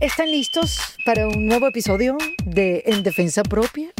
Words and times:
¿Están 0.00 0.30
listos 0.30 0.78
para 1.06 1.26
un 1.26 1.46
nuevo 1.46 1.66
episodio 1.66 2.18
de 2.44 2.82
En 2.86 3.02
Defensa 3.02 3.42
Propia? 3.42 3.95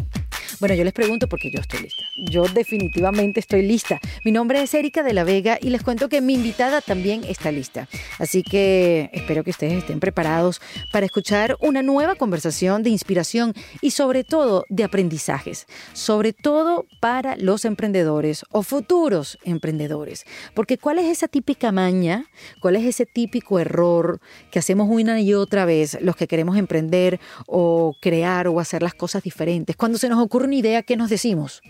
Bueno, 0.58 0.74
yo 0.74 0.84
les 0.84 0.94
pregunto 0.94 1.28
porque 1.28 1.50
yo 1.50 1.60
estoy 1.60 1.80
lista. 1.80 2.02
Yo 2.16 2.44
definitivamente 2.44 3.40
estoy 3.40 3.60
lista. 3.60 4.00
Mi 4.24 4.32
nombre 4.32 4.62
es 4.62 4.72
Erika 4.72 5.02
de 5.02 5.12
la 5.12 5.22
Vega 5.22 5.58
y 5.60 5.68
les 5.68 5.82
cuento 5.82 6.08
que 6.08 6.22
mi 6.22 6.32
invitada 6.32 6.80
también 6.80 7.24
está 7.24 7.52
lista. 7.52 7.88
Así 8.18 8.42
que 8.42 9.10
espero 9.12 9.44
que 9.44 9.50
ustedes 9.50 9.74
estén 9.74 10.00
preparados 10.00 10.62
para 10.92 11.04
escuchar 11.04 11.58
una 11.60 11.82
nueva 11.82 12.14
conversación 12.14 12.82
de 12.82 12.88
inspiración 12.88 13.52
y 13.82 13.90
sobre 13.90 14.24
todo 14.24 14.64
de 14.70 14.84
aprendizajes. 14.84 15.66
Sobre 15.92 16.32
todo 16.32 16.86
para 17.00 17.36
los 17.36 17.66
emprendedores 17.66 18.42
o 18.50 18.62
futuros 18.62 19.38
emprendedores. 19.44 20.24
Porque 20.54 20.78
¿cuál 20.78 20.98
es 21.00 21.04
esa 21.04 21.28
típica 21.28 21.70
maña? 21.70 22.24
¿Cuál 22.60 22.76
es 22.76 22.84
ese 22.84 23.04
típico 23.04 23.58
error 23.58 24.20
que 24.50 24.58
hacemos 24.58 24.88
una 24.88 25.20
y 25.20 25.34
otra 25.34 25.66
vez 25.66 25.98
los 26.00 26.16
que 26.16 26.26
queremos 26.26 26.56
emprender 26.56 27.20
o 27.46 27.94
crear 28.00 28.48
o 28.48 28.58
hacer 28.58 28.82
las 28.82 28.94
cosas 28.94 29.22
diferentes? 29.22 29.76
Cuando 29.76 29.98
se 29.98 30.08
nos 30.08 30.18
ocurre 30.18 30.45
una 30.46 30.56
idea, 30.56 30.82
¿qué 30.82 30.96
nos 30.96 31.10
decimos? 31.10 31.60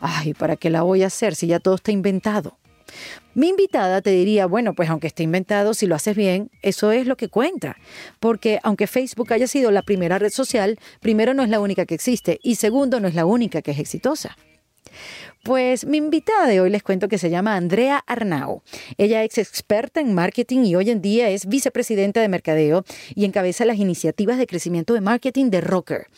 Ay, 0.00 0.34
¿para 0.34 0.56
qué 0.56 0.70
la 0.70 0.82
voy 0.82 1.02
a 1.02 1.06
hacer 1.06 1.34
si 1.34 1.46
ya 1.46 1.60
todo 1.60 1.76
está 1.76 1.92
inventado? 1.92 2.58
Mi 3.34 3.48
invitada 3.48 4.02
te 4.02 4.10
diría, 4.10 4.46
bueno, 4.46 4.74
pues 4.74 4.90
aunque 4.90 5.06
esté 5.06 5.22
inventado, 5.22 5.74
si 5.74 5.86
lo 5.86 5.94
haces 5.94 6.16
bien, 6.16 6.50
eso 6.62 6.90
es 6.92 7.06
lo 7.06 7.16
que 7.16 7.28
cuenta. 7.28 7.76
Porque 8.18 8.58
aunque 8.62 8.86
Facebook 8.86 9.32
haya 9.32 9.46
sido 9.46 9.70
la 9.70 9.82
primera 9.82 10.18
red 10.18 10.30
social, 10.30 10.78
primero 11.00 11.34
no 11.34 11.42
es 11.42 11.48
la 11.48 11.60
única 11.60 11.86
que 11.86 11.94
existe 11.94 12.40
y 12.42 12.56
segundo 12.56 13.00
no 13.00 13.08
es 13.08 13.14
la 13.14 13.26
única 13.26 13.62
que 13.62 13.70
es 13.70 13.78
exitosa. 13.78 14.36
Pues 15.42 15.86
mi 15.86 15.96
invitada 15.96 16.46
de 16.46 16.60
hoy 16.60 16.68
les 16.68 16.82
cuento 16.82 17.08
que 17.08 17.16
se 17.16 17.30
llama 17.30 17.56
Andrea 17.56 18.04
Arnau. 18.06 18.62
Ella 18.98 19.24
es 19.24 19.38
experta 19.38 20.00
en 20.00 20.12
marketing 20.12 20.64
y 20.64 20.76
hoy 20.76 20.90
en 20.90 21.00
día 21.00 21.30
es 21.30 21.46
vicepresidenta 21.46 22.20
de 22.20 22.28
mercadeo 22.28 22.84
y 23.14 23.24
encabeza 23.24 23.64
las 23.64 23.78
iniciativas 23.78 24.36
de 24.36 24.46
crecimiento 24.46 24.92
de 24.92 25.00
marketing 25.00 25.48
de 25.48 25.62
Rocker. 25.62 26.08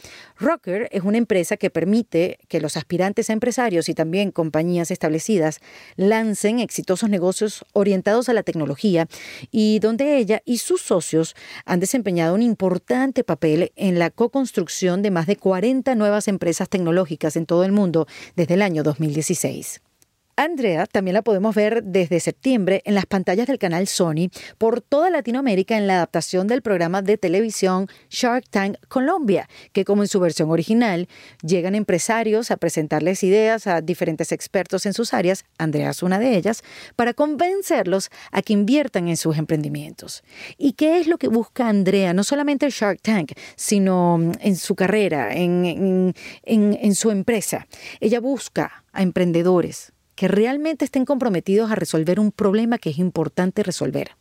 Rocker 0.43 0.88
es 0.93 1.02
una 1.02 1.18
empresa 1.18 1.57
que 1.57 1.71
permite 1.71 2.38
que 2.48 2.60
los 2.60 2.76
aspirantes 2.76 3.30
a 3.30 3.32
empresarios 3.32 3.88
y 3.88 3.95
también 3.95 4.30
compañías 4.30 4.90
establecidas 4.90 5.60
lancen 5.96 6.59
exitosos 6.59 7.09
negocios 7.09 7.65
orientados 7.73 8.29
a 8.29 8.32
la 8.32 8.43
tecnología 8.43 9.07
y 9.51 9.79
donde 9.79 10.16
ella 10.16 10.43
y 10.45 10.59
sus 10.59 10.82
socios 10.82 11.37
han 11.65 11.80
desempeñado 11.80 12.35
un 12.35 12.43
importante 12.43 13.24
papel 13.24 13.73
en 13.76 13.98
la 13.98 14.10
co-construcción 14.10 15.02
de 15.02 15.10
más 15.10 15.26
de 15.26 15.37
40 15.37 15.95
nuevas 15.95 16.29
empresas 16.29 16.68
tecnológicas 16.68 17.37
en 17.37 17.46
todo 17.46 17.65
el 17.65 17.73
mundo 17.73 18.07
desde 18.37 18.54
el 18.54 18.63
año 18.63 18.82
2000. 18.82 19.13
2016. 19.13 19.91
Andrea 20.37 20.87
también 20.87 21.15
la 21.15 21.23
podemos 21.23 21.55
ver 21.55 21.85
desde 21.85 22.19
septiembre 22.19 22.80
en 22.87 22.95
las 22.95 23.05
pantallas 23.05 23.47
del 23.47 23.59
canal 23.59 23.87
Sony 23.87 24.30
por 24.57 24.80
toda 24.80 25.11
Latinoamérica 25.11 25.77
en 25.77 25.87
la 25.87 25.97
adaptación 25.97 26.47
del 26.47 26.63
programa 26.63 27.02
de 27.02 27.19
televisión 27.19 27.88
Shark 28.09 28.49
Tank 28.49 28.77
Colombia, 28.88 29.49
que 29.73 29.85
como 29.85 30.03
en 30.03 30.09
su 30.09 30.21
versión 30.21 30.51
original 30.51 31.07
llegan 31.43 31.75
empresarios 31.75 32.51
a 32.51 32.57
presentarles 32.57 33.23
ideas 33.23 33.66
a 33.66 33.83
diferentes 33.83 34.33
expertos 34.33 34.87
en 34.87 34.95
sus 34.95 35.13
áreas, 35.13 35.45
Andrea 35.59 35.91
es 35.91 36.03
una 36.03 36.19
de 36.19 36.37
ellas, 36.37 36.63
para 36.97 37.13
convencerlos 37.13 38.10
a 38.30 38.41
que 38.41 38.55
inviertan 38.55 39.09
en 39.09 39.19
sus 39.19 39.37
emprendimientos. 39.37 40.23
¿Y 40.57 40.73
qué 40.73 40.99
es 40.99 41.09
lo 41.09 41.19
que 41.19 41.29
busca 41.29 41.69
Andrea? 41.69 42.15
No 42.15 42.25
solamente 42.25 42.65
el 42.65 42.73
Shark 42.73 43.01
Tank, 43.03 43.33
sino 43.57 44.19
en 44.41 44.57
su 44.57 44.75
carrera, 44.75 45.35
en, 45.35 46.15
en, 46.45 46.79
en 46.80 46.95
su 46.95 47.10
empresa. 47.10 47.66
Ella 48.01 48.21
busca 48.21 48.85
a 48.93 49.03
emprendedores 49.03 49.91
que 50.15 50.29
realmente 50.29 50.85
estén 50.85 51.05
comprometidos 51.05 51.71
a 51.71 51.74
resolver 51.74 52.21
un 52.21 52.32
problema 52.32 52.79
que 52.79 52.91
es 52.91 52.99
importante 52.99 53.63
resolver. 53.63 54.13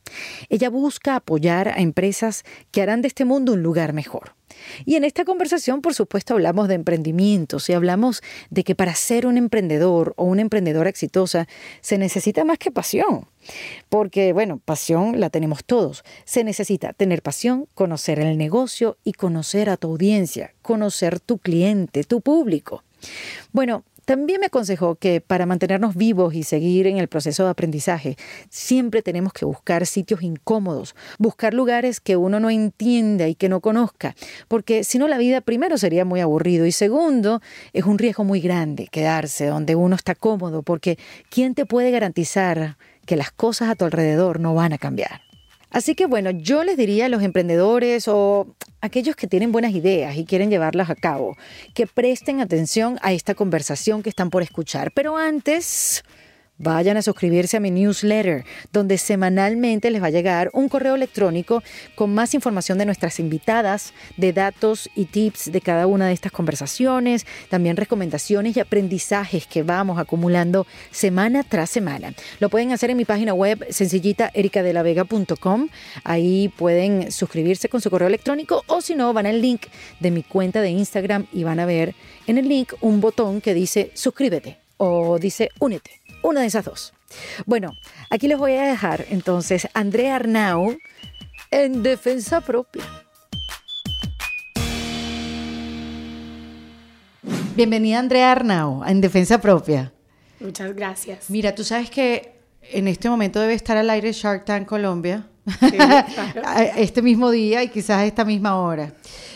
Ella 0.49 0.69
busca 0.69 1.15
apoyar 1.15 1.69
a 1.69 1.81
empresas 1.81 2.43
que 2.71 2.81
harán 2.81 3.01
de 3.01 3.07
este 3.07 3.25
mundo 3.25 3.53
un 3.53 3.63
lugar 3.63 3.93
mejor. 3.93 4.35
Y 4.85 4.95
en 4.95 5.03
esta 5.03 5.25
conversación, 5.25 5.81
por 5.81 5.93
supuesto, 5.93 6.33
hablamos 6.33 6.67
de 6.67 6.75
emprendimientos 6.75 7.69
y 7.69 7.73
hablamos 7.73 8.21
de 8.49 8.63
que 8.63 8.75
para 8.75 8.95
ser 8.95 9.25
un 9.25 9.37
emprendedor 9.37 10.13
o 10.17 10.25
una 10.25 10.41
emprendedora 10.41 10.89
exitosa 10.89 11.47
se 11.81 11.97
necesita 11.97 12.43
más 12.43 12.57
que 12.57 12.71
pasión. 12.71 13.27
Porque, 13.89 14.33
bueno, 14.33 14.61
pasión 14.63 15.19
la 15.19 15.29
tenemos 15.29 15.63
todos. 15.65 16.03
Se 16.25 16.43
necesita 16.43 16.93
tener 16.93 17.21
pasión, 17.21 17.67
conocer 17.73 18.19
el 18.19 18.37
negocio 18.37 18.97
y 19.03 19.13
conocer 19.13 19.69
a 19.69 19.77
tu 19.77 19.89
audiencia, 19.89 20.53
conocer 20.61 21.19
tu 21.19 21.37
cliente, 21.37 22.03
tu 22.03 22.21
público. 22.21 22.83
Bueno, 23.51 23.83
también 24.11 24.41
me 24.41 24.47
aconsejó 24.47 24.95
que 24.95 25.21
para 25.21 25.45
mantenernos 25.45 25.95
vivos 25.95 26.33
y 26.33 26.43
seguir 26.43 26.85
en 26.85 26.97
el 26.97 27.07
proceso 27.07 27.45
de 27.45 27.51
aprendizaje, 27.51 28.17
siempre 28.49 29.01
tenemos 29.01 29.31
que 29.31 29.45
buscar 29.45 29.85
sitios 29.85 30.21
incómodos, 30.21 30.97
buscar 31.17 31.53
lugares 31.53 32.01
que 32.01 32.17
uno 32.17 32.41
no 32.41 32.49
entienda 32.49 33.29
y 33.29 33.35
que 33.35 33.47
no 33.47 33.61
conozca, 33.61 34.13
porque 34.49 34.83
si 34.83 34.97
no 34.97 35.07
la 35.07 35.17
vida 35.17 35.39
primero 35.39 35.77
sería 35.77 36.03
muy 36.03 36.19
aburrido 36.19 36.65
y 36.65 36.73
segundo 36.73 37.41
es 37.71 37.85
un 37.85 37.99
riesgo 37.99 38.25
muy 38.25 38.41
grande 38.41 38.89
quedarse 38.91 39.45
donde 39.45 39.75
uno 39.75 39.95
está 39.95 40.13
cómodo, 40.13 40.61
porque 40.61 40.97
¿quién 41.29 41.55
te 41.55 41.65
puede 41.65 41.89
garantizar 41.89 42.75
que 43.05 43.15
las 43.15 43.31
cosas 43.31 43.69
a 43.69 43.75
tu 43.75 43.85
alrededor 43.85 44.41
no 44.41 44.53
van 44.53 44.73
a 44.73 44.77
cambiar? 44.77 45.30
Así 45.71 45.95
que 45.95 46.05
bueno, 46.05 46.31
yo 46.31 46.63
les 46.63 46.77
diría 46.77 47.05
a 47.05 47.09
los 47.09 47.23
emprendedores 47.23 48.07
o 48.07 48.47
aquellos 48.81 49.15
que 49.15 49.27
tienen 49.27 49.51
buenas 49.51 49.73
ideas 49.73 50.17
y 50.17 50.25
quieren 50.25 50.49
llevarlas 50.49 50.89
a 50.89 50.95
cabo, 50.95 51.37
que 51.73 51.87
presten 51.87 52.41
atención 52.41 52.99
a 53.01 53.13
esta 53.13 53.35
conversación 53.35 54.03
que 54.03 54.09
están 54.09 54.29
por 54.29 54.43
escuchar. 54.43 54.91
Pero 54.91 55.17
antes, 55.17 56.03
Vayan 56.63 56.95
a 56.95 57.01
suscribirse 57.01 57.57
a 57.57 57.59
mi 57.59 57.71
newsletter, 57.71 58.45
donde 58.71 58.99
semanalmente 58.99 59.89
les 59.89 59.99
va 59.99 60.07
a 60.07 60.11
llegar 60.11 60.51
un 60.53 60.69
correo 60.69 60.93
electrónico 60.93 61.63
con 61.95 62.13
más 62.13 62.35
información 62.35 62.77
de 62.77 62.85
nuestras 62.85 63.19
invitadas, 63.19 63.95
de 64.15 64.31
datos 64.31 64.87
y 64.95 65.05
tips 65.05 65.51
de 65.51 65.59
cada 65.59 65.87
una 65.87 66.05
de 66.05 66.13
estas 66.13 66.31
conversaciones, 66.31 67.25
también 67.49 67.77
recomendaciones 67.77 68.55
y 68.55 68.59
aprendizajes 68.59 69.47
que 69.47 69.63
vamos 69.63 69.97
acumulando 69.97 70.67
semana 70.91 71.43
tras 71.43 71.71
semana. 71.71 72.13
Lo 72.39 72.49
pueden 72.49 72.71
hacer 72.73 72.91
en 72.91 72.97
mi 72.97 73.05
página 73.05 73.33
web 73.33 73.65
sencillita 73.71 74.29
ericadelavega.com. 74.31 75.67
Ahí 76.03 76.49
pueden 76.49 77.11
suscribirse 77.11 77.69
con 77.69 77.81
su 77.81 77.89
correo 77.89 78.07
electrónico 78.07 78.63
o 78.67 78.81
si 78.81 78.93
no, 78.93 79.13
van 79.13 79.25
al 79.25 79.41
link 79.41 79.63
de 79.99 80.11
mi 80.11 80.21
cuenta 80.21 80.61
de 80.61 80.69
Instagram 80.69 81.25
y 81.33 81.43
van 81.43 81.59
a 81.59 81.65
ver 81.65 81.95
en 82.27 82.37
el 82.37 82.47
link 82.47 82.73
un 82.81 83.01
botón 83.01 83.41
que 83.41 83.55
dice 83.55 83.89
suscríbete 83.95 84.59
o 84.77 85.19
dice 85.19 85.49
únete 85.59 86.00
una 86.23 86.41
de 86.41 86.47
esas 86.47 86.65
dos. 86.65 86.93
Bueno, 87.45 87.75
aquí 88.09 88.27
les 88.27 88.37
voy 88.37 88.53
a 88.53 88.63
dejar 88.63 89.05
entonces 89.09 89.67
Andrea 89.73 90.15
Arnau 90.15 90.77
en 91.49 91.83
defensa 91.83 92.41
propia. 92.41 92.83
Bienvenida 97.55 97.99
Andrea 97.99 98.31
Arnau 98.31 98.83
en 98.85 99.01
defensa 99.01 99.39
propia. 99.41 99.91
Muchas 100.39 100.73
gracias. 100.75 101.29
Mira, 101.29 101.53
tú 101.53 101.63
sabes 101.63 101.89
que 101.89 102.33
en 102.71 102.87
este 102.87 103.09
momento 103.09 103.39
debe 103.39 103.53
estar 103.53 103.77
al 103.77 103.89
aire 103.89 104.11
Shark 104.13 104.45
Tank 104.45 104.67
Colombia. 104.67 105.27
este 106.77 107.01
mismo 107.01 107.31
día 107.31 107.63
y 107.63 107.69
quizás 107.69 107.97
a 107.97 108.05
esta 108.05 108.23
misma 108.23 108.61
hora. 108.61 108.93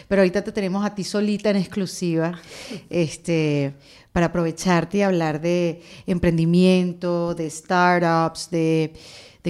Pero 0.08 0.22
ahorita 0.22 0.44
te 0.44 0.52
tenemos 0.52 0.86
a 0.86 0.94
ti 0.94 1.04
solita 1.04 1.50
en 1.50 1.58
exclusiva. 1.58 2.40
Este, 2.90 3.74
para 4.16 4.28
aprovecharte 4.28 5.00
y 5.00 5.02
hablar 5.02 5.42
de 5.42 5.82
emprendimiento, 6.08 7.36
de 7.36 7.50
startups, 7.50 8.50
de, 8.50 8.94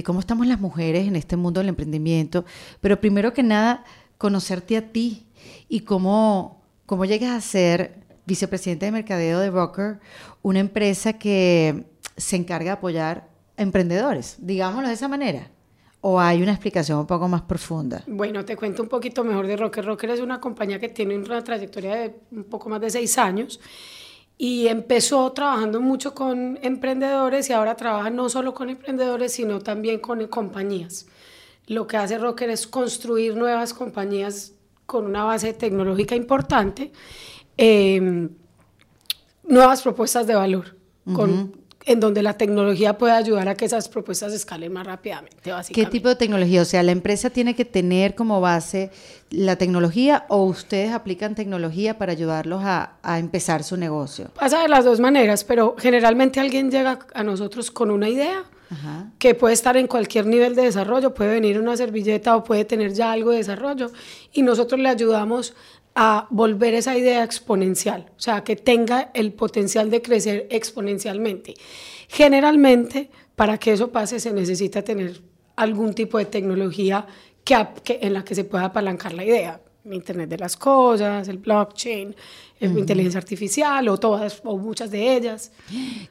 cómo 0.04 0.18
estamos 0.18 0.44
las 0.48 0.58
mujeres 0.58 1.06
en 1.06 1.14
este 1.14 1.36
mundo 1.36 1.60
del 1.60 1.68
emprendimiento. 1.68 2.44
Pero 2.80 3.00
primero 3.00 3.32
que 3.32 3.44
nada, 3.44 3.84
conocerte 4.18 4.76
a 4.76 4.90
ti 4.90 5.28
y 5.68 5.82
cómo, 5.82 6.64
cómo 6.84 7.04
llegas 7.04 7.30
a 7.30 7.40
ser 7.40 8.00
vicepresidente 8.26 8.86
de 8.86 8.90
mercadeo 8.90 9.38
de 9.38 9.50
Rocker, 9.50 10.00
una 10.42 10.58
empresa 10.58 11.12
que 11.12 11.84
se 12.16 12.34
encarga 12.34 12.70
de 12.72 12.78
apoyar 12.78 13.28
a 13.56 13.62
emprendedores, 13.62 14.34
digámoslo 14.40 14.88
de 14.88 14.94
esa 14.94 15.06
manera. 15.06 15.48
¿O 16.00 16.18
hay 16.18 16.42
una 16.42 16.50
explicación 16.50 16.98
un 16.98 17.06
poco 17.06 17.28
más 17.28 17.42
profunda? 17.42 18.02
Bueno, 18.08 18.44
te 18.44 18.56
cuento 18.56 18.82
un 18.82 18.88
poquito 18.88 19.22
mejor 19.22 19.46
de 19.46 19.56
Rocker. 19.56 19.84
Rocker 19.84 20.10
es 20.10 20.18
una 20.18 20.40
compañía 20.40 20.80
que 20.80 20.88
tiene 20.88 21.16
una 21.16 21.44
trayectoria 21.44 21.94
de 21.94 22.16
un 22.32 22.44
poco 22.44 22.68
más 22.68 22.80
de 22.80 22.90
seis 22.90 23.16
años 23.16 23.60
y 24.38 24.68
empezó 24.68 25.32
trabajando 25.32 25.80
mucho 25.80 26.14
con 26.14 26.58
emprendedores 26.62 27.48
y 27.48 27.52
ahora 27.52 27.74
trabaja 27.74 28.10
no 28.10 28.28
solo 28.28 28.52
con 28.54 28.68
emprendedores, 28.68 29.32
sino 29.32 29.60
también 29.60 29.98
con 29.98 30.26
compañías. 30.26 31.06
Lo 31.66 31.86
que 31.86 31.96
hace 31.96 32.18
Rocker 32.18 32.50
es 32.50 32.66
construir 32.66 33.34
nuevas 33.36 33.72
compañías 33.72 34.52
con 34.84 35.06
una 35.06 35.24
base 35.24 35.52
tecnológica 35.52 36.14
importante, 36.14 36.92
em, 37.56 38.30
nuevas 39.44 39.82
propuestas 39.82 40.26
de 40.26 40.34
valor, 40.34 40.76
con 41.12 41.65
en 41.86 42.00
donde 42.00 42.20
la 42.22 42.34
tecnología 42.34 42.98
puede 42.98 43.14
ayudar 43.14 43.48
a 43.48 43.54
que 43.54 43.64
esas 43.64 43.88
propuestas 43.88 44.32
escalen 44.32 44.72
más 44.72 44.86
rápidamente, 44.86 45.36
¿Qué 45.72 45.86
tipo 45.86 46.08
de 46.08 46.16
tecnología? 46.16 46.62
O 46.62 46.64
sea, 46.64 46.82
¿la 46.82 46.90
empresa 46.90 47.30
tiene 47.30 47.54
que 47.54 47.64
tener 47.64 48.16
como 48.16 48.40
base 48.40 48.90
la 49.30 49.56
tecnología 49.56 50.26
o 50.28 50.42
ustedes 50.44 50.92
aplican 50.92 51.36
tecnología 51.36 51.96
para 51.96 52.12
ayudarlos 52.12 52.62
a, 52.64 52.94
a 53.02 53.20
empezar 53.20 53.62
su 53.62 53.76
negocio? 53.76 54.30
Pasa 54.34 54.62
de 54.62 54.68
las 54.68 54.84
dos 54.84 54.98
maneras, 54.98 55.44
pero 55.44 55.76
generalmente 55.78 56.40
alguien 56.40 56.72
llega 56.72 56.98
a 57.14 57.22
nosotros 57.22 57.70
con 57.70 57.92
una 57.92 58.08
idea 58.08 58.44
que 59.18 59.34
puede 59.34 59.54
estar 59.54 59.76
en 59.76 59.86
cualquier 59.86 60.26
nivel 60.26 60.56
de 60.56 60.62
desarrollo, 60.62 61.14
puede 61.14 61.34
venir 61.34 61.60
una 61.60 61.76
servilleta 61.76 62.36
o 62.36 62.42
puede 62.42 62.64
tener 62.64 62.92
ya 62.92 63.12
algo 63.12 63.30
de 63.30 63.38
desarrollo, 63.38 63.92
y 64.32 64.42
nosotros 64.42 64.80
le 64.80 64.88
ayudamos 64.88 65.54
a 65.98 66.26
volver 66.28 66.74
esa 66.74 66.96
idea 66.96 67.24
exponencial, 67.24 68.12
o 68.18 68.20
sea, 68.20 68.44
que 68.44 68.54
tenga 68.54 69.10
el 69.14 69.32
potencial 69.32 69.90
de 69.90 70.02
crecer 70.02 70.46
exponencialmente. 70.50 71.54
Generalmente, 72.08 73.08
para 73.34 73.56
que 73.56 73.72
eso 73.72 73.90
pase, 73.90 74.20
se 74.20 74.30
necesita 74.34 74.82
tener 74.82 75.22
algún 75.56 75.94
tipo 75.94 76.18
de 76.18 76.26
tecnología 76.26 77.06
que, 77.42 77.98
en 78.02 78.12
la 78.12 78.22
que 78.22 78.34
se 78.34 78.44
pueda 78.44 78.66
apalancar 78.66 79.14
la 79.14 79.24
idea. 79.24 79.58
Internet 79.90 80.28
de 80.28 80.36
las 80.36 80.56
cosas, 80.56 81.28
el 81.28 81.38
blockchain, 81.38 82.14
inteligencia 82.60 83.18
artificial 83.18 83.88
o 83.88 83.96
todas 83.96 84.42
o 84.44 84.58
muchas 84.58 84.90
de 84.90 85.16
ellas. 85.16 85.52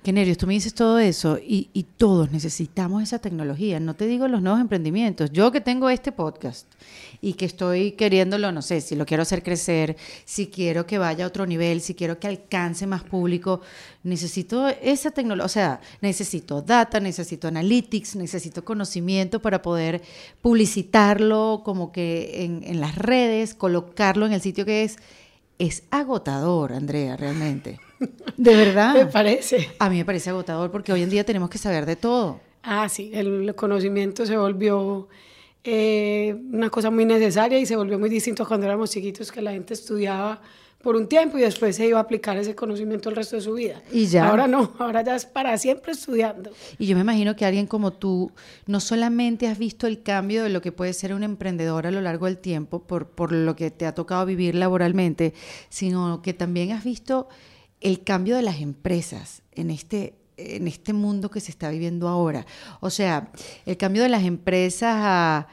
Qué 0.01 0.13
nervios, 0.13 0.37
tú 0.37 0.47
me 0.47 0.53
dices 0.53 0.73
todo 0.73 0.97
eso 0.97 1.37
y, 1.37 1.69
y, 1.73 1.83
todos 1.83 2.31
necesitamos 2.31 3.03
esa 3.03 3.19
tecnología. 3.19 3.79
No 3.79 3.93
te 3.95 4.07
digo 4.07 4.27
los 4.29 4.41
nuevos 4.41 4.61
emprendimientos. 4.61 5.29
Yo 5.31 5.51
que 5.51 5.61
tengo 5.61 5.89
este 5.89 6.11
podcast 6.13 6.71
y 7.25 7.33
que 7.33 7.45
estoy 7.45 7.93
queriéndolo, 7.93 8.51
no 8.51 8.61
sé, 8.61 8.81
si 8.81 8.95
lo 8.95 9.03
quiero 9.03 9.23
hacer 9.23 9.41
crecer, 9.41 9.97
si 10.25 10.45
quiero 10.45 10.85
que 10.85 10.99
vaya 10.99 11.25
a 11.25 11.27
otro 11.27 11.47
nivel, 11.47 11.81
si 11.81 11.95
quiero 11.95 12.19
que 12.19 12.27
alcance 12.27 12.85
más 12.85 13.01
público, 13.01 13.61
necesito 14.03 14.67
esa 14.67 15.09
tecnología, 15.09 15.45
o 15.45 15.49
sea, 15.49 15.81
necesito 16.01 16.61
data, 16.61 16.99
necesito 16.99 17.47
analytics, 17.47 18.15
necesito 18.15 18.63
conocimiento 18.63 19.41
para 19.41 19.63
poder 19.63 20.03
publicitarlo 20.43 21.63
como 21.65 21.91
que 21.91 22.43
en, 22.43 22.61
en 22.63 22.79
las 22.79 22.95
redes, 22.95 23.55
colocarlo 23.55 24.27
en 24.27 24.33
el 24.33 24.41
sitio 24.41 24.63
que 24.63 24.83
es 24.83 24.97
es 25.57 25.83
agotador, 25.89 26.73
Andrea, 26.73 27.17
realmente. 27.17 27.79
De 28.37 28.55
verdad. 28.55 28.93
Me 28.93 29.05
parece. 29.07 29.69
A 29.79 29.89
mí 29.89 29.97
me 29.97 30.05
parece 30.05 30.29
agotador 30.29 30.69
porque 30.69 30.93
hoy 30.93 31.01
en 31.01 31.09
día 31.09 31.23
tenemos 31.23 31.49
que 31.49 31.57
saber 31.57 31.87
de 31.87 31.95
todo. 31.95 32.39
Ah, 32.61 32.87
sí, 32.87 33.09
el 33.13 33.55
conocimiento 33.55 34.27
se 34.27 34.37
volvió 34.37 35.07
eh, 35.67 36.35
una 36.51 36.69
cosa 36.69 36.91
muy 36.91 37.05
necesaria 37.05 37.57
y 37.57 37.65
se 37.65 37.75
volvió 37.75 37.97
muy 37.97 38.09
distinto 38.09 38.47
cuando 38.47 38.67
éramos 38.67 38.91
chiquitos 38.91 39.31
que 39.31 39.41
la 39.41 39.51
gente 39.51 39.73
estudiaba 39.73 40.39
por 40.83 40.95
un 40.95 41.07
tiempo 41.07 41.39
y 41.39 41.41
después 41.41 41.75
se 41.75 41.87
iba 41.87 41.97
a 41.97 42.03
aplicar 42.03 42.37
ese 42.37 42.53
conocimiento 42.53 43.09
el 43.09 43.15
resto 43.15 43.35
de 43.37 43.41
su 43.41 43.53
vida. 43.53 43.81
Y 43.91 44.05
ya. 44.05 44.29
Ahora 44.29 44.47
no, 44.47 44.73
ahora 44.77 45.01
ya 45.03 45.15
es 45.15 45.25
para 45.25 45.57
siempre 45.57 45.93
estudiando. 45.93 46.51
Y 46.77 46.85
yo 46.85 46.95
me 46.95 47.01
imagino 47.01 47.35
que 47.35 47.43
alguien 47.43 47.65
como 47.65 47.93
tú 47.93 48.31
no 48.67 48.79
solamente 48.79 49.47
has 49.47 49.57
visto 49.57 49.87
el 49.87 50.03
cambio 50.03 50.43
de 50.43 50.49
lo 50.49 50.61
que 50.61 50.71
puede 50.71 50.93
ser 50.93 51.15
un 51.15 51.23
emprendedor 51.23 51.87
a 51.87 51.91
lo 51.91 52.01
largo 52.01 52.27
del 52.27 52.37
tiempo 52.37 52.83
por, 52.83 53.07
por 53.09 53.31
lo 53.31 53.55
que 53.55 53.71
te 53.71 53.87
ha 53.87 53.95
tocado 53.95 54.23
vivir 54.27 54.53
laboralmente, 54.53 55.33
sino 55.69 56.21
que 56.21 56.35
también 56.35 56.73
has 56.73 56.83
visto 56.83 57.27
el 57.81 58.03
cambio 58.03 58.35
de 58.35 58.43
las 58.43 58.61
empresas 58.61 59.41
en 59.53 59.71
este 59.71 60.13
en 60.37 60.67
este 60.67 60.93
mundo 60.93 61.29
que 61.29 61.39
se 61.39 61.51
está 61.51 61.69
viviendo 61.69 62.07
ahora. 62.07 62.45
O 62.79 62.89
sea, 62.89 63.31
el 63.65 63.77
cambio 63.77 64.03
de 64.03 64.09
las 64.09 64.23
empresas 64.23 64.95
a, 64.97 65.47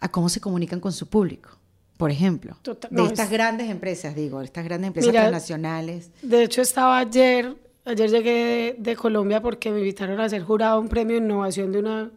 a 0.00 0.08
cómo 0.10 0.28
se 0.28 0.40
comunican 0.40 0.80
con 0.80 0.92
su 0.92 1.08
público 1.08 1.60
por 2.00 2.10
ejemplo, 2.10 2.56
de 2.64 3.04
estas 3.04 3.28
grandes 3.30 3.68
empresas, 3.68 4.14
digo, 4.14 4.40
estas 4.40 4.64
grandes 4.64 4.88
empresas 4.88 5.12
internacionales. 5.12 6.10
De 6.22 6.44
hecho, 6.44 6.62
estaba 6.62 6.98
ayer, 6.98 7.54
ayer 7.84 8.10
llegué 8.10 8.74
de, 8.78 8.96
Colombia 8.96 9.42
porque 9.42 9.70
me 9.70 9.80
invitaron 9.80 10.18
a 10.18 10.26
ser 10.26 10.42
jurado 10.42 10.76
a 10.76 10.78
un 10.78 10.88
premio 10.88 11.20
de 11.20 11.26
innovación 11.26 11.72
de 11.72 11.78
una 11.78 12.10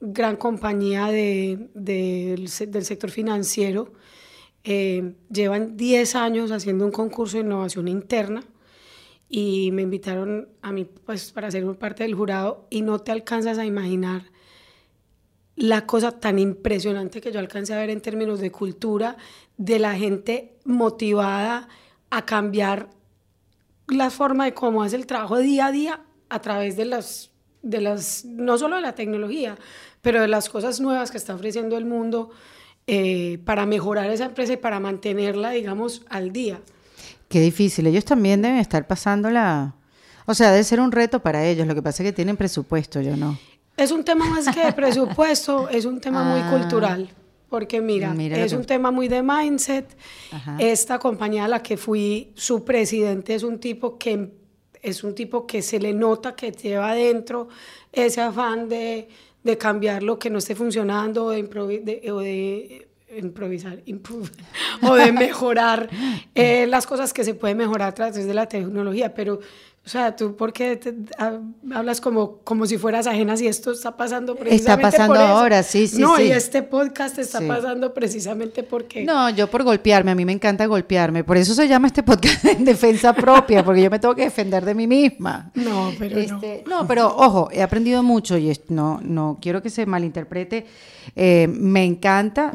gran 0.00 0.36
compañía 0.36 1.08
de, 1.08 1.68
del 1.74 2.48
sector 2.48 3.10
financiero. 3.10 3.92
Eh, 4.64 5.12
llevan 5.30 5.76
10 5.76 6.14
años 6.14 6.50
haciendo 6.50 6.86
un 6.86 6.90
concurso 6.90 7.36
de 7.36 7.42
innovación 7.42 7.86
interna 7.86 8.42
y 9.28 9.70
me 9.72 9.82
invitaron 9.82 10.48
a 10.62 10.72
mí 10.72 10.84
pues 10.84 11.32
para 11.32 11.50
ser 11.50 11.64
parte 11.76 12.02
del 12.02 12.14
jurado 12.14 12.66
y 12.70 12.82
no 12.82 12.98
te 13.00 13.12
alcanzas 13.12 13.58
a 13.58 13.66
imaginar 13.66 14.22
la 15.56 15.86
cosa 15.86 16.12
tan 16.12 16.38
impresionante 16.38 17.20
que 17.20 17.32
yo 17.32 17.40
alcancé 17.40 17.74
a 17.74 17.78
ver 17.78 17.90
en 17.90 18.00
términos 18.00 18.40
de 18.40 18.52
cultura, 18.52 19.16
de 19.56 19.78
la 19.78 19.94
gente 19.96 20.54
motivada 20.64 21.68
a 22.10 22.24
cambiar 22.24 22.90
la 23.88 24.10
forma 24.10 24.44
de 24.44 24.54
cómo 24.54 24.82
hace 24.82 24.96
el 24.96 25.06
trabajo 25.06 25.38
día 25.38 25.66
a 25.66 25.72
día 25.72 26.00
a 26.28 26.40
través 26.40 26.76
de 26.76 26.84
las, 26.84 27.30
de 27.62 27.80
las 27.80 28.24
no 28.24 28.56
solo 28.56 28.76
de 28.76 28.82
la 28.82 28.94
tecnología, 28.94 29.56
pero 30.00 30.20
de 30.20 30.28
las 30.28 30.48
cosas 30.48 30.80
nuevas 30.80 31.10
que 31.10 31.16
está 31.16 31.34
ofreciendo 31.34 31.76
el 31.76 31.86
mundo 31.86 32.30
eh, 32.86 33.38
para 33.44 33.66
mejorar 33.66 34.10
esa 34.10 34.26
empresa 34.26 34.52
y 34.52 34.58
para 34.58 34.80
mantenerla, 34.80 35.50
digamos, 35.50 36.02
al 36.08 36.32
día. 36.32 36.60
Qué 37.28 37.40
difícil. 37.40 37.86
Ellos 37.86 38.04
también 38.04 38.42
deben 38.42 38.58
estar 38.58 38.86
pasándola. 38.86 39.74
O 40.26 40.34
sea, 40.34 40.50
debe 40.50 40.64
ser 40.64 40.80
un 40.80 40.92
reto 40.92 41.20
para 41.20 41.46
ellos. 41.46 41.66
Lo 41.66 41.74
que 41.74 41.82
pasa 41.82 42.02
es 42.02 42.08
que 42.08 42.12
tienen 42.12 42.36
presupuesto, 42.36 43.00
yo 43.00 43.16
no. 43.16 43.38
Es 43.76 43.92
un 43.92 44.04
tema 44.04 44.26
más 44.28 44.52
que 44.54 44.64
de 44.64 44.72
presupuesto, 44.72 45.68
es 45.70 45.84
un 45.84 46.00
tema 46.00 46.24
muy 46.24 46.40
ah. 46.40 46.50
cultural. 46.50 47.08
Porque 47.48 47.80
mira, 47.80 48.14
es 48.18 48.52
un 48.52 48.64
tema 48.64 48.90
muy 48.90 49.08
de 49.08 49.22
mindset. 49.22 49.96
Esta 50.58 50.98
compañía 50.98 51.46
a 51.46 51.48
la 51.48 51.62
que 51.62 51.78
fui, 51.78 52.30
su 52.34 52.62
presidente 52.62 53.34
es 53.34 53.42
un 53.42 53.58
tipo 53.58 53.96
que 53.96 54.32
es 54.82 55.02
un 55.02 55.14
tipo 55.14 55.46
que 55.46 55.62
se 55.62 55.80
le 55.80 55.92
nota 55.92 56.36
que 56.36 56.52
lleva 56.52 56.90
adentro 56.90 57.48
ese 57.90 58.20
afán 58.20 58.68
de, 58.68 59.08
de 59.42 59.58
cambiar 59.58 60.02
lo 60.02 60.18
que 60.18 60.30
no 60.30 60.38
esté 60.38 60.54
funcionando 60.54 61.26
o 61.26 61.30
de, 61.30 62.87
improvisar 63.16 63.82
o 64.82 64.94
de 64.94 65.12
mejorar 65.12 65.88
eh, 66.34 66.66
las 66.66 66.86
cosas 66.86 67.12
que 67.12 67.24
se 67.24 67.34
pueden 67.34 67.56
mejorar 67.56 67.88
a 67.88 67.94
través 67.94 68.26
de 68.26 68.34
la 68.34 68.46
tecnología. 68.46 69.14
Pero 69.14 69.40
o 69.88 69.90
sea, 69.90 70.14
tú 70.14 70.36
porque 70.36 70.78
hablas 71.72 72.02
como, 72.02 72.40
como 72.44 72.66
si 72.66 72.76
fueras 72.76 73.06
ajena 73.06 73.38
si 73.38 73.46
esto 73.46 73.72
está 73.72 73.96
pasando 73.96 74.36
precisamente 74.36 74.86
Está 74.86 75.06
pasando 75.06 75.18
ahora, 75.18 75.62
sí, 75.62 75.86
sí. 75.86 75.98
No, 75.98 76.20
y 76.20 76.30
este 76.30 76.62
podcast 76.62 77.18
está 77.18 77.40
pasando 77.40 77.94
precisamente 77.94 78.62
porque... 78.62 79.02
No, 79.04 79.30
yo 79.30 79.46
por 79.48 79.62
golpearme, 79.62 80.10
a 80.10 80.14
mí 80.14 80.26
me 80.26 80.32
encanta 80.32 80.66
golpearme. 80.66 81.24
Por 81.24 81.38
eso 81.38 81.54
se 81.54 81.66
llama 81.66 81.86
este 81.86 82.02
podcast 82.02 82.44
en 82.44 82.66
defensa 82.66 83.14
propia, 83.14 83.64
porque 83.64 83.80
yo 83.80 83.90
me 83.90 83.98
tengo 83.98 84.14
que 84.14 84.24
defender 84.24 84.62
de 84.62 84.74
mí 84.74 84.86
misma. 84.86 85.50
No, 85.54 85.90
pero 85.98 86.16
no. 86.16 86.20
Este, 86.20 86.64
no, 86.66 86.86
pero 86.86 87.06
ojo, 87.06 87.48
he 87.50 87.62
aprendido 87.62 88.02
mucho 88.02 88.36
y 88.36 88.52
no, 88.68 89.00
no 89.02 89.38
quiero 89.40 89.62
que 89.62 89.70
se 89.70 89.86
malinterprete. 89.86 90.66
Eh, 91.16 91.48
me 91.50 91.82
encanta 91.82 92.52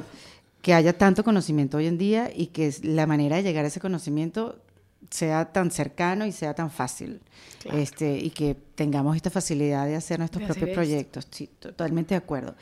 que 0.64 0.74
haya 0.74 0.98
tanto 0.98 1.26
conocimiento 1.26 1.78
hoy 1.78 1.88
en 1.88 1.98
día 1.98 2.32
y 2.34 2.48
que 2.48 2.74
la 2.84 3.06
manera 3.06 3.36
de 3.36 3.44
llegar 3.44 3.66
a 3.66 3.68
ese 3.68 3.82
conocimiento 3.82 4.64
sea 5.10 5.52
tan 5.52 5.72
cercano 5.72 6.26
y 6.26 6.32
sea 6.32 6.54
tan 6.56 6.72
fácil. 6.72 7.20
Este, 7.66 8.18
y 8.18 8.30
que 8.30 8.56
tengamos 8.74 9.18
esta 9.18 9.30
facilidad 9.30 9.86
de 9.86 9.98
hacer 9.98 10.20
nuestros 10.20 10.46
propios 10.46 10.70
proyectos. 10.70 11.28
Sí, 11.30 11.50
totalmente 11.60 12.14
de 12.14 12.20
acuerdo. 12.20 12.56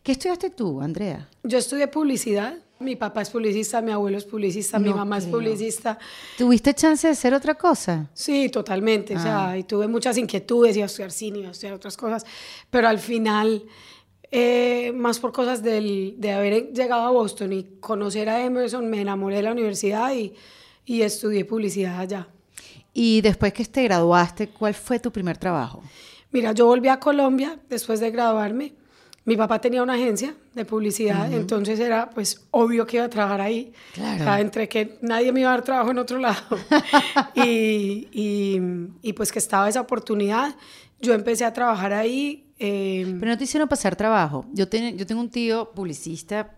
¿Qué 0.00 0.12
estudiaste 0.12 0.50
tú, 0.50 0.80
Andrea? 0.80 1.28
Yo 1.42 1.58
estudié 1.58 1.88
publicidad. 1.88 2.56
Mi 2.78 2.94
papá 2.96 3.20
es 3.20 3.30
publicista, 3.30 3.82
mi 3.82 3.90
abuelo 3.90 4.16
es 4.16 4.24
publicista, 4.24 4.78
mi 4.78 4.94
mamá 4.94 5.18
es 5.18 5.26
publicista. 5.26 5.98
¿Tuviste 6.38 6.72
chance 6.72 7.08
de 7.08 7.12
hacer 7.12 7.34
otra 7.34 7.56
cosa? 7.56 8.08
Sí, 8.14 8.48
totalmente. 8.48 9.16
O 9.16 9.20
sea, 9.20 9.50
ah. 9.50 9.58
y 9.58 9.64
tuve 9.64 9.86
muchas 9.88 10.16
inquietudes, 10.16 10.76
iba 10.76 10.84
a 10.84 10.86
estudiar 10.86 11.10
cine, 11.10 11.40
iba 11.40 11.48
a 11.48 11.50
estudiar 11.50 11.74
otras 11.74 11.96
cosas, 11.96 12.24
pero 12.70 12.88
al 12.88 12.98
final, 12.98 13.64
eh, 14.30 14.92
más 14.94 15.18
por 15.18 15.32
cosas 15.32 15.62
del, 15.62 16.14
de 16.18 16.32
haber 16.32 16.72
llegado 16.72 17.02
a 17.02 17.10
Boston 17.10 17.52
y 17.52 17.64
conocer 17.80 18.28
a 18.28 18.44
Emerson, 18.44 18.88
me 18.88 19.00
enamoré 19.00 19.36
de 19.36 19.42
la 19.42 19.52
universidad 19.52 20.12
y 20.14 20.34
y 20.90 21.02
estudié 21.02 21.44
publicidad 21.44 22.00
allá. 22.00 22.26
Y 22.92 23.20
después 23.20 23.52
que 23.52 23.64
te 23.64 23.84
graduaste, 23.84 24.48
¿cuál 24.48 24.74
fue 24.74 24.98
tu 24.98 25.12
primer 25.12 25.38
trabajo? 25.38 25.84
Mira, 26.32 26.50
yo 26.50 26.66
volví 26.66 26.88
a 26.88 26.98
Colombia 26.98 27.60
después 27.68 28.00
de 28.00 28.10
graduarme. 28.10 28.74
Mi 29.24 29.36
papá 29.36 29.60
tenía 29.60 29.84
una 29.84 29.94
agencia 29.94 30.34
de 30.52 30.64
publicidad, 30.64 31.32
entonces 31.32 31.78
era 31.78 32.10
pues 32.10 32.44
obvio 32.50 32.86
que 32.86 32.96
iba 32.96 33.04
a 33.04 33.08
trabajar 33.08 33.40
ahí. 33.40 33.72
Claro. 33.94 34.42
entre 34.42 34.68
que 34.68 34.98
nadie 35.02 35.30
me 35.30 35.40
iba 35.40 35.50
a 35.50 35.52
dar 35.52 35.62
trabajo 35.62 35.92
en 35.92 35.98
otro 35.98 36.18
lado 36.18 36.42
y, 37.36 38.08
y, 38.10 38.60
y, 39.02 39.12
pues 39.12 39.30
que 39.30 39.38
estaba 39.38 39.68
esa 39.68 39.82
oportunidad, 39.82 40.56
yo 41.00 41.14
empecé 41.14 41.44
a 41.44 41.52
trabajar 41.52 41.92
ahí. 41.92 42.52
Eh, 42.58 43.16
Pero 43.18 43.32
no 43.32 43.38
te 43.38 43.44
hicieron 43.44 43.68
pasar 43.68 43.96
trabajo. 43.96 44.44
Yo, 44.52 44.66
yo 44.68 45.06
tengo 45.06 45.20
un 45.20 45.30
tío 45.30 45.72
publicista 45.72 46.54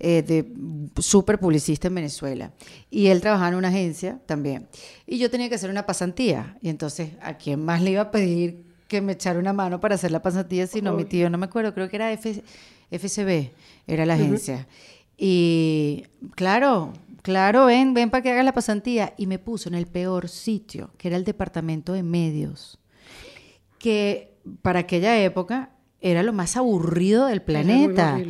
eh, 0.00 0.22
de 0.22 0.52
súper 1.02 1.40
publicista 1.40 1.88
en 1.88 1.94
Venezuela. 1.96 2.52
Y 2.90 3.08
él 3.08 3.20
trabajaba 3.20 3.48
en 3.48 3.54
una 3.56 3.68
agencia 3.68 4.20
también. 4.26 4.68
Y 5.06 5.18
yo 5.18 5.30
tenía 5.30 5.48
que 5.48 5.56
hacer 5.56 5.70
una 5.70 5.86
pasantía. 5.86 6.56
Y 6.62 6.68
entonces, 6.68 7.10
¿a 7.20 7.36
quién 7.36 7.64
más 7.64 7.82
le 7.82 7.92
iba 7.92 8.02
a 8.02 8.10
pedir 8.10 8.62
que 8.86 9.00
me 9.00 9.12
echara 9.12 9.38
una 9.38 9.52
mano 9.52 9.80
para 9.80 9.96
hacer 9.96 10.12
la 10.12 10.22
pasantía? 10.22 10.66
Si 10.66 10.82
no, 10.82 10.92
mi 10.94 11.04
tío, 11.04 11.28
no 11.30 11.38
me 11.38 11.46
acuerdo, 11.46 11.74
creo 11.74 11.88
que 11.88 11.96
era 11.96 12.12
FCB, 12.12 13.50
era 13.88 14.06
la 14.06 14.14
agencia. 14.14 14.68
Y 15.16 16.04
claro, 16.36 16.92
claro, 17.22 17.66
ven, 17.66 17.92
ven 17.92 18.10
para 18.10 18.22
que 18.22 18.30
hagas 18.30 18.44
la 18.44 18.54
pasantía. 18.54 19.14
Y 19.16 19.26
me 19.26 19.40
puso 19.40 19.68
en 19.68 19.74
el 19.74 19.86
peor 19.86 20.28
sitio, 20.28 20.90
que 20.96 21.08
era 21.08 21.16
el 21.16 21.24
departamento 21.24 21.92
de 21.92 22.04
medios. 22.04 22.77
Que 23.78 24.36
para 24.62 24.80
aquella 24.80 25.18
época 25.18 25.70
era 26.00 26.22
lo 26.22 26.32
más 26.32 26.56
aburrido 26.56 27.26
del 27.26 27.42
planeta. 27.42 28.20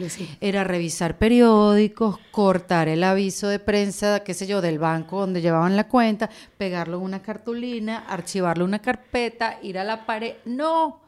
Era, 0.40 0.64
revisar 0.64 1.18
periódicos, 1.18 2.18
cortar 2.30 2.88
el 2.88 3.04
aviso 3.04 3.48
de 3.48 3.58
prensa, 3.58 4.20
qué 4.20 4.34
sé 4.34 4.46
yo, 4.46 4.60
del 4.60 4.78
banco 4.78 5.20
donde 5.20 5.42
llevaban 5.42 5.76
la 5.76 5.88
cuenta, 5.88 6.30
pegarlo 6.56 6.98
en 6.98 7.04
una 7.04 7.20
cartulina, 7.20 8.04
archivarlo 8.08 8.64
en 8.64 8.68
una 8.68 8.78
carpeta, 8.78 9.58
ir 9.62 9.78
a 9.78 9.84
la 9.84 10.06
pared. 10.06 10.34
No. 10.46 11.00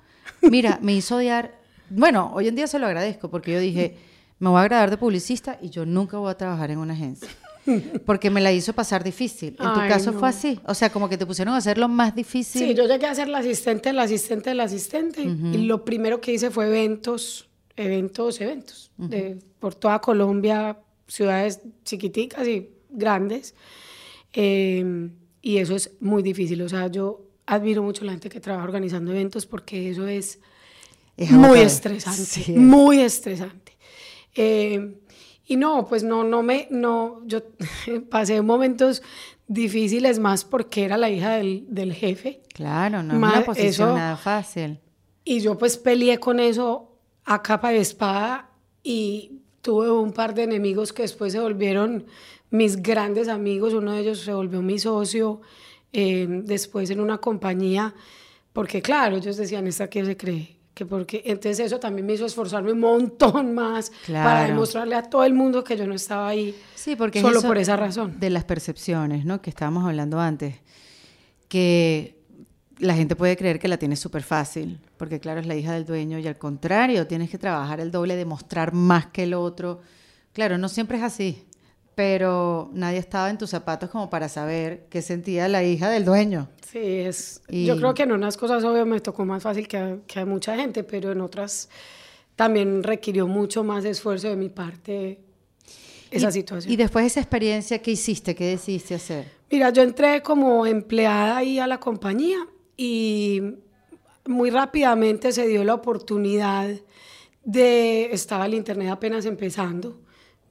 Mira, 0.42 0.78
me 0.82 0.92
hizo 0.92 1.16
odiar 1.16 1.60
bueno, 1.90 2.30
hoy 2.32 2.46
en 2.46 2.54
día 2.54 2.68
se 2.68 2.78
lo 2.78 2.86
agradezco 2.86 3.28
porque 3.28 3.52
yo 3.52 3.58
dije, 3.58 3.98
me 4.38 4.48
voy 4.48 4.58
a 4.58 4.62
agradar 4.62 4.90
de 4.90 4.96
publicista 4.96 5.58
y 5.60 5.70
yo 5.70 5.84
nunca 5.84 6.18
voy 6.18 6.30
a 6.30 6.36
trabajar 6.36 6.70
en 6.70 6.78
una 6.78 6.94
agencia. 6.94 7.28
Porque 8.06 8.30
me 8.30 8.40
la 8.40 8.52
hizo 8.52 8.72
pasar 8.72 9.04
difícil. 9.04 9.50
En 9.50 9.72
tu 9.72 9.80
Ay, 9.80 9.88
caso 9.88 10.12
no. 10.12 10.18
fue 10.18 10.28
así. 10.28 10.60
O 10.66 10.74
sea, 10.74 10.90
como 10.90 11.08
que 11.08 11.18
te 11.18 11.26
pusieron 11.26 11.54
a 11.54 11.58
hacer 11.58 11.78
lo 11.78 11.88
más 11.88 12.14
difícil. 12.14 12.68
Sí, 12.68 12.74
yo 12.74 12.86
llegué 12.86 13.06
a 13.06 13.14
ser 13.14 13.28
la 13.28 13.38
asistente, 13.38 13.92
la 13.92 14.02
asistente, 14.02 14.54
la 14.54 14.64
asistente. 14.64 15.22
Y 15.22 15.58
lo 15.58 15.84
primero 15.84 16.20
que 16.20 16.32
hice 16.32 16.50
fue 16.50 16.66
eventos, 16.66 17.48
eventos, 17.76 18.40
eventos. 18.40 18.90
de, 18.96 19.38
por 19.58 19.74
toda 19.74 20.00
Colombia, 20.00 20.78
ciudades 21.06 21.60
chiquiticas 21.84 22.46
y 22.48 22.70
grandes. 22.88 23.54
Eh, 24.32 25.10
y 25.42 25.58
eso 25.58 25.76
es 25.76 25.92
muy 26.00 26.22
difícil. 26.22 26.62
O 26.62 26.68
sea, 26.68 26.86
yo 26.88 27.26
admiro 27.46 27.82
mucho 27.82 28.02
a 28.02 28.06
la 28.06 28.12
gente 28.12 28.28
que 28.28 28.40
trabaja 28.40 28.64
organizando 28.64 29.10
eventos 29.10 29.46
porque 29.46 29.90
eso 29.90 30.06
es, 30.06 30.38
Es 31.16 31.30
muy 31.30 31.60
estresante. 31.60 32.22
Sí, 32.22 32.52
muy 32.52 33.00
estresante. 33.00 33.76
Eh, 34.34 35.00
y 35.52 35.56
no, 35.56 35.84
pues 35.86 36.04
no, 36.04 36.22
no 36.22 36.42
me, 36.44 36.68
no, 36.70 37.20
yo 37.26 37.40
pasé 38.10 38.40
momentos 38.40 39.02
difíciles 39.48 40.18
más 40.20 40.44
porque 40.44 40.84
era 40.84 40.96
la 40.96 41.10
hija 41.10 41.32
del, 41.36 41.64
del 41.68 41.92
jefe. 41.92 42.40
Claro, 42.54 43.02
no 43.02 43.14
es 43.14 43.18
Ma- 43.18 43.32
una 43.38 43.44
posición 43.44 43.88
eso- 43.88 43.96
nada 43.96 44.16
fácil. 44.16 44.78
Y 45.24 45.40
yo 45.40 45.58
pues 45.58 45.76
peleé 45.76 46.18
con 46.18 46.38
eso 46.38 46.96
a 47.24 47.42
capa 47.42 47.70
de 47.70 47.78
espada 47.78 48.50
y 48.84 49.40
tuve 49.60 49.90
un 49.90 50.12
par 50.12 50.34
de 50.34 50.44
enemigos 50.44 50.92
que 50.92 51.02
después 51.02 51.32
se 51.32 51.40
volvieron 51.40 52.06
mis 52.50 52.80
grandes 52.80 53.26
amigos. 53.28 53.74
Uno 53.74 53.92
de 53.92 54.00
ellos 54.02 54.20
se 54.20 54.32
volvió 54.32 54.62
mi 54.62 54.78
socio 54.78 55.40
eh, 55.92 56.26
después 56.44 56.90
en 56.90 57.00
una 57.00 57.18
compañía, 57.18 57.92
porque 58.52 58.80
claro, 58.82 59.16
ellos 59.16 59.36
decían, 59.36 59.66
¿esta 59.66 59.90
qué 59.90 60.04
se 60.04 60.16
cree? 60.16 60.56
Que 60.80 60.86
porque, 60.86 61.20
entonces 61.26 61.60
eso 61.66 61.78
también 61.78 62.06
me 62.06 62.14
hizo 62.14 62.24
esforzarme 62.24 62.72
un 62.72 62.80
montón 62.80 63.52
más 63.54 63.92
para 64.06 64.44
demostrarle 64.44 64.94
a 64.94 65.02
todo 65.02 65.24
el 65.24 65.34
mundo 65.34 65.62
que 65.62 65.76
yo 65.76 65.86
no 65.86 65.92
estaba 65.92 66.28
ahí 66.28 66.56
Sí, 66.74 66.96
porque 66.96 67.20
solo 67.20 67.42
por 67.42 67.58
esa 67.58 67.76
razón. 67.76 68.18
De 68.18 68.30
las 68.30 68.44
percepciones, 68.44 69.26
¿no? 69.26 69.42
Que 69.42 69.50
estábamos 69.50 69.84
hablando 69.84 70.18
antes. 70.18 70.54
Que 71.48 72.16
la 72.78 72.94
gente 72.94 73.14
puede 73.14 73.36
creer 73.36 73.58
que 73.58 73.68
la 73.68 73.76
tienes 73.76 74.00
súper 74.00 74.22
fácil, 74.22 74.80
porque 74.96 75.20
claro, 75.20 75.40
es 75.40 75.46
la 75.46 75.54
hija 75.54 75.74
del 75.74 75.84
dueño 75.84 76.18
y 76.18 76.26
al 76.26 76.38
contrario, 76.38 77.06
tienes 77.06 77.28
que 77.28 77.36
trabajar 77.36 77.78
el 77.78 77.90
doble, 77.90 78.16
demostrar 78.16 78.72
más 78.72 79.08
que 79.08 79.24
el 79.24 79.34
otro. 79.34 79.82
Claro, 80.32 80.56
no 80.56 80.70
siempre 80.70 80.96
es 80.96 81.02
así, 81.02 81.44
pero 81.94 82.70
nadie 82.72 83.00
estaba 83.00 83.28
en 83.28 83.36
tus 83.36 83.50
zapatos 83.50 83.90
como 83.90 84.08
para 84.08 84.30
saber 84.30 84.86
qué 84.88 85.02
sentía 85.02 85.46
la 85.46 85.62
hija 85.62 85.90
del 85.90 86.06
dueño. 86.06 86.48
Sí, 86.70 86.78
es, 86.78 87.42
Y- 87.48 87.66
yo 87.66 87.76
creo 87.76 87.94
que 87.94 88.04
en 88.04 88.12
unas 88.12 88.36
cosas 88.36 88.62
obvio 88.64 88.86
me 88.86 89.00
tocó 89.00 89.24
más 89.24 89.42
fácil 89.42 89.66
que 89.66 89.76
a, 89.76 89.96
que 90.06 90.20
a 90.20 90.26
mucha 90.26 90.56
gente, 90.56 90.84
pero 90.84 91.10
en 91.12 91.20
otras 91.20 91.68
también 92.36 92.82
requirió 92.82 93.26
mucho 93.26 93.64
más 93.64 93.84
esfuerzo 93.84 94.28
de 94.28 94.36
mi 94.36 94.48
parte 94.48 95.18
esa 96.10 96.28
Y- 96.28 96.32
situación. 96.32 96.72
Y 96.72 96.76
después 96.76 97.02
de 97.02 97.06
esa 97.08 97.20
experiencia, 97.20 97.80
¿qué 97.80 97.90
hiciste? 97.92 98.34
¿Qué 98.34 98.46
decidiste 98.46 98.94
hacer? 98.94 99.26
Mira, 99.50 99.70
yo 99.70 99.82
entré 99.82 100.22
como 100.22 100.64
empleada 100.64 101.38
ahí 101.38 101.58
a 101.58 101.66
la 101.66 101.80
compañía 101.80 102.38
y 102.76 103.42
muy 104.26 104.50
rápidamente 104.50 105.32
se 105.32 105.46
dio 105.48 105.64
la 105.64 105.74
oportunidad 105.74 106.68
de, 107.44 108.10
estaba 108.12 108.46
el 108.46 108.54
internet 108.54 108.90
apenas 108.90 109.24
empezando. 109.26 109.98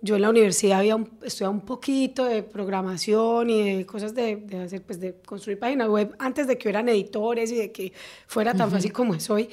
Yo 0.01 0.15
en 0.15 0.21
la 0.21 0.29
universidad 0.29 0.79
había 0.79 0.95
un- 0.95 1.09
estudiado 1.23 1.51
un 1.51 1.61
poquito 1.61 2.23
de 2.25 2.41
programación 2.43 3.49
y 3.49 3.75
de 3.77 3.85
cosas 3.85 4.15
de, 4.15 4.37
de 4.37 4.61
hacer, 4.63 4.81
pues 4.81 4.99
de 4.99 5.15
construir 5.25 5.59
páginas 5.59 5.89
web 5.89 6.15
antes 6.19 6.47
de 6.47 6.57
que 6.57 6.67
hubieran 6.69 6.87
editores 6.87 7.51
y 7.51 7.55
de 7.55 7.71
que 7.71 7.91
fuera 8.25 8.53
tan 8.53 8.71
fácil 8.71 8.93
como 8.93 9.13
es 9.15 9.29
hoy. 9.29 9.49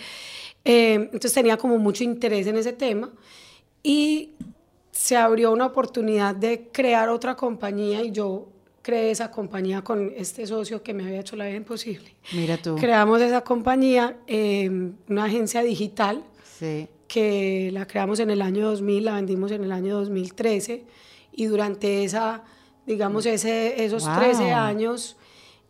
Eh, 0.64 0.94
entonces 0.94 1.32
tenía 1.32 1.56
como 1.56 1.78
mucho 1.78 2.04
interés 2.04 2.46
en 2.46 2.56
ese 2.56 2.72
tema 2.72 3.10
y 3.82 4.30
se 4.92 5.16
abrió 5.16 5.52
una 5.52 5.66
oportunidad 5.66 6.34
de 6.34 6.68
crear 6.72 7.08
otra 7.08 7.34
compañía 7.36 8.02
y 8.02 8.12
yo 8.12 8.48
creé 8.82 9.10
esa 9.10 9.30
compañía 9.32 9.82
con 9.82 10.12
este 10.16 10.46
socio 10.46 10.80
que 10.82 10.94
me 10.94 11.04
había 11.04 11.20
hecho 11.20 11.34
la 11.34 11.46
vida 11.46 11.56
imposible. 11.56 12.14
Mira 12.32 12.56
tú. 12.56 12.76
Creamos 12.76 13.20
esa 13.20 13.40
compañía, 13.42 14.16
eh, 14.28 14.70
una 15.08 15.24
agencia 15.24 15.62
digital 15.62 16.22
Sí. 16.58 16.88
Que 17.08 17.70
la 17.72 17.86
creamos 17.86 18.20
en 18.20 18.30
el 18.30 18.42
año 18.42 18.68
2000, 18.70 19.04
la 19.04 19.14
vendimos 19.14 19.50
en 19.52 19.64
el 19.64 19.72
año 19.72 19.96
2013 19.96 20.84
y 21.32 21.46
durante 21.46 22.04
esa, 22.04 22.42
digamos, 22.86 23.26
ese, 23.26 23.84
esos 23.84 24.04
Wow. 24.04 24.14
13 24.16 24.52
años 24.52 25.16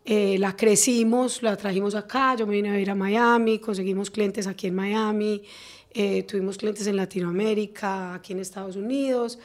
eh, 0.05 0.39
la 0.39 0.55
crecimos, 0.57 1.43
la 1.43 1.57
trajimos 1.57 1.95
acá, 1.95 2.37
yo 2.37 2.47
me 2.47 2.55
vine 2.55 2.69
a 2.71 2.73
vivir 2.73 2.91
a 2.91 2.95
Miami, 2.95 3.59
conseguimos 3.59 4.11
clientes 4.11 4.47
aquí 4.47 4.69
en 4.69 4.75
Miami, 4.77 5.43
eh, 5.91 6.23
tuvimos 6.23 6.57
clientes 6.59 6.87
en 6.87 6.97
Latinoamérica, 6.97 8.15
aquí 8.15 8.33
en 8.33 8.39
Estados 8.41 8.77
Unidos 8.77 9.39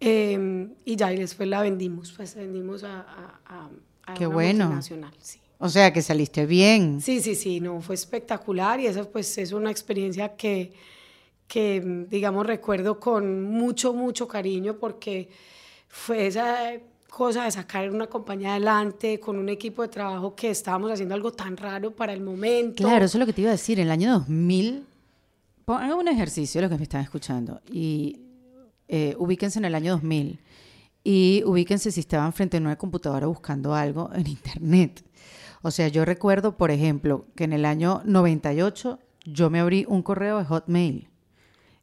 eh, 0.00 0.68
y 0.84 0.96
ya 0.96 1.12
y 1.12 1.16
después 1.18 1.48
la 1.48 1.60
vendimos, 1.62 2.12
pues 2.16 2.34
vendimos 2.36 2.84
a, 2.84 3.00
a, 3.00 3.40
a- 3.46 3.70
a 4.06 4.14
Qué 4.14 4.26
una 4.26 4.34
bueno. 4.34 4.64
multinacional, 4.66 5.12
sí. 5.20 5.38
O 5.58 5.68
sea, 5.68 5.92
que 5.92 6.00
saliste 6.02 6.46
bien. 6.46 7.00
Sí, 7.02 7.20
sí, 7.20 7.34
sí, 7.34 7.60
no, 7.60 7.80
fue 7.82 7.96
espectacular 7.96 8.78
y 8.80 8.86
eso 8.86 9.10
pues 9.10 9.36
es 9.38 9.52
una 9.52 9.70
experiencia 9.70 10.36
que, 10.36 10.72
que 11.48 11.80
mm, 11.80 12.08
digamos, 12.08 12.46
recuerdo 12.46 13.00
con 13.00 13.42
mucho, 13.42 13.92
mucho 13.94 14.28
cariño 14.28 14.76
porque 14.78 15.28
fue 15.88 16.26
esa 16.28 16.72
cosa 17.10 17.44
de 17.44 17.50
sacar 17.50 17.90
una 17.90 18.06
compañía 18.06 18.50
adelante 18.52 19.18
con 19.18 19.38
un 19.38 19.48
equipo 19.48 19.80
de 19.82 19.88
trabajo 19.88 20.34
que 20.36 20.50
estábamos 20.50 20.92
haciendo 20.92 21.14
algo 21.14 21.32
tan 21.32 21.56
raro 21.56 21.90
para 21.96 22.12
el 22.12 22.20
momento. 22.20 22.84
Claro, 22.84 23.06
eso 23.06 23.16
es 23.16 23.20
lo 23.20 23.26
que 23.26 23.32
te 23.32 23.40
iba 23.40 23.50
a 23.50 23.52
decir. 23.52 23.80
En 23.80 23.86
el 23.86 23.90
año 23.90 24.12
2000, 24.12 24.84
pon- 25.64 25.82
hagan 25.82 25.96
un 25.98 26.06
ejercicio 26.08 26.60
los 26.60 26.70
que 26.70 26.76
me 26.76 26.82
están 26.82 27.00
escuchando 27.02 27.60
y 27.72 28.20
eh, 28.86 29.16
ubíquense 29.18 29.58
en 29.58 29.64
el 29.64 29.74
año 29.74 29.92
2000 29.92 30.38
y 31.02 31.42
ubíquense 31.46 31.90
si 31.90 32.00
estaban 32.00 32.32
frente 32.34 32.58
a 32.58 32.60
una 32.60 32.76
computadora 32.76 33.26
buscando 33.26 33.74
algo 33.74 34.10
en 34.14 34.26
internet. 34.26 35.02
O 35.62 35.70
sea, 35.70 35.88
yo 35.88 36.04
recuerdo, 36.04 36.56
por 36.58 36.70
ejemplo, 36.70 37.24
que 37.34 37.44
en 37.44 37.52
el 37.54 37.64
año 37.64 38.02
98 38.04 38.98
yo 39.24 39.48
me 39.50 39.60
abrí 39.60 39.86
un 39.88 40.02
correo 40.02 40.38
de 40.38 40.44
Hotmail 40.44 41.08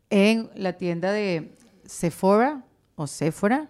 en 0.09 0.49
la 0.55 0.73
tienda 0.73 1.11
de 1.11 1.51
Sephora 1.85 2.63
o 2.95 3.07
Sephora 3.07 3.69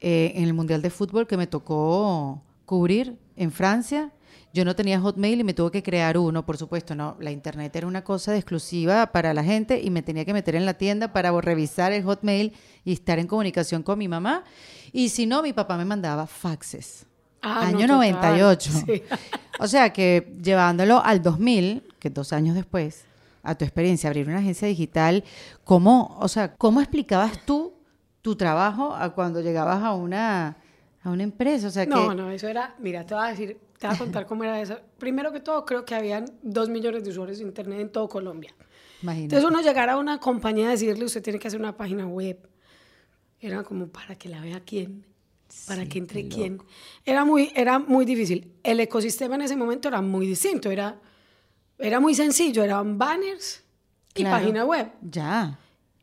eh, 0.00 0.32
en 0.36 0.44
el 0.44 0.54
Mundial 0.54 0.82
de 0.82 0.90
Fútbol 0.90 1.26
que 1.26 1.36
me 1.36 1.46
tocó 1.46 2.42
cubrir 2.64 3.16
en 3.36 3.50
Francia. 3.50 4.12
Yo 4.52 4.64
no 4.64 4.74
tenía 4.74 5.00
Hotmail 5.00 5.40
y 5.40 5.44
me 5.44 5.54
tuve 5.54 5.70
que 5.70 5.82
crear 5.82 6.16
uno, 6.16 6.46
por 6.46 6.56
supuesto, 6.56 6.94
no, 6.94 7.16
la 7.20 7.30
internet 7.30 7.74
era 7.76 7.86
una 7.86 8.04
cosa 8.04 8.32
de 8.32 8.38
exclusiva 8.38 9.06
para 9.06 9.34
la 9.34 9.44
gente 9.44 9.80
y 9.82 9.90
me 9.90 10.02
tenía 10.02 10.24
que 10.24 10.32
meter 10.32 10.54
en 10.54 10.64
la 10.64 10.74
tienda 10.74 11.12
para 11.12 11.38
revisar 11.40 11.92
el 11.92 12.04
Hotmail 12.04 12.52
y 12.84 12.92
estar 12.92 13.18
en 13.18 13.26
comunicación 13.26 13.82
con 13.82 13.98
mi 13.98 14.08
mamá. 14.08 14.44
Y 14.92 15.10
si 15.10 15.26
no, 15.26 15.42
mi 15.42 15.52
papá 15.52 15.76
me 15.76 15.84
mandaba 15.84 16.26
faxes. 16.26 17.06
Ah, 17.42 17.68
no, 17.70 17.78
año 17.78 17.86
total, 17.86 17.96
98. 18.38 18.70
sí. 18.86 19.02
O 19.58 19.68
sea 19.68 19.92
que 19.92 20.32
llevándolo 20.42 21.02
al 21.02 21.22
2000, 21.22 21.82
que 21.98 22.10
dos 22.10 22.32
años 22.32 22.54
después, 22.54 23.05
a 23.46 23.54
tu 23.56 23.64
experiencia, 23.64 24.08
abrir 24.10 24.28
una 24.28 24.38
agencia 24.38 24.68
digital, 24.68 25.24
¿cómo, 25.64 26.16
o 26.20 26.28
sea, 26.28 26.54
cómo 26.56 26.80
explicabas 26.80 27.44
tú 27.46 27.74
tu 28.22 28.34
trabajo 28.36 28.94
a 28.94 29.14
cuando 29.14 29.40
llegabas 29.40 29.82
a 29.82 29.94
una, 29.94 30.56
a 31.02 31.10
una 31.10 31.22
empresa? 31.22 31.68
O 31.68 31.70
sea, 31.70 31.86
No, 31.86 32.08
que, 32.08 32.14
no, 32.16 32.30
eso 32.30 32.48
era, 32.48 32.74
mira, 32.80 33.06
te 33.06 33.14
voy 33.14 33.24
a 33.24 33.28
decir, 33.28 33.58
te 33.78 33.86
voy 33.86 33.94
a 33.96 33.98
contar 33.98 34.26
cómo 34.26 34.44
era 34.44 34.60
eso. 34.60 34.78
Primero 34.98 35.32
que 35.32 35.40
todo, 35.40 35.64
creo 35.64 35.84
que 35.84 35.94
habían 35.94 36.26
dos 36.42 36.68
millones 36.68 37.04
de 37.04 37.10
usuarios 37.10 37.38
de 37.38 37.44
internet 37.44 37.80
en 37.80 37.90
todo 37.92 38.08
Colombia. 38.08 38.54
imagínate. 39.02 39.36
Entonces 39.36 39.48
uno 39.48 39.60
llegar 39.62 39.88
a 39.90 39.96
una 39.96 40.18
compañía 40.18 40.66
y 40.66 40.70
decirle, 40.72 41.04
usted 41.04 41.22
tiene 41.22 41.38
que 41.38 41.48
hacer 41.48 41.60
una 41.60 41.76
página 41.76 42.06
web, 42.06 42.38
era 43.40 43.62
como 43.62 43.86
para 43.88 44.16
que 44.16 44.28
la 44.28 44.40
vea 44.40 44.60
quién, 44.60 45.04
para 45.68 45.82
Sí, 45.82 45.88
que 45.88 45.98
entre 45.98 46.26
quién. 46.28 46.60
Era 47.04 47.24
muy, 47.24 47.52
era 47.54 47.78
muy 47.78 48.04
difícil. 48.04 48.52
El 48.64 48.80
ecosistema 48.80 49.36
en 49.36 49.42
ese 49.42 49.54
momento 49.56 49.86
era 49.88 50.00
muy 50.02 50.26
distinto, 50.26 50.70
era, 50.70 51.00
era 51.78 52.00
muy 52.00 52.14
sencillo, 52.14 52.62
eran 52.64 52.98
banners 52.98 53.62
y 54.14 54.22
Claro. 54.22 54.36
página 54.38 54.64
web. 54.64 54.88
Ya. 55.02 55.58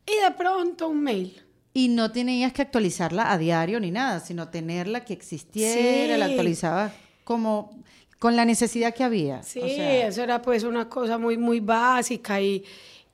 Y 0.06 0.22
de 0.22 0.30
pronto 0.36 0.88
un 0.88 1.02
mail. 1.02 1.40
Y 1.72 1.88
no 1.88 2.12
tenías 2.12 2.52
que 2.52 2.62
actualizarla 2.62 3.32
a 3.32 3.38
diario 3.38 3.80
ni 3.80 3.90
nada, 3.90 4.20
sino 4.20 4.48
tenerla 4.48 5.04
que 5.04 5.12
existiera, 5.14 6.16
la 6.16 6.26
Sí. 6.26 6.32
actualizabas 6.32 6.92
como 7.24 7.82
con 8.20 8.36
la 8.36 8.44
necesidad 8.44 8.94
que 8.94 9.02
había. 9.04 9.42
Sí, 9.42 9.60
O 9.60 9.66
sea, 9.68 10.06
eso 10.06 10.22
era 10.22 10.40
pues 10.40 10.62
una 10.62 10.88
cosa 10.88 11.18
muy, 11.18 11.36
muy 11.36 11.60
básica 11.60 12.40
y, 12.40 12.64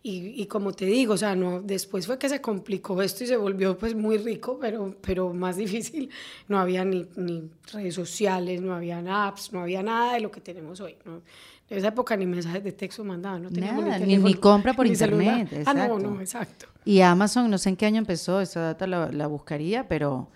y, 0.02 0.42
y 0.42 0.46
como 0.46 0.72
te 0.72 0.84
digo, 0.84 1.14
o 1.14 1.16
sea, 1.16 1.34
no, 1.34 1.62
después 1.62 2.06
fue 2.06 2.18
que 2.18 2.28
se 2.28 2.40
complicó 2.40 3.00
esto 3.02 3.24
y 3.24 3.26
se 3.26 3.36
volvió 3.36 3.76
pues 3.78 3.94
muy 3.94 4.18
rico, 4.18 4.58
pero, 4.60 4.94
pero 5.00 5.32
más 5.32 5.56
difícil. 5.64 6.10
No 6.48 6.58
había 6.58 6.84
ni, 6.84 7.06
ni 7.16 7.50
redes 7.72 7.94
sociales, 7.94 8.60
no 8.60 8.74
había 8.74 8.98
apps, 9.26 9.52
no 9.52 9.60
había 9.62 9.82
nada 9.82 10.14
de 10.14 10.20
lo 10.20 10.30
que 10.30 10.40
tenemos 10.40 10.80
hoy. 10.80 10.96
¿no? 11.06 11.22
En 11.70 11.78
esa 11.78 11.88
época 11.88 12.16
ni 12.16 12.26
mensajes 12.26 12.64
de 12.64 12.72
texto 12.72 13.04
mandaban, 13.04 13.44
no 13.44 13.48
teníamos 13.50 13.84
Nada, 13.84 13.98
ni- 14.00 14.04
teléfono, 14.06 14.28
ni 14.28 14.34
compra 14.34 14.74
por 14.74 14.84
ni 14.86 14.92
internet, 14.92 15.62
Ah, 15.66 15.72
no, 15.72 15.98
no, 16.00 16.20
exacto. 16.20 16.66
Y 16.84 17.00
Amazon, 17.00 17.48
no 17.48 17.58
sé 17.58 17.68
en 17.68 17.76
qué 17.76 17.86
año 17.86 17.98
empezó, 17.98 18.40
esa 18.40 18.60
data 18.60 18.86
la, 18.86 19.10
la 19.12 19.26
buscaría, 19.28 19.86
pero... 19.88 20.28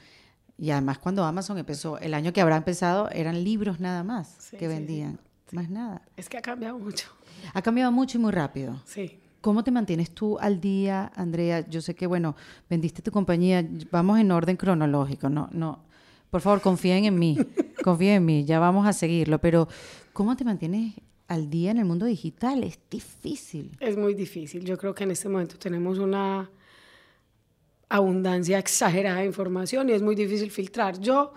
Y 0.57 0.71
además 0.71 0.99
cuando 0.99 1.25
Amazon 1.25 1.59
empezó, 1.59 1.99
el 1.99 2.15
año 2.15 2.33
que 2.33 2.41
habrá 2.41 2.57
empezado, 2.57 3.11
eran 3.11 3.43
libros 3.43 3.81
nada 3.81 4.05
más 4.05 4.37
Sí, 4.39 4.57
que 4.57 4.67
sí. 4.67 4.69
vendían, 4.69 5.19
más 5.51 5.69
nada. 5.69 6.03
Es 6.17 6.29
que 6.29 6.39
ha 6.39 6.43
cambiado 6.43 6.79
mucho. 6.79 7.09
Ha 7.53 7.61
cambiado 7.61 7.91
mucho 7.91 8.17
y 8.19 8.21
muy 8.21 8.31
rápido. 8.31 8.81
Sí. 8.85 9.19
¿Cómo 9.41 9.65
te 9.65 9.73
mantienes 9.73 10.13
tú 10.13 10.39
al 10.39 10.61
día, 10.61 11.11
Andrea? 11.17 11.69
Yo 11.69 11.81
sé 11.83 11.97
que, 11.97 12.07
bueno, 12.07 12.37
vendiste 12.71 13.03
tu 13.03 13.11
compañía, 13.11 13.67
vamos 13.91 14.21
en 14.21 14.31
orden 14.31 14.57
cronológico, 14.57 15.29
no, 15.29 15.49
no. 15.53 15.81
Por 16.31 16.41
favor, 16.41 16.61
confíen 16.61 17.05
en 17.05 17.19
mí, 17.19 17.37
confíen 17.83 18.15
en 18.19 18.25
mí, 18.25 18.45
ya 18.45 18.61
vamos 18.61 18.87
a 18.87 18.93
seguirlo, 18.93 19.41
pero 19.41 19.67
¿cómo 20.13 20.37
te 20.37 20.45
mantienes 20.45 20.95
al 21.29 21.51
día 21.51 21.71
en 21.71 21.79
el 21.79 21.85
mundo 21.85 22.07
digital? 22.07 22.65
Es 22.65 22.79
difícil. 22.91 23.77
Es 23.81 23.97
muy 23.97 24.15
difícil. 24.15 24.65
Yo 24.65 24.77
creo 24.77 24.95
que 24.95 25.05
en 25.05 25.11
este 25.11 25.29
momento 25.29 25.59
tenemos 25.59 25.99
una 25.99 26.51
abundancia 27.89 28.59
exagerada 28.59 29.21
de 29.21 29.27
información 29.27 29.89
y 29.89 29.93
es 29.93 30.03
muy 30.03 30.15
difícil 30.15 30.51
filtrar. 30.51 30.99
Yo 30.99 31.33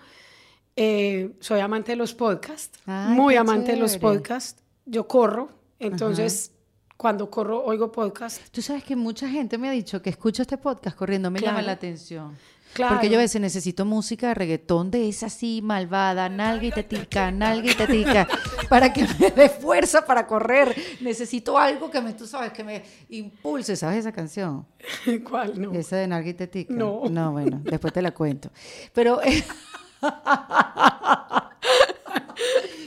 eh, 0.75 1.31
soy 1.39 1.59
amante 1.59 1.91
de 1.91 1.95
los 1.95 2.13
podcasts, 2.13 2.79
muy 2.85 3.35
amante 3.35 3.73
de 3.73 3.77
los 3.77 3.97
podcasts. 3.97 4.61
Yo 4.85 5.07
corro, 5.07 5.49
entonces 5.79 6.51
cuando 6.97 7.29
corro 7.29 7.63
oigo 7.63 7.91
podcast. 7.91 8.41
Tú 8.49 8.61
sabes 8.61 8.83
que 8.83 8.95
mucha 8.95 9.29
gente 9.29 9.57
me 9.57 9.69
ha 9.69 9.71
dicho 9.71 10.01
que 10.01 10.09
escucho 10.09 10.41
este 10.41 10.57
podcast 10.57 10.97
corriendo, 10.97 11.29
me 11.29 11.39
llama 11.39 11.61
la 11.61 11.73
atención. 11.73 12.35
Porque 12.75 13.09
yo 13.09 13.17
a 13.17 13.21
veces 13.21 13.41
necesito 13.41 13.85
música 13.85 14.27
de 14.27 14.33
reggaetón 14.35 14.91
de 14.91 15.09
esa 15.09 15.27
así 15.27 15.61
malvada, 15.63 16.29
nalga 16.29 16.67
y 16.67 16.71
tetica, 16.71 17.31
nalga 17.31 17.71
y 17.71 17.75
tetica, 17.75 18.27
para 18.69 18.93
que 18.93 19.07
me 19.19 19.31
dé 19.31 19.49
fuerza 19.49 20.05
para 20.05 20.27
correr. 20.27 20.75
Necesito 21.01 21.57
algo 21.57 21.89
que 21.89 22.01
me, 22.01 22.13
tú 22.13 22.27
sabes, 22.27 22.51
que 22.51 22.63
me 22.63 22.83
impulse. 23.09 23.75
¿Sabes 23.75 23.99
esa 23.99 24.11
canción? 24.11 24.65
¿Cuál? 25.29 25.59
No. 25.59 25.73
Esa 25.73 25.97
de 25.97 26.07
nalga 26.07 26.29
y 26.29 26.33
tetica. 26.33 26.73
No. 26.73 27.03
No, 27.09 27.31
bueno, 27.31 27.61
después 27.63 27.93
te 27.93 28.01
la 28.01 28.11
cuento. 28.11 28.51
Pero... 28.93 29.19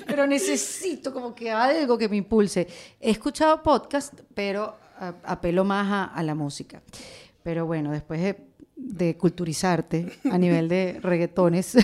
pero 0.06 0.26
necesito 0.26 1.12
como 1.12 1.34
que 1.34 1.50
algo 1.50 1.98
que 1.98 2.08
me 2.08 2.16
impulse. 2.16 2.68
He 3.00 3.10
escuchado 3.10 3.62
podcast, 3.62 4.14
pero 4.34 4.76
apelo 5.24 5.64
más 5.64 6.10
a, 6.14 6.22
la 6.22 6.34
música. 6.34 6.82
Pero 7.42 7.66
bueno, 7.66 7.90
después 7.90 8.20
de, 8.20 8.49
de 8.80 9.16
culturizarte 9.16 10.06
a 10.30 10.38
nivel 10.38 10.68
de 10.68 10.98
reggaetones, 11.02 11.76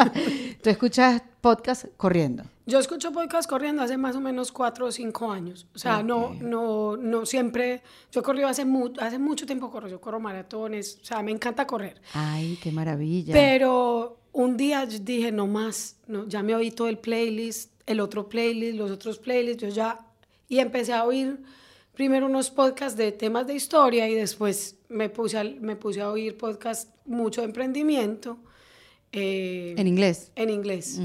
tú 0.62 0.70
escuchas 0.70 1.22
podcast 1.40 1.86
corriendo. 1.96 2.44
Yo 2.66 2.78
escucho 2.78 3.12
podcast 3.12 3.48
corriendo 3.48 3.82
hace 3.82 3.96
más 3.96 4.16
o 4.16 4.20
menos 4.20 4.52
cuatro 4.52 4.86
o 4.86 4.92
cinco 4.92 5.30
años. 5.30 5.66
O 5.74 5.78
sea, 5.78 6.02
no, 6.02 6.34
no, 6.34 6.96
no 6.96 7.24
siempre. 7.24 7.82
Yo 8.12 8.20
he 8.20 8.22
corrido 8.22 8.48
hace, 8.48 8.66
hace 9.00 9.18
mucho 9.18 9.46
tiempo, 9.46 9.70
corro, 9.70 9.88
yo 9.88 10.00
corro 10.00 10.20
maratones. 10.20 10.98
O 11.02 11.04
sea, 11.04 11.22
me 11.22 11.30
encanta 11.30 11.66
correr. 11.66 12.00
Ay, 12.12 12.58
qué 12.62 12.70
maravilla. 12.70 13.32
Pero 13.32 14.18
un 14.32 14.56
día 14.56 14.84
dije, 14.84 15.32
no 15.32 15.46
más, 15.46 15.96
no, 16.06 16.26
ya 16.28 16.42
me 16.42 16.54
oí 16.54 16.70
todo 16.70 16.88
el 16.88 16.98
playlist, 16.98 17.72
el 17.86 18.00
otro 18.00 18.28
playlist, 18.28 18.76
los 18.76 18.90
otros 18.90 19.18
playlists, 19.18 19.62
yo 19.62 19.68
ya, 19.68 20.00
y 20.48 20.58
empecé 20.58 20.92
a 20.92 21.04
oír 21.04 21.40
primero 21.98 22.26
unos 22.26 22.48
podcasts 22.48 22.96
de 22.96 23.10
temas 23.10 23.48
de 23.48 23.54
historia 23.54 24.08
y 24.08 24.14
después 24.14 24.76
me 24.88 25.08
puse 25.08 25.36
a, 25.36 25.42
me 25.42 25.74
puse 25.74 26.00
a 26.00 26.08
oír 26.08 26.38
podcasts 26.38 26.92
mucho 27.04 27.40
de 27.40 27.48
emprendimiento. 27.48 28.38
Eh, 29.10 29.74
¿En 29.76 29.88
inglés? 29.88 30.30
En 30.36 30.48
inglés. 30.48 31.00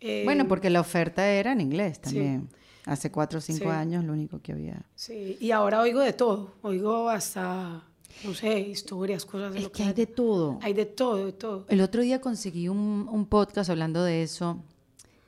Eh, 0.00 0.22
bueno, 0.24 0.48
porque 0.48 0.68
la 0.68 0.80
oferta 0.80 1.24
era 1.28 1.52
en 1.52 1.60
inglés 1.60 2.00
también. 2.00 2.48
Hace 2.86 3.12
cuatro 3.12 3.38
o 3.38 3.40
cinco 3.40 3.70
años 3.70 4.04
lo 4.04 4.14
único 4.14 4.42
que 4.42 4.50
había. 4.50 4.82
Sí, 4.96 5.36
y 5.40 5.52
ahora 5.52 5.80
oigo 5.80 6.00
de 6.00 6.12
todo, 6.12 6.54
oigo 6.62 7.08
hasta 7.08 7.84
no 8.24 8.34
sé, 8.34 8.58
historias, 8.58 9.24
cosas 9.24 9.54
de 9.54 9.60
es 9.60 9.68
que, 9.68 9.84
hay 9.84 9.92
de 9.92 10.06
todo. 10.06 10.58
Hay 10.60 10.72
de 10.72 10.86
todo, 10.86 11.24
de 11.24 11.32
todo. 11.34 11.66
El 11.68 11.80
otro 11.80 12.02
día 12.02 12.20
conseguí 12.20 12.66
un, 12.66 13.08
un, 13.08 13.26
podcast 13.26 13.70
hablando 13.70 14.02
de 14.02 14.24
eso 14.24 14.60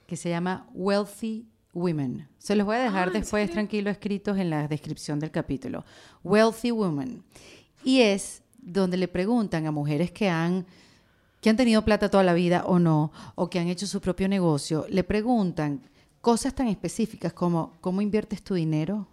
que 0.08 0.16
se 0.16 0.28
llama 0.28 0.66
Wealthy 0.74 1.46
Women. 1.78 2.28
Se 2.38 2.56
los 2.56 2.66
voy 2.66 2.76
a 2.76 2.80
dejar 2.80 3.08
ah, 3.08 3.10
después 3.12 3.50
tranquilo 3.50 3.90
escritos 3.90 4.36
en 4.38 4.50
la 4.50 4.68
descripción 4.68 5.18
del 5.20 5.30
capítulo. 5.30 5.84
Wealthy 6.24 6.72
Women. 6.72 7.22
Y 7.84 8.00
es 8.00 8.42
donde 8.58 8.96
le 8.96 9.08
preguntan 9.08 9.66
a 9.66 9.70
mujeres 9.70 10.10
que 10.10 10.28
han 10.28 10.66
que 11.40 11.50
han 11.50 11.56
tenido 11.56 11.84
plata 11.84 12.10
toda 12.10 12.24
la 12.24 12.34
vida 12.34 12.64
o 12.66 12.80
no, 12.80 13.12
o 13.36 13.48
que 13.48 13.60
han 13.60 13.68
hecho 13.68 13.86
su 13.86 14.00
propio 14.00 14.28
negocio, 14.28 14.86
le 14.88 15.04
preguntan 15.04 15.82
cosas 16.20 16.52
tan 16.52 16.66
específicas 16.66 17.32
como 17.32 17.74
cómo 17.80 18.00
inviertes 18.00 18.42
tu 18.42 18.54
dinero, 18.54 19.06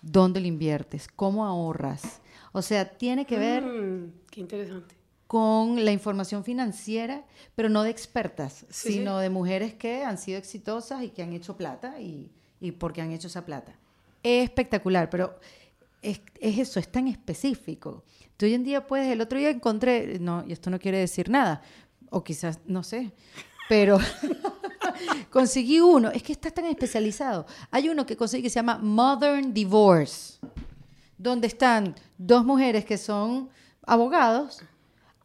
dónde 0.00 0.40
lo 0.40 0.46
inviertes, 0.46 1.08
cómo 1.08 1.44
ahorras, 1.44 2.20
o 2.52 2.62
sea, 2.62 2.88
tiene 2.88 3.26
que 3.26 3.38
ver... 3.38 3.64
Mm, 3.64 4.12
qué 4.30 4.40
interesante. 4.40 4.95
Con 5.26 5.84
la 5.84 5.90
información 5.90 6.44
financiera, 6.44 7.24
pero 7.54 7.68
no 7.68 7.82
de 7.82 7.90
expertas, 7.90 8.64
sino 8.70 9.18
de 9.18 9.28
mujeres 9.28 9.74
que 9.74 10.04
han 10.04 10.18
sido 10.18 10.38
exitosas 10.38 11.02
y 11.02 11.10
que 11.10 11.22
han 11.22 11.32
hecho 11.32 11.56
plata 11.56 12.00
y, 12.00 12.30
y 12.60 12.72
porque 12.72 13.02
han 13.02 13.12
hecho 13.12 13.26
esa 13.26 13.44
plata. 13.44 13.74
Es 14.22 14.44
espectacular, 14.44 15.10
pero 15.10 15.38
es, 16.00 16.20
es, 16.40 16.58
eso, 16.58 16.78
es 16.78 16.88
tan 16.88 17.08
específico. 17.08 18.04
Tú 18.36 18.46
hoy 18.46 18.54
en 18.54 18.62
día 18.62 18.86
puedes, 18.86 19.10
el 19.10 19.20
otro 19.20 19.38
día 19.38 19.50
encontré, 19.50 20.18
no, 20.20 20.44
y 20.46 20.52
esto 20.52 20.70
no 20.70 20.78
quiere 20.78 20.98
decir 20.98 21.28
nada, 21.28 21.60
o 22.10 22.22
quizás, 22.22 22.60
no 22.66 22.84
sé, 22.84 23.12
pero 23.68 23.98
conseguí 25.30 25.80
uno, 25.80 26.10
es 26.10 26.22
que 26.22 26.32
está 26.32 26.50
tan 26.52 26.66
especializado. 26.66 27.46
Hay 27.72 27.88
uno 27.88 28.06
que 28.06 28.16
conseguí 28.16 28.44
que 28.44 28.50
se 28.50 28.60
llama 28.60 28.78
Modern 28.78 29.52
Divorce 29.52 30.38
donde 31.18 31.46
están 31.46 31.94
dos 32.18 32.44
mujeres 32.44 32.84
que 32.84 32.98
son 32.98 33.48
abogados 33.86 34.62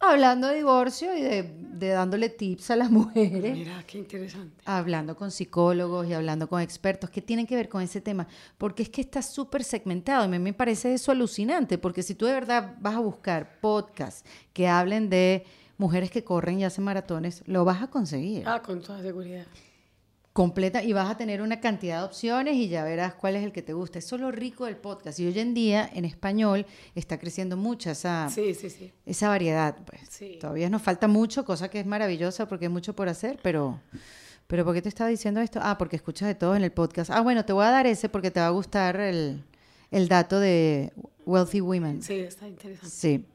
hablando 0.01 0.47
de 0.47 0.57
divorcio 0.57 1.15
y 1.15 1.21
de, 1.21 1.87
dándole 1.89 2.29
tips 2.29 2.71
a 2.71 2.75
las 2.75 2.91
mujeres. 2.91 3.55
Mira, 3.55 3.83
qué 3.87 3.97
interesante. 3.97 4.63
Hablando 4.65 5.15
con 5.15 5.31
psicólogos 5.31 6.07
y 6.07 6.13
hablando 6.13 6.47
con 6.47 6.61
expertos 6.61 7.09
que 7.09 7.21
tienen 7.21 7.47
que 7.47 7.55
ver 7.55 7.69
con 7.69 7.81
ese 7.81 8.01
tema, 8.01 8.27
porque 8.57 8.83
es 8.83 8.89
que 8.89 9.01
está 9.01 9.21
súper 9.21 9.63
segmentado. 9.63 10.23
A 10.23 10.27
mí 10.27 10.39
me 10.39 10.53
parece 10.53 10.93
eso 10.93 11.11
alucinante, 11.11 11.77
porque 11.77 12.03
si 12.03 12.15
tú 12.15 12.25
de 12.25 12.33
verdad 12.33 12.75
vas 12.79 12.95
a 12.95 12.99
buscar 12.99 13.59
podcasts 13.61 14.27
que 14.53 14.67
hablen 14.67 15.09
de 15.09 15.45
mujeres 15.77 16.11
que 16.11 16.23
corren 16.23 16.59
y 16.59 16.65
hacen 16.65 16.83
maratones, 16.83 17.43
lo 17.47 17.65
vas 17.65 17.81
a 17.81 17.87
conseguir. 17.87 18.43
Ah, 18.47 18.61
con 18.61 18.81
toda 18.81 19.01
seguridad 19.01 19.45
completa 20.33 20.81
y 20.83 20.93
vas 20.93 21.09
a 21.09 21.17
tener 21.17 21.41
una 21.41 21.59
cantidad 21.59 21.99
de 21.99 22.05
opciones 22.05 22.55
y 22.55 22.69
ya 22.69 22.83
verás 22.83 23.13
cuál 23.15 23.35
es 23.35 23.43
el 23.43 23.51
que 23.51 23.61
te 23.61 23.73
gusta. 23.73 23.99
Eso 23.99 24.15
es 24.15 24.21
lo 24.21 24.31
rico 24.31 24.65
del 24.65 24.77
podcast. 24.77 25.19
Y 25.19 25.27
hoy 25.27 25.37
en 25.39 25.53
día 25.53 25.89
en 25.93 26.05
español 26.05 26.65
está 26.95 27.19
creciendo 27.19 27.57
mucho 27.57 27.91
esa, 27.91 28.29
esa 29.05 29.27
variedad. 29.27 29.75
Pues. 29.85 30.39
Todavía 30.39 30.69
nos 30.69 30.81
falta 30.81 31.07
mucho, 31.07 31.43
cosa 31.43 31.69
que 31.69 31.79
es 31.79 31.85
maravillosa 31.85 32.47
porque 32.47 32.65
hay 32.65 32.71
mucho 32.71 32.95
por 32.95 33.09
hacer, 33.09 33.39
pero... 33.41 33.79
¿Pero 34.47 34.65
por 34.65 34.73
qué 34.73 34.81
te 34.81 34.89
estaba 34.89 35.09
diciendo 35.09 35.39
esto? 35.39 35.61
Ah, 35.63 35.77
porque 35.77 35.95
escuchas 35.95 36.27
de 36.27 36.35
todo 36.35 36.57
en 36.57 36.63
el 36.65 36.73
podcast. 36.73 37.09
Ah, 37.09 37.21
bueno, 37.21 37.45
te 37.45 37.53
voy 37.53 37.63
a 37.63 37.71
dar 37.71 37.87
ese 37.87 38.09
porque 38.09 38.31
te 38.31 38.41
va 38.41 38.47
a 38.47 38.49
gustar 38.49 38.99
el, 38.99 39.45
el 39.91 40.09
dato 40.09 40.41
de 40.41 40.91
Wealthy 41.25 41.61
Women. 41.61 42.01
Sí, 42.01 42.15
está 42.15 42.49
interesante. 42.49 42.89
Sí. 42.89 43.25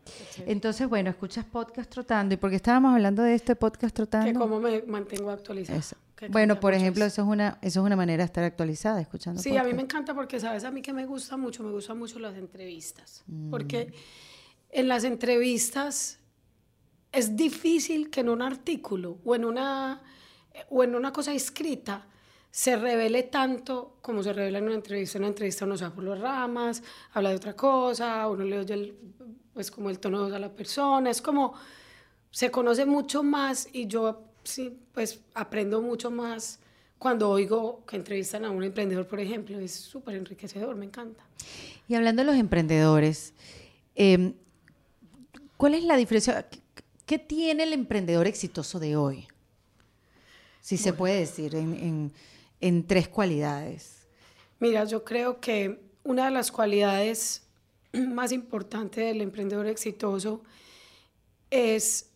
Entonces, 0.47 0.87
bueno, 0.87 1.09
escuchas 1.09 1.47
podcast 1.47 1.89
trotando. 1.89 2.35
¿Y 2.35 2.37
por 2.37 2.51
qué 2.51 2.57
estábamos 2.57 2.93
hablando 2.93 3.23
de 3.23 3.35
este 3.35 3.57
podcast 3.57 3.97
trotando? 3.97 4.31
Que 4.31 4.39
cómo 4.39 4.61
me 4.61 4.83
mantengo 4.83 5.31
actualizada. 5.31 5.81
Bueno, 6.31 6.61
por 6.61 6.73
ejemplo, 6.73 7.05
eso 7.05 7.23
es 7.23 7.29
una 7.29 7.59
eso 7.61 7.81
es 7.81 7.87
una 7.87 7.97
manera 7.97 8.23
de 8.23 8.27
estar 8.27 8.45
actualizada, 8.45 9.01
escuchando. 9.01 9.43
Sí, 9.43 9.57
a 9.57 9.65
mí 9.65 9.75
me 9.75 9.83
encanta 9.83 10.15
porque 10.15 10.41
sabes 10.41 10.65
a 10.65 10.71
mí 10.71 10.81
que 10.81 10.93
me 10.93 11.05
gusta 11.05 11.37
mucho, 11.37 11.63
me 11.63 11.71
gustan 11.71 11.99
mucho 11.99 12.19
las 12.19 12.37
entrevistas, 12.37 13.23
mm. 13.27 13.51
porque 13.51 13.93
en 14.71 14.89
las 14.89 15.05
entrevistas 15.05 16.19
es 17.13 17.37
difícil 17.37 18.11
que 18.11 18.21
en 18.21 18.31
un 18.31 18.43
artículo 18.43 19.19
o 19.25 19.35
en 19.35 19.45
una 19.45 20.03
o 20.71 20.83
en 20.83 20.95
una 20.95 21.13
cosa 21.13 21.35
escrita 21.35 22.07
se 22.51 22.75
revele 22.77 23.25
tanto 23.25 23.99
como 24.01 24.23
se 24.23 24.33
revela 24.33 24.59
en 24.59 24.65
una 24.65 24.75
entrevista. 24.75 25.19
En 25.19 25.25
una 25.25 25.29
entrevista 25.29 25.67
uno 25.67 25.77
se 25.77 25.85
va 25.85 25.95
por 25.95 26.05
las 26.05 26.19
ramas, 26.19 26.83
habla 27.13 27.29
de 27.29 27.37
otra 27.37 27.55
cosa, 27.55 28.27
uno 28.29 28.45
le 28.45 28.59
oye 28.59 28.73
el, 28.73 28.97
pues 29.53 29.71
como 29.71 29.91
el 29.91 29.99
tono 29.99 30.25
a 30.25 30.39
la 30.39 30.51
persona, 30.51 31.11
es 31.11 31.21
como 31.21 31.53
se 32.31 32.51
conoce 32.51 32.87
mucho 32.87 33.23
más 33.23 33.69
y 33.73 33.87
yo 33.87 34.26
sí, 34.47 34.79
pues 34.93 35.21
aprendo 35.35 35.83
mucho 35.83 36.11
más 36.11 36.59
cuando 36.99 37.31
oigo 37.31 37.85
que 37.87 37.97
entrevistan 37.97 38.45
a 38.45 38.51
un 38.51 38.63
emprendedor, 38.63 39.07
por 39.07 39.21
ejemplo. 39.21 39.59
Es 39.59 39.73
súper 39.73 40.17
enriquecedor, 40.17 40.75
me 40.77 40.87
encanta. 40.87 41.25
Y 41.89 41.95
hablando 41.95 42.23
de 42.23 42.27
los 42.27 42.37
emprendedores, 42.37 43.35
em, 43.95 44.35
¿cuál 45.57 45.75
es 45.75 45.85
la 45.85 45.97
diferencia? 45.97 46.49
¿Qué 47.05 47.19
tiene 47.19 47.65
el 47.65 47.73
emprendedor 47.73 48.27
exitoso 48.27 48.81
de 48.81 48.97
hoy? 48.97 49.29
Si 50.61 50.77
se 50.77 50.93
puede 50.93 51.21
decir, 51.21 51.55
en, 51.55 52.13
en 52.61 52.87
tres 52.87 53.09
cualidades. 53.09 54.09
Mira, 54.59 54.85
yo 54.85 55.05
creo 55.05 55.41
que 55.41 55.81
una 56.03 56.25
de 56.25 56.31
las 56.33 56.51
cualidades 56.51 57.43
más 57.93 58.33
importantes 58.33 59.05
del 59.05 59.21
emprendedor 59.21 59.67
exitoso 59.67 60.43
es 61.51 62.11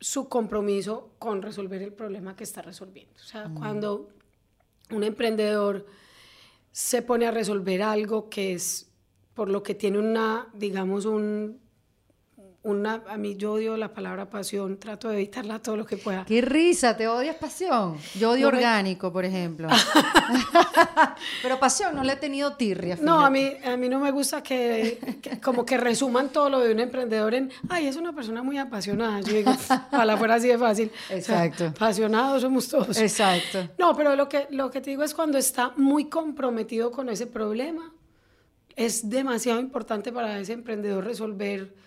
su 0.00 0.28
compromiso 0.28 1.10
con 1.18 1.42
resolver 1.42 1.82
el 1.82 1.92
problema 1.92 2.36
que 2.36 2.44
está 2.44 2.62
resolviendo. 2.62 3.14
O 3.20 3.24
sea, 3.24 3.50
cuando 3.54 4.08
un 4.90 5.02
emprendedor 5.02 5.86
se 6.72 7.02
pone 7.02 7.26
a 7.26 7.30
resolver 7.30 7.82
algo 7.82 8.28
que 8.28 8.52
es 8.52 8.90
por 9.34 9.50
lo 9.50 9.62
que 9.62 9.74
tiene 9.74 9.98
una, 9.98 10.48
digamos, 10.54 11.04
un, 11.04 11.60
una, 12.66 13.04
a 13.08 13.16
mí 13.16 13.36
yo 13.36 13.52
odio 13.52 13.76
la 13.76 13.92
palabra 13.94 14.28
pasión, 14.28 14.76
trato 14.76 15.08
de 15.08 15.14
evitarla 15.16 15.60
todo 15.60 15.76
lo 15.76 15.86
que 15.86 15.96
pueda. 15.96 16.24
Qué 16.24 16.40
risa, 16.40 16.96
¿te 16.96 17.06
odias 17.06 17.36
pasión? 17.36 17.96
Yo 18.18 18.32
odio 18.32 18.48
orgánico, 18.48 19.12
por 19.12 19.24
ejemplo. 19.24 19.68
Pero 21.42 21.60
pasión 21.60 21.94
no 21.94 22.02
le 22.02 22.14
he 22.14 22.16
tenido 22.16 22.54
tirria. 22.54 22.98
No, 23.00 23.24
a 23.24 23.30
mí, 23.30 23.52
a 23.64 23.76
mí 23.76 23.88
no 23.88 24.00
me 24.00 24.10
gusta 24.10 24.42
que, 24.42 24.98
como 25.42 25.64
que 25.64 25.76
resuman 25.76 26.30
todo 26.30 26.50
lo 26.50 26.58
de 26.58 26.72
un 26.72 26.80
emprendedor 26.80 27.34
en, 27.34 27.52
ay, 27.68 27.86
es 27.86 27.96
una 27.96 28.12
persona 28.12 28.42
muy 28.42 28.58
apasionada. 28.58 29.20
Yo 29.20 29.32
digo, 29.32 29.52
la 30.04 30.16
fuera 30.16 30.34
así 30.34 30.48
de 30.48 30.58
fácil. 30.58 30.90
Exacto. 31.08 31.66
apasionados 31.66 32.42
somos 32.42 32.68
todos. 32.68 32.98
Exacto. 32.98 33.68
No, 33.78 33.94
pero 33.94 34.16
lo 34.16 34.28
que, 34.28 34.48
lo 34.50 34.72
que 34.72 34.80
te 34.80 34.90
digo 34.90 35.04
es 35.04 35.14
cuando 35.14 35.38
está 35.38 35.72
muy 35.76 36.06
comprometido 36.06 36.90
con 36.90 37.08
ese 37.10 37.28
problema, 37.28 37.92
es 38.74 39.08
demasiado 39.08 39.60
importante 39.60 40.12
para 40.12 40.40
ese 40.40 40.52
emprendedor 40.52 41.04
resolver 41.04 41.85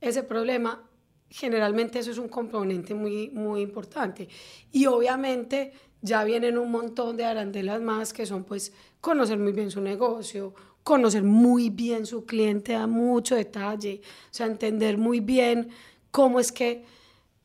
ese 0.00 0.22
problema. 0.22 0.82
Generalmente 1.28 1.98
eso 1.98 2.10
es 2.10 2.18
un 2.18 2.28
componente 2.28 2.94
muy, 2.94 3.30
muy 3.30 3.60
importante. 3.60 4.28
Y 4.72 4.86
obviamente 4.86 5.72
ya 6.02 6.24
vienen 6.24 6.58
un 6.58 6.70
montón 6.70 7.16
de 7.16 7.24
arandelas 7.24 7.80
más 7.80 8.12
que 8.12 8.26
son 8.26 8.44
pues 8.44 8.72
conocer 9.00 9.38
muy 9.38 9.52
bien 9.52 9.70
su 9.70 9.80
negocio, 9.80 10.54
conocer 10.82 11.22
muy 11.22 11.70
bien 11.70 12.06
su 12.06 12.24
cliente 12.24 12.74
a 12.74 12.86
mucho 12.86 13.34
detalle, 13.36 14.00
o 14.04 14.34
sea, 14.34 14.46
entender 14.46 14.96
muy 14.98 15.20
bien 15.20 15.68
cómo 16.10 16.40
es 16.40 16.52
que 16.52 16.84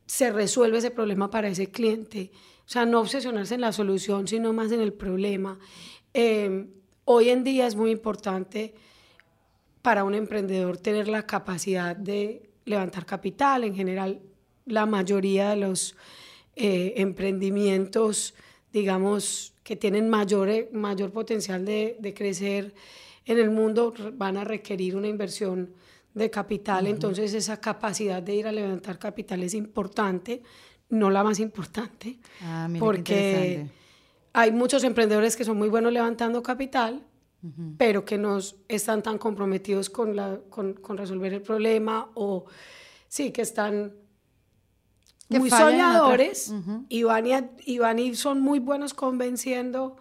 se 0.06 0.32
resuelve 0.32 0.78
ese 0.78 0.92
problema 0.92 1.30
para 1.30 1.48
ese 1.48 1.68
cliente. 1.68 2.32
O 2.66 2.70
sea, 2.70 2.86
no 2.86 3.00
obsesionarse 3.00 3.56
en 3.56 3.62
la 3.62 3.72
solución, 3.72 4.28
sino 4.28 4.54
más 4.54 4.72
en 4.72 4.82
el 4.82 4.94
problema. 4.94 5.60
Eh, 6.14 6.68
hoy 7.04 7.30
en 7.30 7.44
día 7.44 7.68
es 7.68 7.76
muy 7.76 7.92
importante 7.92 8.74
para 9.86 10.04
un 10.04 10.16
emprendedor 10.16 10.78
tener 10.78 11.08
la 11.08 11.28
capacidad 11.28 11.96
de 11.96 12.50
levantar 12.66 13.06
capital. 13.06 13.64
En 13.64 13.76
general, 13.76 14.20
la 14.66 14.88
mayoría 14.88 15.52
de 15.52 15.58
los 15.58 15.96
eh, 16.56 16.94
emprendimientos, 16.98 18.34
digamos, 18.74 19.54
que 19.62 19.76
tienen 19.76 20.10
mayor, 20.10 20.50
eh, 20.50 20.70
mayor 20.74 21.12
potencial 21.12 21.64
de, 21.66 21.98
de, 22.00 22.16
crecer 22.16 22.74
en 23.26 23.38
el 23.38 23.52
mundo 23.52 23.94
van 24.14 24.38
a 24.38 24.44
requerir 24.44 24.96
una 24.96 25.08
inversión 25.08 25.76
de 26.16 26.32
capital. 26.32 26.88
Entonces, 26.88 27.36
esa 27.36 27.62
capacidad 27.62 28.24
de 28.24 28.34
ir 28.34 28.48
a 28.48 28.52
levantar 28.52 28.98
capital 28.98 29.44
es 29.44 29.54
importante, 29.54 30.42
no 30.90 31.12
la 31.12 31.24
más 31.24 31.40
importante, 31.40 32.18
ah, 32.42 32.68
porque 32.80 33.68
hay 34.34 34.52
muchos 34.52 34.84
emprendedores 34.84 35.36
que 35.36 35.46
son 35.46 35.58
muy 35.58 35.70
buenos 35.70 35.94
levantando 35.94 36.42
capital, 36.42 37.04
pero 37.78 38.06
que 38.06 38.18
no 38.18 38.40
están 38.68 39.04
tan 39.04 39.18
comprometidos 39.18 39.90
con, 39.90 40.16
la, 40.16 40.40
con, 40.50 40.74
con, 40.74 40.98
resolver 40.98 41.34
el 41.34 41.42
problema 41.42 42.10
o 42.16 42.46
sí, 43.08 43.32
que 43.32 43.42
están 43.42 43.94
muy 45.30 45.50
soñadores 45.50 46.54
y, 46.90 47.04
van 47.04 47.26
y, 47.66 47.78
van 47.80 48.00
y 48.00 48.16
son 48.16 48.42
muy 48.42 48.60
buenos 48.60 48.94
convenciendo 48.94 49.98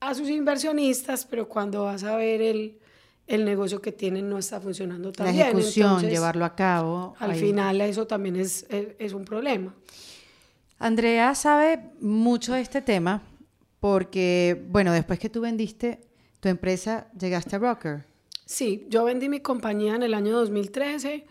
a 0.00 0.14
sus 0.14 0.28
inversionistas, 0.28 1.24
pero 1.26 1.48
cuando 1.48 1.84
vas 1.84 2.04
a 2.04 2.16
ver 2.16 2.40
el, 2.40 2.78
el 3.26 3.44
negocio 3.44 3.80
que 3.80 3.92
tienen 3.92 4.28
no 4.28 4.38
está 4.38 4.60
funcionando 4.60 5.12
tan 5.12 5.26
bien. 5.26 5.38
La 5.38 5.44
ejecución, 5.46 6.02
llevarlo 6.02 6.44
a 6.44 6.54
cabo. 6.54 7.14
Al 7.18 7.34
final 7.34 7.80
eso 7.80 8.06
también 8.06 8.36
es, 8.36 8.66
es, 8.68 8.88
es 8.98 9.12
un 9.12 9.24
problema. 9.24 9.74
Andrea 10.78 11.34
sabe 11.34 11.90
mucho 12.00 12.52
de 12.52 12.60
este 12.60 12.82
tema 12.82 13.22
porque, 13.80 14.66
bueno, 14.70 14.92
después 14.92 15.18
que 15.18 15.28
tú 15.28 15.40
vendiste 15.40 16.07
tu 16.40 16.48
empresa, 16.48 17.08
llegaste 17.18 17.56
a 17.56 17.58
Broker. 17.58 18.04
Sí, 18.44 18.86
yo 18.88 19.04
vendí 19.04 19.28
mi 19.28 19.40
compañía 19.40 19.94
en 19.94 20.02
el 20.02 20.14
año 20.14 20.36
2013. 20.36 21.26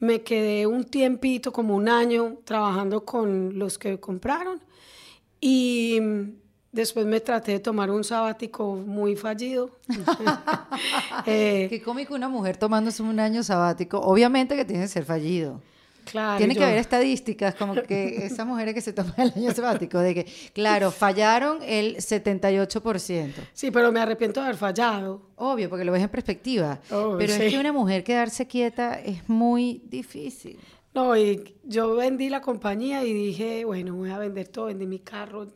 Me 0.00 0.22
quedé 0.22 0.66
un 0.66 0.84
tiempito, 0.84 1.52
como 1.52 1.76
un 1.76 1.88
año, 1.88 2.38
trabajando 2.44 3.04
con 3.04 3.58
los 3.58 3.78
que 3.78 4.00
compraron. 4.00 4.60
Y 5.40 6.00
después 6.72 7.06
me 7.06 7.20
traté 7.20 7.52
de 7.52 7.60
tomar 7.60 7.90
un 7.90 8.02
sabático 8.02 8.76
muy 8.76 9.14
fallido. 9.14 9.78
eh, 11.26 11.66
Qué 11.68 11.82
cómico 11.82 12.14
una 12.14 12.28
mujer 12.28 12.56
tomándose 12.56 13.02
un 13.02 13.20
año 13.20 13.42
sabático. 13.42 13.98
Obviamente 13.98 14.56
que 14.56 14.64
tiene 14.64 14.84
que 14.84 14.88
ser 14.88 15.04
fallido. 15.04 15.60
Tiene 16.04 16.54
que 16.54 16.64
haber 16.64 16.78
estadísticas 16.78 17.54
como 17.54 17.74
que 17.74 18.16
esas 18.26 18.46
mujeres 18.46 18.74
que 18.74 18.80
se 18.80 18.92
toman 18.92 19.14
el 19.16 19.32
año 19.36 19.52
sabático, 19.52 19.98
de 19.98 20.14
que, 20.14 20.26
claro, 20.52 20.90
fallaron 20.90 21.58
el 21.62 21.96
78%. 21.96 23.32
Sí, 23.52 23.70
pero 23.70 23.92
me 23.92 24.00
arrepiento 24.00 24.40
de 24.40 24.46
haber 24.46 24.58
fallado. 24.58 25.22
Obvio, 25.36 25.68
porque 25.68 25.84
lo 25.84 25.92
ves 25.92 26.02
en 26.02 26.08
perspectiva. 26.08 26.80
pero 26.88 27.32
es 27.32 27.52
que 27.52 27.58
una 27.58 27.72
mujer 27.72 28.04
quedarse 28.04 28.46
quieta 28.46 29.00
es 29.00 29.28
muy 29.28 29.82
difícil. 29.86 30.58
No, 30.94 31.16
y 31.16 31.56
yo 31.64 31.96
vendí 31.96 32.28
la 32.28 32.40
compañía 32.40 33.04
y 33.04 33.12
dije, 33.12 33.64
bueno, 33.64 33.94
voy 33.96 34.10
a 34.10 34.18
vender 34.18 34.46
todo, 34.46 34.66
vendí 34.66 34.86
mi 34.86 35.00
carro, 35.00 35.48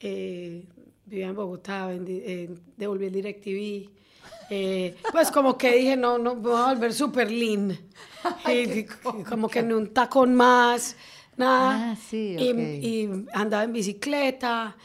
eh, 0.00 0.64
vivía 1.06 1.28
en 1.28 1.36
Bogotá, 1.36 1.92
eh, 1.92 2.50
devolví 2.76 3.06
el 3.06 3.12
DirecTV. 3.12 4.03
Eh, 4.50 4.96
pues 5.12 5.30
como 5.30 5.56
que 5.56 5.74
dije, 5.76 5.96
no, 5.96 6.18
no, 6.18 6.36
voy 6.36 6.56
a 6.56 6.74
volver 6.74 6.92
súper 6.92 7.30
lean. 7.30 7.78
y, 8.48 8.84
como 9.24 9.48
que 9.48 9.60
en 9.60 9.72
un 9.72 9.92
tacón 9.92 10.34
más, 10.34 10.96
nada. 11.36 11.92
Ah, 11.92 11.96
sí, 11.96 12.36
y, 12.38 13.08
andaba 13.32 13.64
en 13.64 13.72
bicicleta. 13.72 14.76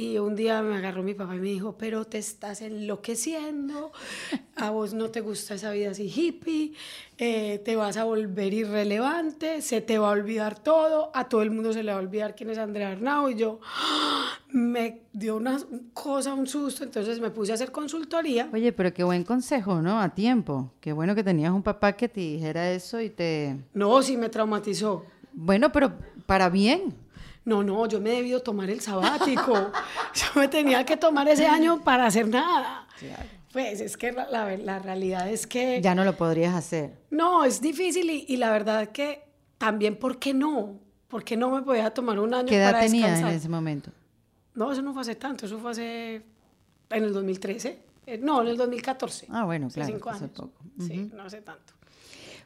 Y 0.00 0.16
un 0.16 0.34
día 0.34 0.62
me 0.62 0.76
agarró 0.76 1.02
mi 1.02 1.12
papá 1.12 1.36
y 1.36 1.40
me 1.40 1.48
dijo, 1.48 1.76
pero 1.76 2.06
te 2.06 2.16
estás 2.16 2.62
enloqueciendo, 2.62 3.92
a 4.56 4.70
vos 4.70 4.94
no 4.94 5.10
te 5.10 5.20
gusta 5.20 5.56
esa 5.56 5.72
vida 5.72 5.90
así 5.90 6.10
hippie, 6.10 6.72
eh, 7.18 7.60
te 7.66 7.76
vas 7.76 7.98
a 7.98 8.04
volver 8.04 8.54
irrelevante, 8.54 9.60
se 9.60 9.82
te 9.82 9.98
va 9.98 10.08
a 10.08 10.12
olvidar 10.12 10.58
todo, 10.58 11.10
a 11.12 11.28
todo 11.28 11.42
el 11.42 11.50
mundo 11.50 11.74
se 11.74 11.82
le 11.82 11.92
va 11.92 11.98
a 11.98 12.00
olvidar 12.00 12.34
quién 12.34 12.48
es 12.48 12.56
Andrea 12.56 12.92
Arnau. 12.92 13.28
Y 13.28 13.34
yo 13.34 13.60
me 14.48 15.02
dio 15.12 15.36
una 15.36 15.58
cosa, 15.92 16.32
un 16.32 16.46
susto, 16.46 16.82
entonces 16.82 17.20
me 17.20 17.28
puse 17.28 17.52
a 17.52 17.56
hacer 17.56 17.70
consultoría. 17.70 18.48
Oye, 18.54 18.72
pero 18.72 18.94
qué 18.94 19.04
buen 19.04 19.22
consejo, 19.22 19.82
¿no? 19.82 20.00
A 20.00 20.14
tiempo. 20.14 20.72
Qué 20.80 20.94
bueno 20.94 21.14
que 21.14 21.22
tenías 21.22 21.52
un 21.52 21.62
papá 21.62 21.92
que 21.92 22.08
te 22.08 22.20
dijera 22.20 22.72
eso 22.72 23.02
y 23.02 23.10
te... 23.10 23.54
No, 23.74 24.00
sí 24.00 24.16
me 24.16 24.30
traumatizó. 24.30 25.04
Bueno, 25.34 25.70
pero 25.72 25.92
para 26.24 26.48
bien 26.48 26.94
no, 27.44 27.62
no, 27.62 27.86
yo 27.86 28.00
me 28.00 28.12
he 28.12 28.16
debido 28.16 28.40
tomar 28.40 28.70
el 28.70 28.80
sabático. 28.80 29.52
yo 30.14 30.40
me 30.40 30.48
tenía 30.48 30.84
que 30.84 30.96
tomar 30.96 31.28
ese 31.28 31.46
año 31.46 31.82
para 31.82 32.06
hacer 32.06 32.28
nada. 32.28 32.86
Pues 33.52 33.80
es 33.80 33.96
que 33.96 34.12
la, 34.12 34.56
la, 34.56 34.78
realidad 34.78 35.28
es 35.28 35.46
que... 35.46 35.80
Ya 35.82 35.94
no 35.94 36.04
lo 36.04 36.16
podrías 36.16 36.54
hacer. 36.54 36.98
No, 37.10 37.44
es 37.44 37.60
difícil 37.60 38.08
y, 38.10 38.24
y 38.28 38.36
la 38.36 38.52
verdad 38.52 38.88
que 38.90 39.24
también, 39.58 39.96
¿por 39.96 40.18
qué 40.18 40.32
no? 40.32 40.78
¿Por 41.08 41.24
qué 41.24 41.36
no 41.36 41.50
me 41.50 41.62
podía 41.62 41.90
tomar 41.90 42.20
un 42.20 42.32
año 42.32 42.46
¿Qué 42.46 42.56
edad 42.56 42.78
tenías 42.78 43.18
en 43.20 43.26
ese 43.26 43.48
momento? 43.48 43.90
No, 44.54 44.70
eso 44.70 44.82
no 44.82 44.92
fue 44.92 45.02
hace 45.02 45.16
tanto, 45.16 45.46
eso 45.46 45.58
fue 45.58 45.72
hace... 45.72 46.14
en 46.90 47.04
el 47.04 47.12
2013. 47.12 47.82
Eh, 48.06 48.18
no, 48.18 48.42
en 48.42 48.48
el 48.48 48.56
2014. 48.56 49.26
Ah, 49.30 49.44
bueno, 49.44 49.68
claro. 49.68 49.92
Cinco 49.92 50.10
años. 50.10 50.22
Hace 50.22 50.32
poco. 50.32 50.52
Sí, 50.78 51.10
no 51.12 51.24
hace 51.24 51.40
tanto. 51.40 51.74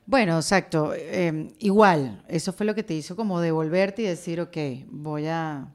Bueno, 0.07 0.37
exacto. 0.37 0.93
Em, 0.95 1.51
igual, 1.59 2.23
eso 2.29 2.53
fue 2.53 2.67
lo 2.67 2.75
que 2.75 2.83
te 2.83 2.95
hizo 2.95 3.17
como 3.17 3.41
devolverte 3.41 4.03
y 4.03 4.07
decir, 4.07 4.41
ok, 4.41 4.57
voy 4.87 5.27
a, 5.27 5.73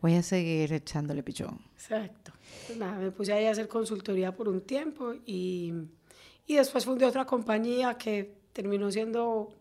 voy 0.00 0.14
a 0.14 0.22
seguir 0.22 0.72
echándole 0.72 1.22
pichón. 1.22 1.58
Exacto. 1.74 2.32
Pues 2.66 2.78
nada, 2.78 2.98
me 2.98 3.10
puse 3.10 3.32
ahí 3.32 3.46
a 3.46 3.50
hacer 3.50 3.68
consultoría 3.68 4.34
por 4.34 4.48
un 4.48 4.60
tiempo 4.60 5.14
y, 5.24 5.72
y 6.46 6.56
después 6.56 6.84
fundé 6.84 7.06
otra 7.06 7.24
compañía 7.24 7.94
que 7.94 8.36
terminó 8.52 8.90
siendo 8.90 9.52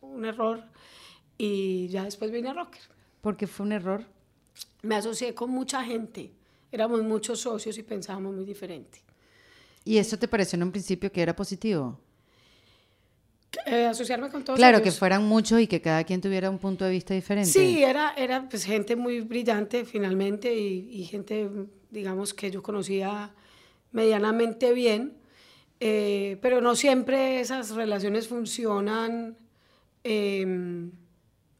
un 0.00 0.24
error 0.24 0.62
y 1.38 1.88
ya 1.88 2.04
después 2.04 2.30
vine 2.30 2.50
a 2.50 2.54
Rocker. 2.54 2.82
¿Por 3.20 3.36
qué 3.36 3.46
fue 3.46 3.66
un 3.66 3.72
error? 3.72 4.04
Me 4.82 4.96
asocié 4.96 5.34
con 5.34 5.50
mucha 5.50 5.82
gente. 5.84 6.32
Éramos 6.70 7.02
muchos 7.02 7.40
socios 7.40 7.78
y 7.78 7.82
pensábamos 7.82 8.34
muy 8.34 8.44
diferente. 8.44 9.02
¿Y 9.84 9.98
eso 9.98 10.18
te 10.18 10.28
pareció 10.28 10.56
en 10.56 10.64
un 10.64 10.72
principio 10.72 11.10
que 11.10 11.22
era 11.22 11.34
positivo? 11.34 11.98
Eh, 13.66 13.86
asociarme 13.86 14.28
con 14.28 14.44
todos 14.44 14.58
Claro, 14.58 14.82
que 14.82 14.90
fueran 14.90 15.24
muchos 15.24 15.60
y 15.60 15.66
que 15.66 15.80
cada 15.80 16.04
quien 16.04 16.20
tuviera 16.20 16.50
un 16.50 16.58
punto 16.58 16.84
de 16.84 16.90
vista 16.90 17.14
diferente. 17.14 17.50
Sí, 17.50 17.82
era, 17.82 18.14
era 18.16 18.48
pues, 18.48 18.64
gente 18.64 18.96
muy 18.96 19.20
brillante 19.20 19.84
finalmente 19.84 20.54
y, 20.54 21.04
gente, 21.04 21.48
digamos, 21.90 22.34
que 22.34 22.50
yo 22.50 22.62
conocía 22.62 23.34
medianamente 23.92 24.72
bien, 24.72 25.18
eh, 25.80 26.38
pero 26.40 26.60
no 26.60 26.74
siempre 26.74 27.40
esas 27.40 27.70
relaciones 27.70 28.28
funcionan 28.28 29.36
em, 30.02 30.90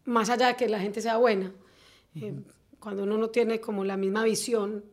más 0.04 0.30
allá 0.30 0.48
de 0.48 0.56
que 0.56 0.68
la 0.68 0.80
gente 0.80 1.00
sea 1.00 1.18
buena. 1.18 1.52
Eh, 2.14 2.34
cuando 2.78 3.04
uno 3.04 3.16
no 3.16 3.30
tiene 3.30 3.60
como 3.60 3.84
la 3.84 3.96
misma 3.96 4.24
visión, 4.24 4.84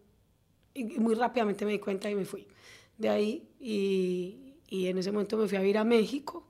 y 0.74 0.84
muy 1.00 1.16
rápidamente 1.16 1.66
me 1.66 1.72
di 1.72 1.80
cuenta 1.80 2.10
y 2.10 2.16
me 2.16 2.26
fui 2.26 2.48
de 2.98 3.10
ahí 3.10 3.50
y, 3.60 4.56
y 4.70 4.88
en 4.88 4.98
ese 5.00 5.12
momento 5.12 5.38
me 5.38 5.48
fui 5.48 5.58
a 5.58 5.64
ir 5.64 5.78
a 5.78 5.84
México 5.84 6.49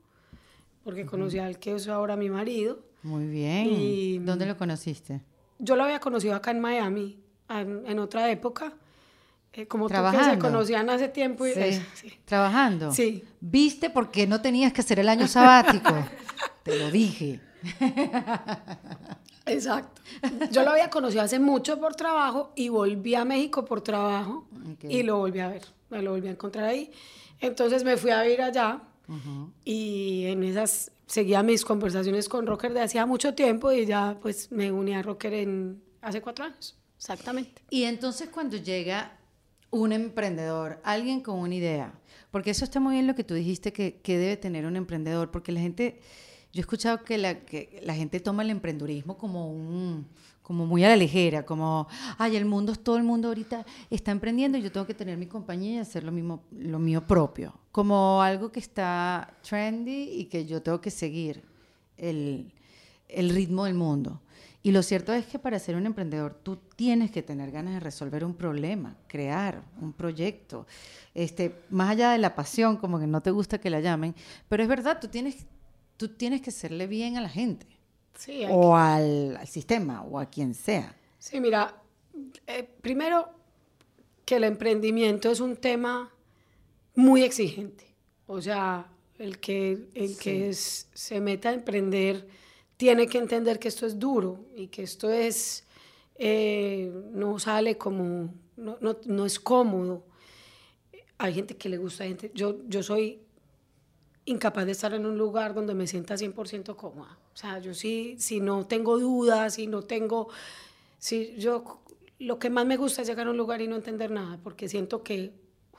porque 0.89 1.05
conocí 1.05 1.37
al 1.37 1.59
que 1.59 1.75
es 1.75 1.87
ahora 1.87 2.15
mi 2.15 2.31
marido. 2.31 2.79
Muy 3.03 3.27
bien. 3.27 3.67
Y, 3.69 4.17
¿Dónde 4.17 4.47
lo 4.47 4.57
conociste? 4.57 5.21
Yo 5.59 5.75
lo 5.75 5.83
había 5.83 5.99
conocido 5.99 6.33
acá 6.33 6.49
en 6.49 6.59
Miami, 6.59 7.19
en, 7.47 7.99
otra 7.99 8.31
época. 8.31 8.73
Eh, 9.53 9.67
como 9.67 9.87
¿Trabajando? 9.87 10.19
tú 10.19 10.29
que 10.31 10.35
se 10.35 10.39
conocían 10.39 10.89
hace 10.89 11.07
tiempo. 11.09 11.45
Y, 11.45 11.53
¿Trabajando? 12.25 12.91
Sí. 12.91 13.23
¿Viste 13.39 13.91
por 13.91 14.09
qué 14.09 14.25
no 14.25 14.41
tenías 14.41 14.73
que 14.73 14.81
hacer 14.81 14.97
el 14.97 15.09
año 15.09 15.27
sabático? 15.27 15.93
te 16.63 16.79
lo 16.79 16.89
dije. 16.89 17.39
Exacto. 19.45 20.01
Yo 20.49 20.63
lo 20.63 20.71
había 20.71 20.89
conocido 20.89 21.21
hace 21.21 21.37
mucho 21.37 21.79
por 21.79 21.93
trabajo 21.93 22.51
y 22.55 22.69
volví 22.69 23.13
a 23.13 23.25
México 23.25 23.63
por 23.63 23.81
trabajo 23.81 24.47
y 24.81 25.03
lo 25.03 25.17
volví 25.17 25.39
a 25.39 25.49
ver, 25.49 25.67
me 25.91 26.01
lo 26.01 26.11
volví 26.11 26.29
a 26.29 26.31
encontrar 26.31 26.65
ahí. 26.65 26.91
Entonces 27.39 27.83
me 27.83 27.95
fui 27.95 28.09
a 28.09 28.27
ir 28.27 28.41
allá 28.41 28.81
y 29.65 30.25
en 30.25 30.43
esas 30.43 30.91
seguía 31.07 31.41
mis 31.43 31.65
conversaciones 31.65 32.29
con 32.29 32.45
Rocker 32.45 32.73
de 32.73 32.81
hacía 32.81 33.05
mucho 33.05 33.33
tiempo 33.33 33.71
y 33.71 33.85
ya 33.85 34.17
pues 34.21 34.51
me 34.51 34.71
uní 34.71 34.93
a 34.93 35.01
Rocker 35.01 35.33
en, 35.33 35.81
hace 36.01 36.21
cuatro 36.21 36.45
años, 36.45 36.77
exactamente. 36.97 37.61
Y 37.69 37.83
entonces 37.83 38.29
cuando 38.29 38.57
llega 38.57 39.17
un 39.71 39.91
emprendedor, 39.91 40.79
alguien 40.83 41.21
con 41.21 41.39
una 41.39 41.55
idea, 41.55 41.93
porque 42.31 42.51
eso 42.51 42.63
está 42.63 42.79
muy 42.79 42.93
bien 42.95 43.07
lo 43.07 43.15
que 43.15 43.23
tú 43.23 43.33
dijiste 43.33 43.73
que, 43.73 44.01
que 44.01 44.17
debe 44.17 44.37
tener 44.37 44.65
un 44.65 44.75
emprendedor, 44.75 45.31
porque 45.31 45.51
la 45.51 45.59
gente 45.59 46.01
yo 46.51 46.59
he 46.59 46.61
escuchado 46.61 47.03
que 47.03 47.17
la, 47.17 47.39
que 47.41 47.81
la 47.83 47.93
gente 47.93 48.19
toma 48.19 48.43
el 48.43 48.49
emprendurismo 48.49 49.17
como 49.17 49.51
un 49.51 50.07
como 50.49 50.65
muy 50.65 50.83
a 50.83 50.89
la 50.89 50.95
ligera, 50.95 51.45
como, 51.45 51.87
ay, 52.17 52.35
el 52.35 52.45
mundo, 52.45 52.73
todo 52.75 52.97
el 52.97 53.03
mundo 53.03 53.27
ahorita 53.27 53.63
está 53.91 54.09
emprendiendo 54.09 54.57
y 54.57 54.63
yo 54.63 54.71
tengo 54.71 54.87
que 54.87 54.95
tener 54.95 55.15
mi 55.15 55.27
compañía 55.27 55.75
y 55.75 55.77
hacer 55.77 56.03
lo 56.03 56.11
mismo, 56.11 56.41
lo 56.49 56.79
mío 56.79 57.05
propio, 57.05 57.53
como 57.71 58.19
algo 58.23 58.51
que 58.51 58.59
está 58.59 59.31
trendy 59.47 60.09
y 60.11 60.25
que 60.25 60.47
yo 60.47 60.59
tengo 60.63 60.81
que 60.81 60.89
seguir 60.89 61.43
el, 61.97 62.51
el 63.07 63.29
ritmo 63.29 63.65
del 63.65 63.75
mundo. 63.75 64.19
Y 64.63 64.71
lo 64.71 64.81
cierto 64.81 65.13
es 65.13 65.27
que 65.27 65.37
para 65.37 65.59
ser 65.59 65.75
un 65.75 65.85
emprendedor 65.85 66.33
tú 66.33 66.57
tienes 66.75 67.11
que 67.11 67.21
tener 67.21 67.51
ganas 67.51 67.75
de 67.75 67.79
resolver 67.79 68.25
un 68.25 68.33
problema, 68.33 68.97
crear 69.07 69.61
un 69.79 69.93
proyecto, 69.93 70.65
este, 71.13 71.61
más 71.69 71.91
allá 71.91 72.09
de 72.13 72.17
la 72.17 72.33
pasión, 72.33 72.75
como 72.77 72.97
que 72.99 73.05
no 73.05 73.21
te 73.21 73.29
gusta 73.29 73.61
que 73.61 73.69
la 73.69 73.81
llamen, 73.81 74.15
pero 74.47 74.63
es 74.63 74.69
verdad, 74.69 74.97
tú 74.99 75.09
tienes 75.09 75.45
tú 75.99 76.07
tienes 76.07 76.41
que 76.41 76.49
serle 76.49 76.87
bien 76.87 77.17
a 77.17 77.21
la 77.21 77.27
gente. 77.27 77.67
Sí, 78.17 78.43
o 78.49 78.75
al, 78.75 79.37
sistema, 79.45 80.01
o 80.03 80.17
a 80.17 80.27
quien 80.27 80.53
sea. 80.53 80.95
Sí, 81.19 81.41
mira, 81.41 81.75
eh, 82.47 82.67
primero 82.81 83.29
que 84.23 84.37
el 84.37 84.45
emprendimiento 84.45 85.29
es 85.29 85.41
un 85.41 85.57
tema 85.57 86.09
muy 86.95 87.23
exigente. 87.23 87.85
O 88.27 88.41
sea, 88.41 88.89
el 89.17 89.39
que, 89.39 89.89
el 89.93 90.17
que 90.17 90.53
se 90.53 91.19
meta 91.19 91.49
a 91.49 91.53
emprender 91.53 92.25
tiene 92.77 93.07
que 93.07 93.17
entender 93.17 93.59
que 93.59 93.67
esto 93.67 93.85
es 93.85 93.99
duro 93.99 94.45
y 94.55 94.67
que 94.67 94.83
esto 94.83 95.09
es, 95.09 95.65
eh, 96.15 96.89
no 97.11 97.39
sale 97.39 97.77
como, 97.77 98.33
no, 98.55 98.77
no, 98.79 98.97
no, 99.05 99.25
es 99.25 99.37
cómodo. 99.37 100.05
Hay 101.17 101.33
gente 101.33 101.57
que 101.57 101.67
le 101.67 101.77
gusta, 101.77 102.05
gente, 102.05 102.31
yo, 102.33 102.65
yo 102.69 102.83
soy 102.83 103.19
incapaz 104.25 104.65
de 104.65 104.71
estar 104.71 104.93
en 104.93 105.05
un 105.05 105.17
lugar 105.17 105.53
donde 105.53 105.73
me 105.73 105.87
sienta 105.87 106.15
100% 106.15 106.75
cómoda. 106.75 107.17
O 107.33 107.37
sea, 107.37 107.59
yo 107.59 107.73
sí, 107.73 108.15
si 108.19 108.39
no 108.39 108.65
tengo 108.65 108.99
dudas, 108.99 109.55
si 109.55 109.67
no 109.67 109.81
tengo, 109.81 110.29
si 110.97 111.35
yo, 111.37 111.81
lo 112.19 112.39
que 112.39 112.49
más 112.49 112.65
me 112.65 112.77
gusta 112.77 113.01
es 113.01 113.07
llegar 113.07 113.27
a 113.27 113.31
un 113.31 113.37
lugar 113.37 113.61
y 113.61 113.67
no 113.67 113.75
entender 113.75 114.11
nada, 114.11 114.39
porque 114.43 114.67
siento 114.67 115.03
que, 115.03 115.33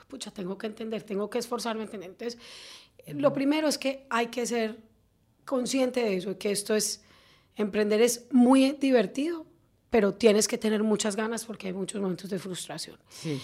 pucha, 0.09 0.31
tengo 0.31 0.59
que 0.59 0.67
entender, 0.67 1.03
tengo 1.03 1.31
que 1.31 1.39
esforzarme 1.39 1.83
a 1.83 1.85
entender. 1.85 2.11
Entonces, 2.11 2.41
lo 3.15 3.33
primero 3.33 3.69
es 3.69 3.79
que 3.79 4.07
hay 4.11 4.29
que 4.29 4.47
ser 4.47 4.79
consciente 5.45 6.01
de 6.01 6.17
eso, 6.17 6.39
que 6.39 6.51
esto 6.51 6.75
es, 6.75 7.03
emprender 7.57 8.01
es 8.01 8.27
muy 8.31 8.73
divertido, 8.73 9.47
pero 9.91 10.15
tienes 10.15 10.49
que 10.49 10.57
tener 10.57 10.83
muchas 10.83 11.17
ganas 11.17 11.45
porque 11.45 11.69
hay 11.69 11.73
muchos 11.73 12.01
momentos 12.01 12.31
de 12.31 12.39
frustración. 12.39 12.97
Sí. 13.09 13.41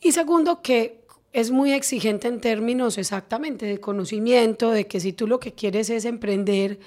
Y 0.00 0.12
segundo, 0.12 0.62
que 0.62 1.04
es 1.32 1.50
muy 1.50 1.72
exigente 1.72 2.28
en 2.28 2.40
términos 2.40 2.98
exactamente 2.98 3.66
de 3.66 3.80
conocimiento, 3.80 4.70
de 4.70 4.86
que 4.86 5.00
si 5.00 5.12
tú 5.12 5.26
lo 5.26 5.40
que 5.40 5.52
quieres 5.52 5.90
es 5.90 6.04
emprender, 6.04 6.78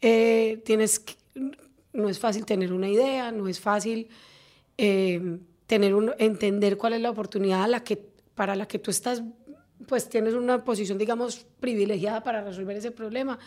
eh, 0.00 0.60
tienes 0.64 1.02
no 1.96 2.08
es 2.08 2.18
fácil 2.18 2.44
tener 2.44 2.72
una 2.72 2.88
idea, 2.88 3.32
no 3.32 3.48
es 3.48 3.58
fácil 3.58 4.08
eh, 4.78 5.38
tener 5.66 5.94
un, 5.94 6.12
entender 6.18 6.76
cuál 6.76 6.92
es 6.92 7.00
la 7.00 7.10
oportunidad 7.10 7.64
a 7.64 7.68
la 7.68 7.82
que, 7.82 7.96
para 8.34 8.54
la 8.54 8.68
que 8.68 8.78
tú 8.78 8.90
estás, 8.90 9.22
pues 9.88 10.08
tienes 10.08 10.34
una 10.34 10.62
posición, 10.62 10.98
digamos, 10.98 11.46
privilegiada 11.58 12.22
para 12.22 12.42
resolver 12.44 12.76
ese 12.76 12.90
problema. 12.90 13.38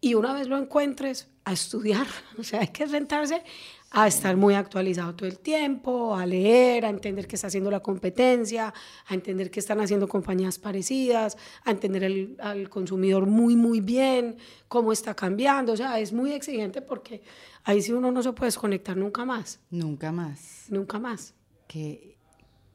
Y 0.00 0.14
una 0.14 0.32
vez 0.32 0.46
lo 0.46 0.56
encuentres, 0.56 1.28
a 1.44 1.52
estudiar, 1.52 2.06
o 2.38 2.44
sea, 2.44 2.60
hay 2.60 2.68
que 2.68 2.86
sentarse 2.86 3.42
a 3.90 4.06
estar 4.06 4.36
muy 4.36 4.54
actualizado 4.54 5.14
todo 5.14 5.28
el 5.28 5.38
tiempo, 5.38 6.14
a 6.14 6.26
leer, 6.26 6.84
a 6.84 6.90
entender 6.90 7.26
qué 7.26 7.36
está 7.36 7.46
haciendo 7.46 7.70
la 7.70 7.80
competencia, 7.80 8.72
a 9.06 9.14
entender 9.14 9.50
qué 9.50 9.60
están 9.60 9.80
haciendo 9.80 10.06
compañías 10.08 10.58
parecidas, 10.58 11.38
a 11.64 11.70
entender 11.70 12.04
el, 12.04 12.36
al 12.38 12.68
consumidor 12.68 13.26
muy, 13.26 13.56
muy 13.56 13.80
bien, 13.80 14.36
cómo 14.68 14.92
está 14.92 15.14
cambiando. 15.14 15.72
O 15.72 15.76
sea, 15.76 15.98
es 15.98 16.12
muy 16.12 16.32
exigente 16.32 16.82
porque 16.82 17.22
ahí 17.64 17.80
sí 17.80 17.92
uno 17.92 18.12
no 18.12 18.22
se 18.22 18.32
puede 18.32 18.48
desconectar 18.48 18.96
nunca 18.96 19.24
más. 19.24 19.60
Nunca 19.70 20.12
más. 20.12 20.66
Nunca 20.68 20.98
más. 20.98 21.34
Qué, 21.66 22.18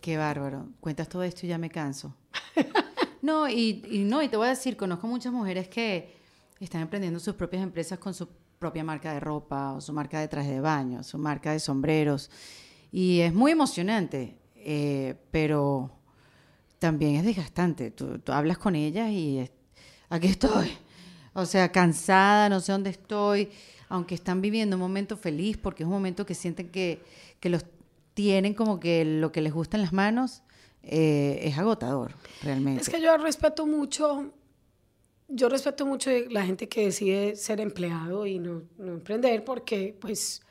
qué 0.02 0.18
bárbaro. 0.18 0.70
Cuentas 0.80 1.10
todo 1.10 1.22
esto 1.22 1.46
y 1.46 1.50
ya 1.50 1.60
me 1.60 1.70
canso. 1.70 2.16
no, 3.22 3.48
y, 3.48 3.84
y 3.88 4.00
no, 4.00 4.24
y 4.24 4.30
te 4.30 4.38
voy 4.38 4.48
a 4.48 4.52
decir, 4.52 4.76
conozco 4.76 5.06
muchas 5.06 5.32
mujeres 5.32 5.68
que 5.68 6.16
están 6.60 6.82
emprendiendo 6.82 7.20
sus 7.20 7.36
propias 7.36 7.62
empresas 7.62 8.00
con 8.00 8.16
su 8.16 8.28
propia 8.64 8.86
marca 8.86 9.14
de 9.14 9.20
ropa 9.20 9.74
o 9.74 9.82
su 9.82 9.92
marca 9.92 10.22
de 10.22 10.30
traje 10.30 10.52
de 10.52 10.62
baño, 10.62 11.04
su 11.04 11.18
marca 11.18 11.52
de 11.52 11.60
sombreros. 11.60 12.32
Y 12.94 13.20
es 13.20 13.34
muy 13.34 13.52
emocionante, 13.52 14.38
eh, 14.56 15.16
pero 15.32 15.92
también 16.80 17.16
es 17.16 17.26
desgastante. 17.26 17.92
Tú, 17.92 18.22
hablas 18.28 18.58
con 18.58 18.76
ellas 18.76 19.10
y 19.10 19.50
aquí 20.10 20.28
estoy. 20.28 20.72
O 21.36 21.48
sea, 21.48 21.72
cansada, 21.72 22.48
no 22.48 22.60
sé 22.60 22.72
dónde 22.72 22.92
estoy, 22.92 23.50
aunque 23.90 24.14
están 24.14 24.40
viviendo 24.40 24.76
un 24.76 24.82
momento 24.82 25.18
feliz 25.18 25.58
porque 25.58 25.82
es 25.82 25.88
un 25.88 25.94
momento 25.94 26.28
que 26.28 26.36
sienten 26.36 26.70
que, 26.70 27.02
que 27.40 27.50
los 27.50 27.66
tienen 28.14 28.54
como 28.54 28.80
que 28.80 29.04
lo 29.04 29.32
que 29.32 29.42
les 29.42 29.52
gusta 29.52 29.76
en 29.76 29.82
las 29.82 29.94
manos, 29.94 30.44
eh, 30.84 31.40
es 31.42 31.58
agotador, 31.58 32.14
realmente. 32.44 32.84
Es 32.84 32.90
que 32.90 33.02
yo 33.02 33.18
respeto 33.18 33.66
mucho 33.66 34.32
yo 35.28 35.50
respeto 35.50 35.86
mucho 35.86 36.12
la 36.30 36.46
gente 36.46 36.68
que 36.68 36.86
decide 36.86 37.36
ser 37.36 37.60
empleado 37.62 38.26
y 38.26 38.40
no, 38.40 38.64
no 38.78 38.94
emprender 38.94 39.44
porque, 39.44 39.96
pues, 40.00 40.42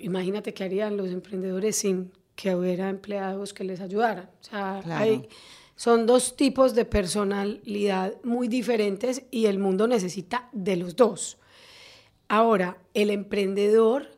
imagínate 0.00 0.54
qué 0.54 0.64
harían 0.64 0.96
los 0.96 1.08
emprendedores 1.08 1.76
sin 1.76 2.12
que 2.34 2.54
hubiera 2.54 2.88
empleados 2.88 3.54
que 3.54 3.64
les 3.64 3.80
ayudaran. 3.80 4.30
O 4.40 4.44
sea, 4.44 4.82
hay, 4.98 5.28
son 5.76 6.06
dos 6.06 6.36
tipos 6.36 6.74
de 6.74 6.84
personalidad 6.84 8.14
muy 8.22 8.48
diferentes 8.48 9.22
y 9.30 9.46
el 9.46 9.58
mundo 9.58 9.86
necesita 9.86 10.48
de 10.52 10.76
los 10.76 10.96
dos. 10.96 11.38
Ahora, 12.28 12.78
el 12.94 13.10
emprendedor 13.10 14.08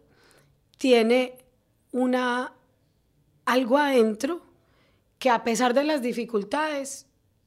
tiene 0.79 1.39
una, 1.93 2.53
algo 3.45 3.79
adentro 3.79 4.43
que 5.19 5.31
a 5.31 5.45
pesar 5.45 5.75
de 5.75 5.85
las 5.85 6.03
dificultades 6.03 7.07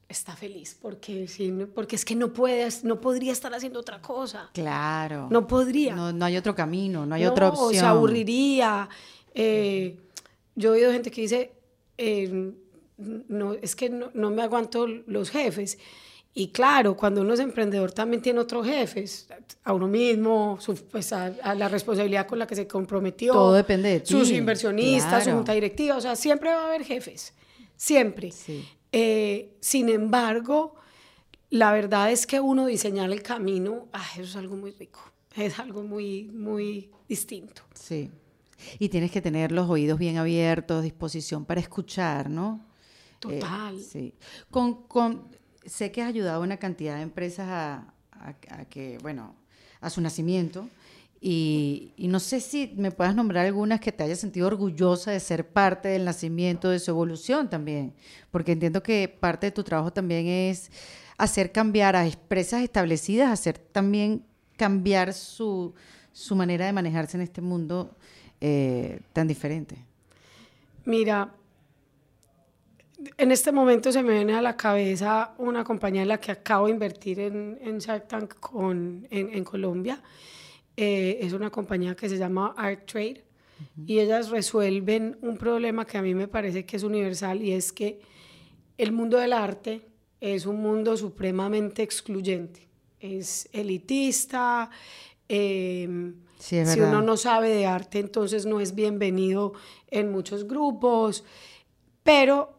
está 0.09 0.35
feliz 0.35 0.75
porque, 0.81 1.27
sí, 1.27 1.53
porque 1.73 1.95
es 1.95 2.03
que 2.03 2.15
no 2.15 2.33
puedes, 2.33 2.83
no 2.83 2.99
podría 2.99 3.31
estar 3.31 3.53
haciendo 3.53 3.79
otra 3.79 4.01
cosa. 4.01 4.49
Claro. 4.53 5.27
No 5.29 5.47
podría. 5.47 5.95
No, 5.95 6.25
hay 6.25 6.35
otro 6.35 6.55
camino, 6.55 7.05
no 7.05 7.15
hay 7.15 7.25
otra 7.25 7.49
opción. 7.49 7.75
se 7.75 7.85
aburriría. 7.85 8.89
Eh, 9.33 9.97
yo 10.55 10.73
he 10.73 10.79
oído 10.79 10.91
gente 10.91 11.11
que 11.11 11.21
dice, 11.21 11.53
eh, 11.97 12.51
no, 12.97 13.53
es 13.53 13.75
que 13.75 13.89
no, 13.89 14.29
me 14.31 14.41
aguanto 14.41 14.87
los 14.87 15.29
jefes. 15.29 15.77
Y 16.33 16.49
claro, 16.49 16.95
cuando 16.95 17.21
uno 17.21 17.33
es 17.33 17.39
emprendedor 17.39 17.91
también 17.91 18.21
tiene 18.21 18.39
otros 18.39 18.65
jefes, 18.65 19.27
a 19.63 19.73
uno 19.73 19.87
mismo, 19.87 20.57
pues 20.91 21.11
a, 21.11 21.29
la 21.55 21.67
responsabilidad 21.67 22.27
con 22.27 22.39
la 22.39 22.47
que 22.47 22.55
se 22.55 22.67
comprometió. 22.67 23.33
Todo 23.33 23.53
depende 23.53 23.89
de 23.89 23.99
ti. 24.01 24.11
Sus 24.11 24.31
inversionistas, 24.31 25.23
su 25.23 25.31
junta 25.31 25.53
directiva, 25.53 25.97
o 25.97 26.01
sea, 26.01 26.15
siempre 26.15 26.49
va 26.51 26.63
a 26.63 26.67
haber 26.67 26.83
jefes, 26.83 27.33
siempre. 27.79 28.31
Sí. 28.31 28.67
Eh, 28.91 29.55
sin 29.61 29.89
embargo, 29.89 30.75
la 31.49 31.71
verdad 31.71 32.11
es 32.11 32.27
que 32.27 32.39
uno 32.39 32.65
diseñar 32.65 33.09
el 33.09 33.23
camino, 33.23 33.87
eso 34.13 34.23
es 34.23 34.35
algo 34.35 34.55
muy 34.57 34.71
rico, 34.71 34.99
es 35.35 35.57
algo 35.57 35.81
muy, 35.83 36.25
muy 36.25 36.91
distinto. 37.07 37.63
Sí. 37.73 38.11
Y 38.77 38.89
tienes 38.89 39.11
que 39.11 39.21
tener 39.21 39.53
los 39.53 39.69
oídos 39.69 39.97
bien 39.97 40.17
abiertos, 40.17 40.83
disposición 40.83 41.45
para 41.45 41.61
escuchar, 41.61 42.29
¿no? 42.29 42.65
Total. 43.19 43.79
Eh, 43.79 43.83
sí. 43.83 44.13
Con, 44.51 44.83
con, 44.83 45.29
sé 45.65 45.91
que 45.91 46.01
has 46.01 46.09
ayudado 46.09 46.41
a 46.41 46.43
una 46.43 46.57
cantidad 46.57 46.97
de 46.97 47.03
empresas 47.03 47.47
a, 47.47 47.93
a 48.11 48.65
que, 48.65 48.97
bueno, 49.01 49.35
a 49.79 49.89
su 49.89 50.01
nacimiento. 50.01 50.67
Y, 51.21 51.93
no 51.97 52.19
sé 52.19 52.39
si 52.39 52.73
me 52.77 52.91
puedas 52.91 53.13
nombrar 53.13 53.45
algunas 53.45 53.81
que 53.81 53.91
te 53.91 54.03
hayas 54.03 54.19
sentido 54.19 54.47
orgullosa 54.47 55.11
de 55.11 55.19
ser 55.19 55.47
parte 55.47 55.89
del 55.89 56.05
nacimiento, 56.05 56.69
de 56.69 56.79
su 56.79 56.91
evolución 56.91 57.49
también, 57.49 57.93
porque 58.31 58.53
entiendo 58.53 58.81
que 58.81 59.07
parte 59.09 59.47
de 59.47 59.51
tu 59.51 59.63
trabajo 59.63 59.91
también 59.91 60.27
es 60.27 60.71
hacer 61.17 61.51
cambiar 61.51 61.97
a 61.97 62.05
empresas 62.05 62.63
establecidas, 62.63 63.29
hacer 63.31 63.57
también 63.57 64.23
cambiar 64.55 65.13
su, 65.13 65.73
su 66.13 66.35
manera 66.35 66.65
de 66.65 66.73
manejarse 66.73 67.17
en 67.17 67.21
este 67.21 67.41
mundo 67.41 67.95
eh, 68.39 69.01
tan 69.11 69.27
diferente. 69.27 69.77
Mira, 70.85 71.33
en 73.17 73.31
este 73.31 73.51
momento 73.51 73.91
se 73.91 74.03
me 74.03 74.13
viene 74.13 74.35
a 74.35 74.41
la 74.41 74.55
cabeza 74.55 75.33
una 75.37 75.65
compañía 75.65 76.03
en 76.03 76.07
la 76.07 76.19
que 76.19 76.31
acabo 76.31 76.67
de 76.67 76.71
invertir 76.71 77.19
en, 77.19 77.59
en 77.61 77.79
Shark 77.79 78.07
Tank 78.07 78.39
con, 78.39 79.05
en, 79.09 79.33
en 79.33 79.43
Colombia. 79.43 80.01
Eh, 80.81 81.25
es 81.25 81.33
una 81.33 81.49
compañía 81.49 81.93
que 81.93 82.07
se 82.07 82.17
llama 82.17 82.53
Art 82.55 82.89
Trade 82.89 83.25
y 83.85 83.99
ellas 83.99 84.29
resuelven 84.29 85.17
un 85.21 85.37
problema 85.37 85.85
que 85.85 85.97
a 85.97 86.01
mí 86.01 86.15
me 86.15 86.29
parece 86.29 86.65
que 86.65 86.77
es 86.77 86.83
universal 86.83 87.41
y 87.41 87.51
es 87.51 87.73
que 87.73 87.99
el 88.77 88.93
mundo 88.93 89.17
del 89.17 89.33
arte 89.33 89.81
es 90.21 90.45
un 90.45 90.61
mundo 90.61 90.95
supremamente 90.95 91.83
excluyente. 91.83 92.69
Es 92.97 93.49
elitista. 93.51 94.69
Eh, 95.27 96.13
si 96.39 96.79
uno 96.79 97.01
no 97.01 97.17
sabe 97.17 97.49
de 97.49 97.65
arte, 97.65 97.99
entonces 97.99 98.45
no 98.45 98.61
es 98.61 98.73
bienvenido 98.73 99.51
en 99.87 100.09
muchos 100.09 100.47
grupos, 100.47 101.25
pero 102.03 102.53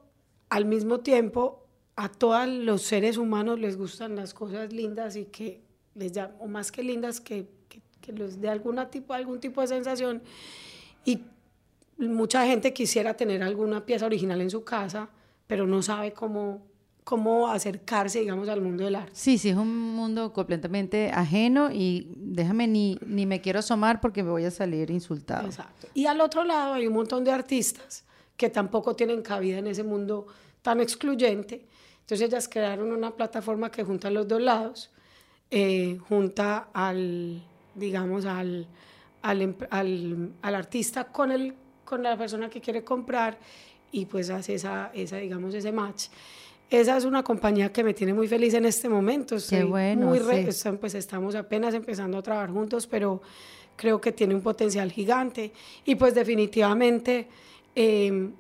al 0.50 0.66
mismo 0.66 1.00
tiempo 1.00 1.66
a 1.96 2.10
todos 2.10 2.46
los 2.46 2.82
seres 2.82 3.16
humanos 3.16 3.58
les 3.58 3.78
gustan 3.78 4.14
las 4.14 4.34
cosas 4.34 4.74
lindas 4.74 5.16
y 5.16 5.24
que 5.24 5.62
les 5.94 6.12
llaman, 6.12 6.36
o 6.38 6.48
más 6.48 6.70
que 6.70 6.82
lindas, 6.82 7.18
que, 7.22 7.59
que, 8.00 8.12
les 8.12 8.40
dé 8.40 8.48
alguna 8.48 8.90
tipo, 8.90 9.12
algún 9.14 9.40
tipo 9.40 9.60
de 9.60 9.66
sensación. 9.66 10.22
Y 11.04 11.22
mucha 11.98 12.46
gente 12.46 12.72
quisiera 12.72 13.14
tener 13.14 13.42
alguna 13.42 13.84
pieza 13.84 14.06
original 14.06 14.40
en 14.40 14.50
su 14.50 14.64
casa, 14.64 15.08
pero 15.46 15.66
no 15.66 15.82
sabe 15.82 16.12
cómo, 16.12 16.62
cómo 17.04 17.48
acercarse, 17.48 18.20
digamos, 18.20 18.48
al 18.48 18.60
mundo 18.60 18.84
del 18.84 18.96
arte. 18.96 19.12
Sí, 19.14 19.38
sí, 19.38 19.50
es 19.50 19.56
un 19.56 19.94
mundo 19.94 20.32
completamente 20.32 21.10
ajeno 21.12 21.70
y 21.72 22.08
déjame 22.16 22.66
ni, 22.66 22.98
ni 23.04 23.26
me 23.26 23.40
quiero 23.40 23.58
asomar 23.58 24.00
porque 24.00 24.22
me 24.22 24.30
voy 24.30 24.44
a 24.44 24.50
salir 24.50 24.90
insultado. 24.90 25.46
Exacto. 25.46 25.88
Y 25.94 26.06
al 26.06 26.20
otro 26.20 26.44
lado 26.44 26.74
hay 26.74 26.86
un 26.86 26.94
montón 26.94 27.24
de 27.24 27.32
artistas 27.32 28.04
que 28.36 28.48
tampoco 28.48 28.96
tienen 28.96 29.22
cabida 29.22 29.58
en 29.58 29.66
ese 29.66 29.82
mundo 29.82 30.26
tan 30.62 30.80
excluyente. 30.80 31.66
Entonces 32.00 32.26
ellas 32.26 32.48
crearon 32.48 32.90
una 32.90 33.10
plataforma 33.10 33.70
que 33.70 33.84
junta 33.84 34.10
los 34.10 34.26
dos 34.26 34.40
lados, 34.40 34.90
eh, 35.50 35.98
junta 36.08 36.68
al, 36.72 37.42
digamos, 37.80 38.26
al, 38.26 38.68
al, 39.22 39.56
al, 39.70 40.32
al, 40.42 40.54
artista 40.54 41.04
con, 41.04 41.32
el, 41.32 41.54
con 41.84 42.02
la 42.02 42.16
persona 42.16 42.48
que 42.48 42.60
quiere 42.60 42.84
comprar 42.84 43.38
y 43.90 44.06
pues 44.06 44.30
hace 44.30 44.54
esa, 44.54 44.90
esa, 44.94 45.16
digamos, 45.16 45.54
ese 45.54 45.72
match. 45.72 46.06
Esa 46.70 46.96
es 46.96 47.04
una 47.04 47.24
compañía 47.24 47.72
que 47.72 47.82
me 47.82 47.94
tiene 47.94 48.14
muy 48.14 48.28
feliz 48.28 48.54
en 48.54 48.64
este 48.64 48.88
momento. 48.88 49.34
Estoy 49.34 49.58
Qué 49.58 49.64
bueno, 49.64 50.06
muy 50.06 50.20
Pues 50.80 50.94
estamos 50.94 51.34
apenas 51.34 51.74
empezando 51.74 52.18
a 52.18 52.22
trabajar 52.22 52.50
juntos, 52.50 52.86
pero 52.86 53.20
creo 53.74 54.00
que 54.00 54.12
tiene 54.12 54.36
un 54.36 54.40
potencial 54.40 54.92
gigante. 54.92 55.52
Y 55.84 55.96
pues 55.96 56.14
definitivamente, 56.14 57.26
eh, 57.74 58.30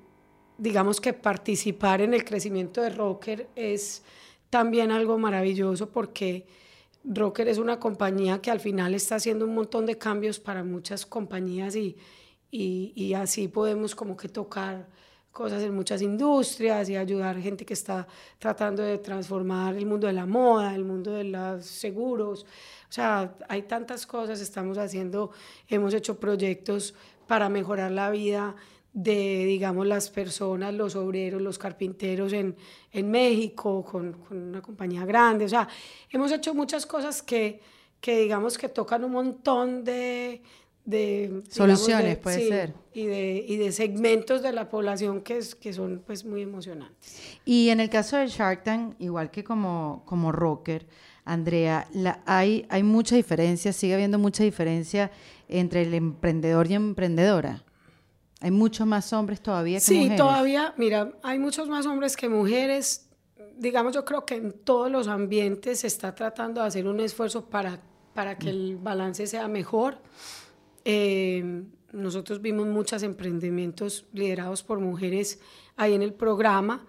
digamos 0.56 1.00
que 1.00 1.12
participar 1.12 2.02
en 2.02 2.14
el 2.14 2.24
crecimiento 2.24 2.82
de 2.82 2.90
Rocker 2.90 3.48
es 3.56 4.04
también 4.48 4.92
algo 4.92 5.18
maravilloso 5.18 5.88
porque 5.88 6.46
Rocker 7.04 7.48
es 7.48 7.58
una 7.58 7.80
compañía 7.80 8.40
que 8.40 8.50
al 8.50 8.60
final 8.60 8.94
está 8.94 9.16
haciendo 9.16 9.46
un 9.46 9.54
montón 9.54 9.86
de 9.86 9.96
cambios 9.96 10.38
para 10.38 10.62
muchas 10.62 11.06
compañías 11.06 11.74
y, 11.76 11.96
y, 12.50 12.92
y 12.94 13.14
así 13.14 13.48
podemos 13.48 13.94
como 13.94 14.16
que 14.16 14.28
tocar 14.28 14.88
cosas 15.32 15.62
en 15.62 15.74
muchas 15.74 16.02
industrias 16.02 16.88
y 16.88 16.96
ayudar 16.96 17.40
gente 17.40 17.64
que 17.64 17.74
está 17.74 18.06
tratando 18.38 18.82
de 18.82 18.98
transformar 18.98 19.76
el 19.76 19.86
mundo 19.86 20.06
de 20.06 20.12
la 20.12 20.26
moda, 20.26 20.74
el 20.74 20.84
mundo 20.84 21.12
de 21.12 21.24
los 21.24 21.66
seguros. 21.66 22.42
O 22.88 22.92
sea, 22.92 23.36
hay 23.48 23.62
tantas 23.62 24.06
cosas, 24.06 24.40
estamos 24.40 24.76
haciendo, 24.76 25.30
hemos 25.68 25.94
hecho 25.94 26.18
proyectos 26.18 26.94
para 27.26 27.48
mejorar 27.48 27.92
la 27.92 28.10
vida 28.10 28.56
de, 28.92 29.44
digamos, 29.44 29.86
las 29.86 30.10
personas, 30.10 30.74
los 30.74 30.96
obreros, 30.96 31.40
los 31.40 31.58
carpinteros 31.58 32.32
en, 32.32 32.56
en 32.92 33.10
México, 33.10 33.84
con, 33.84 34.12
con, 34.14 34.36
una 34.36 34.62
compañía 34.62 35.04
grande. 35.04 35.44
O 35.44 35.48
sea, 35.48 35.68
hemos 36.10 36.32
hecho 36.32 36.54
muchas 36.54 36.86
cosas 36.86 37.22
que, 37.22 37.60
que 38.00 38.20
digamos, 38.20 38.58
que 38.58 38.68
tocan 38.68 39.04
un 39.04 39.12
montón 39.12 39.84
de, 39.84 40.42
de 40.84 41.42
soluciones, 41.48 42.18
puede 42.18 42.48
ser. 42.48 42.74
Y 42.92 43.06
de, 43.06 43.44
y 43.46 43.56
de 43.56 43.70
segmentos 43.70 44.42
de 44.42 44.52
la 44.52 44.68
población 44.68 45.20
que, 45.20 45.38
es, 45.38 45.54
que 45.54 45.72
son 45.72 46.02
pues 46.04 46.24
muy 46.24 46.42
emocionantes. 46.42 47.38
Y 47.44 47.68
en 47.68 47.78
el 47.78 47.88
caso 47.88 48.16
de 48.16 48.26
Shark 48.26 48.64
Tank, 48.64 48.96
igual 48.98 49.30
que 49.30 49.44
como, 49.44 50.02
como 50.04 50.32
rocker, 50.32 50.86
Andrea, 51.24 51.86
la, 51.92 52.20
hay, 52.26 52.66
hay 52.70 52.82
mucha 52.82 53.14
diferencia, 53.14 53.72
sigue 53.72 53.94
habiendo 53.94 54.18
mucha 54.18 54.42
diferencia 54.42 55.12
entre 55.48 55.82
el 55.82 55.94
emprendedor 55.94 56.68
y 56.68 56.74
emprendedora. 56.74 57.62
Hay 58.40 58.50
muchos 58.50 58.86
más 58.86 59.12
hombres 59.12 59.40
todavía 59.40 59.78
que 59.80 59.94
mujeres. 59.94 60.12
Sí, 60.12 60.16
todavía, 60.16 60.74
mira, 60.76 61.12
hay 61.22 61.38
muchos 61.38 61.68
más 61.68 61.86
hombres 61.86 62.16
que 62.16 62.28
mujeres. 62.28 63.08
Digamos, 63.56 63.94
yo 63.94 64.04
creo 64.04 64.24
que 64.24 64.36
en 64.36 64.52
todos 64.52 64.90
los 64.90 65.08
ambientes 65.08 65.80
se 65.80 65.86
está 65.86 66.14
tratando 66.14 66.62
de 66.62 66.66
hacer 66.66 66.86
un 66.86 67.00
esfuerzo 67.00 67.50
para, 67.50 67.80
para 68.14 68.38
que 68.38 68.48
el 68.48 68.78
balance 68.78 69.26
sea 69.26 69.46
mejor. 69.48 69.98
Eh, 70.84 71.64
nosotros 71.92 72.40
vimos 72.40 72.66
muchos 72.66 73.02
emprendimientos 73.02 74.06
liderados 74.12 74.62
por 74.62 74.78
mujeres 74.80 75.40
ahí 75.76 75.94
en 75.94 76.02
el 76.02 76.14
programa, 76.14 76.86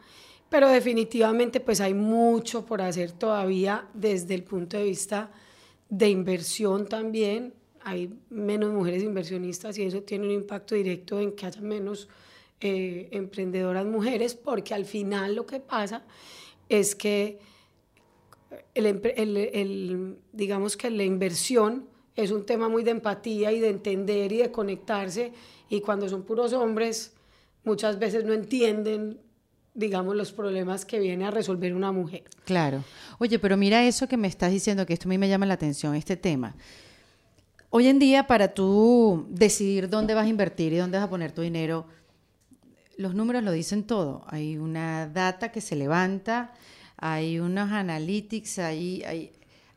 pero 0.50 0.70
definitivamente 0.70 1.60
pues 1.60 1.82
hay 1.82 1.94
mucho 1.94 2.66
por 2.66 2.82
hacer 2.82 3.12
todavía 3.12 3.88
desde 3.94 4.36
el 4.36 4.44
punto 4.44 4.78
de 4.78 4.84
vista 4.84 5.32
de 5.90 6.10
inversión 6.10 6.88
también. 6.88 7.54
Hay 7.84 8.14
menos 8.30 8.72
mujeres 8.72 9.04
inversionistas 9.04 9.78
y 9.78 9.84
eso 9.84 10.02
tiene 10.04 10.26
un 10.26 10.32
impacto 10.32 10.76
directo 10.76 11.20
en 11.20 11.34
que 11.34 11.46
haya 11.46 11.62
menos 11.62 12.08
eh, 12.60 13.10
emprendedoras 13.12 13.86
mujeres, 13.86 14.36
porque 14.36 14.74
al 14.74 14.86
final 14.86 15.36
lo 15.36 15.46
que 15.46 15.60
pasa 15.60 16.04
es 16.70 16.96
que 16.96 17.40
el, 18.76 18.86
el, 18.86 19.38
el, 19.38 20.18
digamos 20.32 20.78
que 20.78 20.90
la 20.90 21.04
inversión 21.04 21.88
es 22.16 22.32
un 22.32 22.46
tema 22.46 22.70
muy 22.70 22.84
de 22.84 22.92
empatía 22.92 23.52
y 23.52 23.60
de 23.60 23.70
entender 23.70 24.32
y 24.32 24.38
de 24.38 24.52
conectarse 24.52 25.34
y 25.70 25.82
cuando 25.82 26.10
son 26.10 26.24
puros 26.24 26.54
hombres 26.54 27.14
muchas 27.64 27.98
veces 27.98 28.26
no 28.26 28.34
entienden 28.34 29.20
digamos 29.74 30.16
los 30.16 30.32
problemas 30.32 30.86
que 30.86 31.00
viene 31.00 31.26
a 31.26 31.32
resolver 31.32 31.74
una 31.74 31.92
mujer. 31.92 32.24
Claro. 32.46 32.84
Oye, 33.20 33.40
pero 33.40 33.56
mira 33.58 33.86
eso 33.88 34.08
que 34.08 34.18
me 34.18 34.28
estás 34.28 34.52
diciendo 34.52 34.86
que 34.86 34.94
esto 34.94 35.08
a 35.08 35.10
mí 35.10 35.18
me 35.18 35.30
llama 35.30 35.46
la 35.46 35.54
atención 35.54 35.96
este 35.96 36.18
tema. 36.18 36.56
Hoy 37.74 37.88
en 37.88 38.00
día 38.00 38.28
para 38.28 38.54
tú 38.54 39.28
decidir 39.30 39.88
dónde 39.88 40.14
vas 40.14 40.26
a 40.26 40.30
invertir 40.30 40.74
y 40.74 40.76
dónde 40.76 40.98
vas 40.98 41.08
a 41.08 41.10
poner 41.10 41.32
tu 41.32 41.42
dinero, 41.42 41.86
los 42.98 43.16
números 43.16 43.44
lo 43.44 43.54
dicen 43.54 43.86
todo. 43.86 44.26
Hay 44.28 44.58
una 44.58 45.08
data 45.08 45.54
que 45.54 45.62
se 45.62 45.78
levanta, 45.78 46.52
hay 46.98 47.40
unos 47.40 47.72
analytics, 47.72 48.60
hay, 48.60 49.04
hay, 49.04 49.32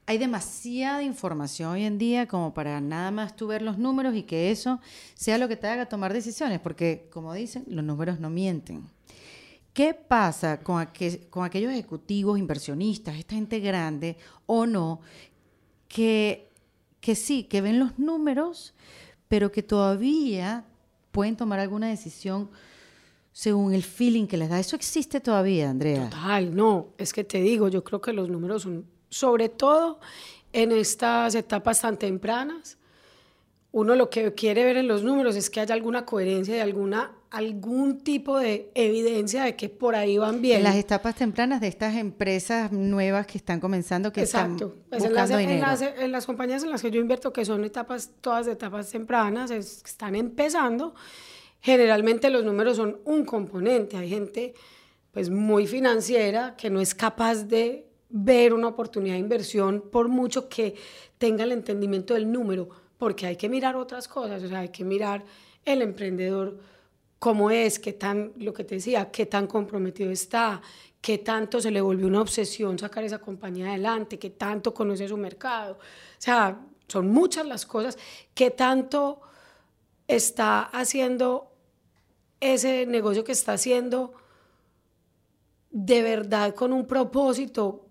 hay 0.06 0.18
demasiada 0.18 1.04
información 1.04 1.70
hoy 1.70 1.84
en 1.84 1.96
día 1.96 2.26
como 2.26 2.52
para 2.52 2.80
nada 2.80 3.12
más 3.12 3.36
tú 3.36 3.46
ver 3.46 3.62
los 3.62 3.78
números 3.78 4.16
y 4.16 4.24
que 4.24 4.50
eso 4.50 4.80
sea 5.14 5.38
lo 5.38 5.46
que 5.46 5.54
te 5.54 5.68
haga 5.68 5.86
tomar 5.86 6.12
decisiones, 6.12 6.58
porque 6.58 7.08
como 7.12 7.32
dicen, 7.32 7.62
los 7.68 7.84
números 7.84 8.18
no 8.18 8.28
mienten. 8.28 8.90
¿Qué 9.72 9.94
pasa 9.94 10.60
con, 10.64 10.84
con 11.30 11.44
aquellos 11.44 11.70
ejecutivos, 11.70 12.40
inversionistas, 12.40 13.14
esta 13.14 13.36
gente 13.36 13.60
grande 13.60 14.16
o 14.46 14.66
no, 14.66 15.00
que, 15.86 16.50
que 17.04 17.14
sí, 17.14 17.44
que 17.44 17.60
ven 17.60 17.78
los 17.78 17.98
números, 17.98 18.72
pero 19.28 19.52
que 19.52 19.62
todavía 19.62 20.64
pueden 21.12 21.36
tomar 21.36 21.60
alguna 21.60 21.88
decisión 21.88 22.48
según 23.30 23.74
el 23.74 23.82
feeling 23.82 24.26
que 24.26 24.38
les 24.38 24.48
da? 24.48 24.58
¿Eso 24.58 24.74
existe 24.74 25.20
todavía, 25.20 25.68
Andrea? 25.68 26.08
Total, 26.08 26.56
no, 26.56 26.94
es 26.96 27.12
que 27.12 27.22
te 27.22 27.42
digo, 27.42 27.68
yo 27.68 27.84
creo 27.84 28.00
que 28.00 28.14
los 28.14 28.30
números 28.30 28.62
son 28.62 28.86
sobre 29.10 29.50
todo 29.50 30.00
en 30.54 30.72
estas 30.72 31.34
etapas 31.34 31.82
tan 31.82 31.98
tempranas. 31.98 32.78
Uno 33.70 33.96
lo 33.96 34.08
que 34.08 34.32
quiere 34.32 34.64
ver 34.64 34.78
en 34.78 34.88
los 34.88 35.02
números 35.02 35.36
es 35.36 35.50
que 35.50 35.60
haya 35.60 35.74
alguna 35.74 36.06
coherencia 36.06 36.56
y 36.56 36.60
alguna, 36.60 37.12
algún 37.34 37.98
tipo 37.98 38.38
de 38.38 38.70
evidencia 38.76 39.42
de 39.42 39.56
que 39.56 39.68
por 39.68 39.96
ahí 39.96 40.18
van 40.18 40.40
bien. 40.40 40.58
En 40.58 40.62
las 40.62 40.76
etapas 40.76 41.16
tempranas 41.16 41.60
de 41.60 41.66
estas 41.66 41.96
empresas 41.96 42.70
nuevas 42.70 43.26
que 43.26 43.38
están 43.38 43.58
comenzando, 43.58 44.12
que 44.12 44.20
Exacto. 44.20 44.66
están 44.66 44.88
pues 44.88 45.04
en, 45.04 45.14
las, 45.14 45.30
en, 45.30 45.60
las, 45.60 45.82
en, 45.82 46.12
las, 46.12 46.26
compañías 46.26 46.62
en 46.62 46.70
las 46.70 46.80
que 46.80 46.92
yo 46.92 47.00
invierto, 47.00 47.32
que 47.32 47.44
son 47.44 47.64
etapas, 47.64 48.12
todas 48.20 48.46
etapas 48.46 48.88
tempranas, 48.88 49.50
están 49.50 50.14
empezando, 50.14 50.94
generalmente 51.60 52.30
los 52.30 52.44
números 52.44 52.76
son 52.76 53.00
un 53.04 53.24
componente. 53.24 53.96
Hay 53.96 54.08
gente 54.08 54.54
pues 55.10 55.28
muy 55.28 55.66
financiera 55.66 56.54
que 56.56 56.70
no 56.70 56.80
es 56.80 56.94
capaz 56.94 57.42
de 57.46 57.88
ver 58.10 58.54
una 58.54 58.68
oportunidad 58.68 59.14
de 59.14 59.20
inversión 59.20 59.82
por 59.90 60.06
mucho 60.06 60.48
que 60.48 60.76
tenga 61.18 61.42
el 61.42 61.50
entendimiento 61.50 62.14
del 62.14 62.30
número, 62.30 62.68
porque 62.96 63.26
hay 63.26 63.34
que 63.34 63.48
mirar 63.48 63.74
otras 63.74 64.06
cosas, 64.06 64.40
o 64.44 64.48
sea, 64.48 64.60
hay 64.60 64.68
que 64.68 64.84
mirar 64.84 65.24
el 65.64 65.82
emprendedor 65.82 66.73
cómo 67.24 67.50
es, 67.50 67.78
qué 67.78 67.94
tan, 67.94 68.34
lo 68.36 68.52
que 68.52 68.64
te 68.64 68.74
decía, 68.74 69.10
qué 69.10 69.24
tan 69.24 69.46
comprometido 69.46 70.10
está, 70.10 70.60
qué 71.00 71.16
tanto 71.16 71.58
se 71.58 71.70
le 71.70 71.80
volvió 71.80 72.06
una 72.06 72.20
obsesión 72.20 72.78
sacar 72.78 73.02
esa 73.02 73.18
compañía 73.18 73.68
adelante, 73.68 74.18
qué 74.18 74.28
tanto 74.28 74.74
conoce 74.74 75.08
su 75.08 75.16
mercado. 75.16 75.78
O 75.78 76.18
sea, 76.18 76.60
son 76.86 77.08
muchas 77.08 77.46
las 77.46 77.64
cosas, 77.64 77.96
qué 78.34 78.50
tanto 78.50 79.22
está 80.06 80.64
haciendo 80.64 81.50
ese 82.40 82.84
negocio 82.84 83.24
que 83.24 83.32
está 83.32 83.54
haciendo 83.54 84.12
de 85.70 86.02
verdad 86.02 86.54
con 86.54 86.74
un 86.74 86.86
propósito, 86.86 87.86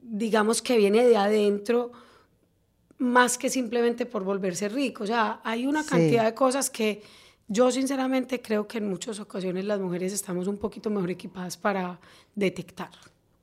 digamos 0.00 0.60
que 0.60 0.76
viene 0.76 1.04
de 1.04 1.16
adentro, 1.16 1.92
más 2.98 3.38
que 3.38 3.48
simplemente 3.48 4.06
por 4.06 4.24
volverse 4.24 4.68
rico. 4.68 5.04
O 5.04 5.06
sea, 5.06 5.40
hay 5.44 5.68
una 5.68 5.86
cantidad 5.86 6.24
de 6.24 6.34
cosas 6.34 6.68
que 6.68 7.21
yo 7.52 7.70
sinceramente 7.70 8.40
creo 8.40 8.66
que 8.66 8.78
en 8.78 8.88
muchas 8.88 9.20
ocasiones 9.20 9.66
las 9.66 9.78
mujeres 9.78 10.12
estamos 10.12 10.48
un 10.48 10.56
poquito 10.56 10.88
mejor 10.88 11.10
equipadas 11.10 11.56
para 11.56 12.00
detectar. 12.34 12.90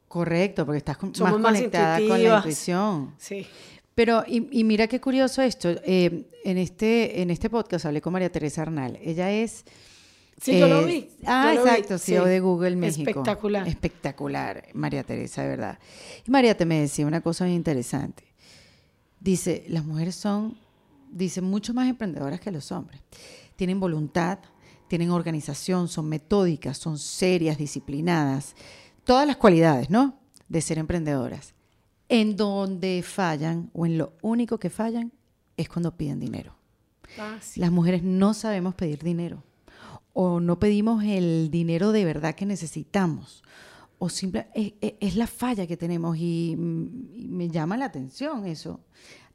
Correcto, 0.08 0.66
porque 0.66 0.80
estás 0.80 0.98
más, 1.20 1.34
conectada 1.34 2.00
con 2.00 2.24
la 2.24 2.38
intuición. 2.38 3.14
Sí. 3.20 3.46
Pero, 3.94 4.24
y, 4.26 4.64
mira 4.64 4.88
qué 4.88 5.00
curioso 5.00 5.42
esto, 5.44 5.70
eh, 5.84 6.26
en, 6.44 6.58
este, 6.58 7.22
en 7.22 7.30
este 7.30 7.50
podcast 7.50 7.86
hablé 7.86 8.02
con 8.02 8.14
María 8.14 8.32
Teresa 8.32 8.64
Arnal. 8.64 8.98
Ella 9.04 9.32
es... 9.32 9.66
Sí, 10.42 10.58
yo 10.58 10.68
lo 10.70 10.86
vi. 10.86 11.10
Ah, 11.26 11.54
exacto, 11.54 11.98
CEO 11.98 12.26
de 12.26 12.40
Google 12.40 12.78
México. 12.78 13.10
Espectacular. 13.10 13.68
Espectacular, 13.68 14.68
María 14.74 15.04
Teresa, 15.04 15.44
de 15.44 15.50
verdad. 15.50 15.80
Y 16.26 16.32
María 16.32 16.56
te 16.56 16.66
me 16.66 16.80
decía 16.80 17.06
una 17.06 17.22
cosa 17.22 17.44
muy 17.44 17.54
interesante. 17.54 18.24
Dice, 19.20 19.66
las 19.68 19.84
mujeres 19.84 20.16
son, 20.16 20.58
dice, 21.12 21.42
mucho 21.42 21.74
más 21.74 21.90
emprendedoras 21.90 22.40
que 22.40 22.52
los 22.52 22.72
hombres. 22.72 23.02
Tienen 23.60 23.82
voluntad, 23.82 24.40
tienen 24.88 25.12
organización, 25.12 25.90
son 25.90 26.08
metódicas, 26.08 26.78
son 26.78 26.98
serias, 26.98 27.58
disciplinadas. 27.58 28.56
Todas 29.04 29.28
las 29.28 29.36
cualidades, 29.36 29.90
¿no? 29.90 30.18
De 30.48 30.62
ser 30.62 30.78
emprendedoras. 30.78 31.56
En 32.08 32.38
donde 32.38 33.04
fallan, 33.06 33.70
o 33.74 33.86
en 33.86 33.98
lo 33.98 34.14
único 34.22 34.60
que 34.60 34.70
fallan, 34.70 35.12
es 35.58 35.68
cuando 35.68 35.98
piden 35.98 36.22
dinero. 36.22 36.56
Ah, 37.20 37.38
las 37.58 37.70
mujeres 37.70 38.02
no 38.02 38.34
sabemos 38.34 38.76
pedir 38.76 39.04
dinero. 39.04 39.44
O 40.14 40.40
no 40.40 40.58
pedimos 40.58 41.04
el 41.04 41.52
dinero 41.52 41.92
de 41.92 42.06
verdad 42.06 42.36
que 42.36 42.46
necesitamos 42.46 43.44
o 44.02 44.08
simple, 44.08 44.48
es, 44.54 45.16
la 45.18 45.28
falla 45.28 45.68
que 45.68 45.76
tenemos 45.76 46.18
y, 46.18 46.56
me 46.58 47.50
llama 47.50 47.76
la 47.76 47.86
atención 47.86 48.46
eso. 48.46 48.80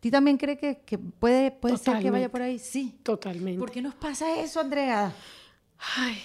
¿Ti 0.05 0.11
también 0.11 0.37
cree 0.37 0.59
que, 0.59 0.83
que 0.85 0.99
puede, 0.99 1.51
puede 1.51 1.79
ser 1.79 1.99
que 2.03 2.11
vaya 2.11 2.31
por 2.31 2.43
ahí? 2.43 2.59
Sí. 2.59 2.99
Totalmente. 3.03 3.59
¿Por 3.59 3.71
qué 3.71 3.81
nos 3.81 3.95
pasa 3.95 4.39
eso, 4.39 4.61
Andrea? 4.61 5.17
Ay, 5.97 6.19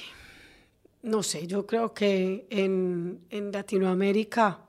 no 1.01 1.23
sé, 1.23 1.47
yo 1.47 1.65
creo 1.65 1.93
que 1.93 2.45
en, 2.49 3.21
en 3.29 3.53
Latinoamérica, 3.53 4.59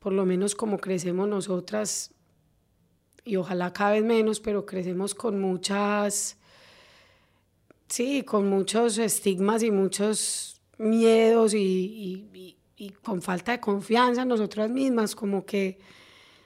por 0.00 0.12
lo 0.12 0.26
menos 0.26 0.56
como 0.56 0.78
crecemos 0.78 1.28
nosotras, 1.28 2.14
y 3.24 3.36
ojalá 3.36 3.72
cada 3.72 3.92
vez 3.92 4.02
menos, 4.02 4.40
pero 4.40 4.66
crecemos 4.66 5.14
con 5.14 5.40
muchas, 5.40 6.36
sí, 7.86 8.24
con 8.24 8.50
muchos 8.50 8.98
estigmas 8.98 9.62
y 9.62 9.70
muchos 9.70 10.60
miedos 10.78 11.54
y 11.54 12.58
y 12.82 12.90
con 12.90 13.22
falta 13.22 13.52
de 13.52 13.60
confianza 13.60 14.22
en 14.22 14.28
nosotras 14.28 14.68
mismas, 14.68 15.14
como 15.14 15.46
que, 15.46 15.78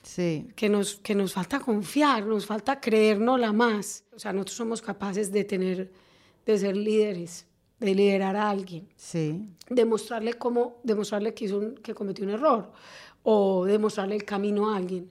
sí. 0.07 0.49
que, 0.55 0.69
nos, 0.69 0.97
que 0.97 1.15
nos 1.15 1.33
falta 1.33 1.61
confiar, 1.61 2.25
nos 2.25 2.47
falta 2.47 2.81
creernos 2.81 3.39
la 3.41 3.53
más. 3.53 4.05
O 4.15 4.19
sea, 4.19 4.33
nosotros 4.33 4.57
somos 4.57 4.81
capaces 4.81 5.33
de 5.33 5.45
tener, 5.45 5.93
de 6.47 6.59
ser 6.59 6.77
líderes, 6.77 7.47
de 7.81 7.95
liderar 7.95 8.37
a 8.37 8.49
alguien, 8.49 8.89
sí. 8.97 9.49
demostrarle 9.69 10.35
cómo, 10.35 10.81
demostrarle 10.83 11.35
que, 11.35 11.45
hizo 11.45 11.75
que 11.83 11.95
cometió 11.95 12.25
un 12.25 12.31
error 12.31 12.73
o 13.23 13.65
demostrarle 13.65 14.15
el 14.15 14.25
camino 14.25 14.71
a 14.71 14.77
alguien. 14.77 15.11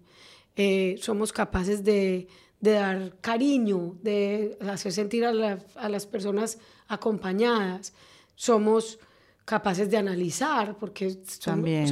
Eh, 0.56 0.96
somos 1.02 1.34
capaces 1.34 1.84
de, 1.84 2.28
de, 2.62 2.72
dar 2.72 3.18
cariño, 3.20 3.98
de 4.02 4.58
hacer 4.62 4.94
sentir 4.94 5.26
a, 5.26 5.60
a 5.76 5.90
las 5.90 6.08
personas 6.08 6.58
acompañadas. 6.88 7.94
Somos 8.36 9.00
capaces 9.46 9.90
de 9.90 9.98
analizar, 9.98 10.76
porque 10.78 11.18
También, 11.44 11.88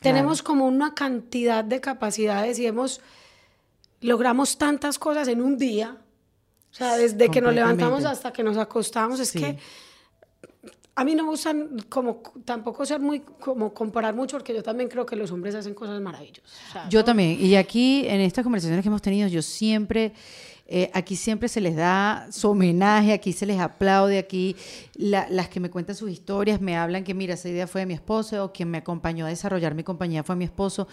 tenemos 0.00 0.42
como 0.42 0.66
una 0.66 0.94
cantidad 0.94 1.62
de 1.62 1.80
capacidades 1.80 2.58
y 2.58 2.66
hemos 2.66 3.00
logramos 4.00 4.56
tantas 4.58 4.98
cosas 4.98 5.28
en 5.28 5.42
un 5.42 5.58
día. 5.58 5.98
O 6.70 6.74
sea, 6.74 6.96
desde 6.96 7.30
que 7.30 7.40
nos 7.40 7.54
levantamos 7.54 8.04
hasta 8.04 8.32
que 8.32 8.42
nos 8.42 8.56
acostamos, 8.56 9.20
es 9.20 9.32
que 9.32 9.58
a 10.94 11.04
mí 11.04 11.14
no 11.14 11.24
me 11.24 11.30
gusta 11.30 11.54
como 11.90 12.22
tampoco 12.44 12.84
ser 12.86 13.00
muy 13.00 13.20
como 13.20 13.72
comparar 13.74 14.14
mucho 14.14 14.38
porque 14.38 14.54
yo 14.54 14.62
también 14.62 14.88
creo 14.88 15.04
que 15.04 15.14
los 15.14 15.30
hombres 15.30 15.54
hacen 15.54 15.74
cosas 15.74 16.00
maravillosas. 16.00 16.88
yo 16.88 17.04
también 17.04 17.38
y 17.38 17.54
aquí 17.56 18.06
en 18.06 18.22
estas 18.22 18.42
conversaciones 18.42 18.82
que 18.82 18.88
hemos 18.88 19.02
tenido 19.02 19.28
yo 19.28 19.42
siempre 19.42 20.14
eh, 20.68 20.90
aquí 20.94 21.14
siempre 21.14 21.48
se 21.48 21.60
les 21.60 21.76
da 21.76 22.26
su 22.30 22.50
homenaje, 22.50 23.12
aquí 23.12 23.32
se 23.32 23.46
les 23.46 23.60
aplaude, 23.60 24.18
aquí 24.18 24.56
las 24.96 25.48
que 25.48 25.60
me 25.60 25.70
cuentan 25.70 25.94
sus 25.94 26.10
historias 26.10 26.60
me 26.60 26.76
hablan 26.76 27.04
que 27.04 27.14
mira, 27.14 27.34
esa 27.34 27.48
idea 27.48 27.66
fue 27.66 27.82
de 27.82 27.86
mi 27.86 27.94
esposo 27.94 28.44
o 28.44 28.52
quien 28.52 28.70
me 28.70 28.78
acompañó 28.78 29.26
a 29.26 29.28
desarrollar 29.28 29.74
mi 29.74 29.84
compañía 29.84 30.24
fue 30.24 30.34
mi 30.34 30.44
esposo, 30.44 30.88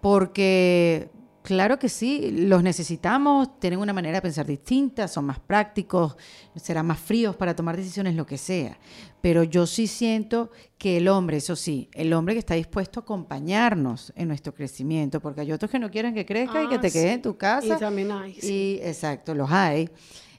porque 0.00 1.08
Claro 1.42 1.76
que 1.78 1.88
sí, 1.88 2.30
los 2.30 2.62
necesitamos, 2.62 3.58
tienen 3.58 3.80
una 3.80 3.92
manera 3.92 4.18
de 4.18 4.22
pensar 4.22 4.46
distinta, 4.46 5.08
son 5.08 5.24
más 5.24 5.40
prácticos, 5.40 6.16
serán 6.54 6.86
más 6.86 7.00
fríos 7.00 7.34
para 7.34 7.56
tomar 7.56 7.76
decisiones, 7.76 8.14
lo 8.14 8.24
que 8.24 8.38
sea. 8.38 8.78
Pero 9.20 9.42
yo 9.42 9.66
sí 9.66 9.88
siento 9.88 10.52
que 10.78 10.98
el 10.98 11.08
hombre, 11.08 11.38
eso 11.38 11.56
sí, 11.56 11.88
el 11.94 12.12
hombre 12.12 12.34
que 12.34 12.38
está 12.38 12.54
dispuesto 12.54 13.00
a 13.00 13.02
acompañarnos 13.02 14.12
en 14.14 14.28
nuestro 14.28 14.54
crecimiento, 14.54 15.20
porque 15.20 15.40
hay 15.40 15.50
otros 15.50 15.68
que 15.68 15.80
no 15.80 15.90
quieren 15.90 16.14
que 16.14 16.24
crezca 16.24 16.62
y 16.62 16.68
que 16.68 16.78
te 16.78 16.88
ah, 16.88 16.90
quedes 16.90 17.14
en 17.14 17.22
tu 17.22 17.36
casa. 17.36 17.76
Y 17.76 17.78
también 17.78 18.12
hay. 18.12 18.38
Y, 18.40 18.78
exacto, 18.80 19.34
los 19.34 19.50
hay. 19.50 19.90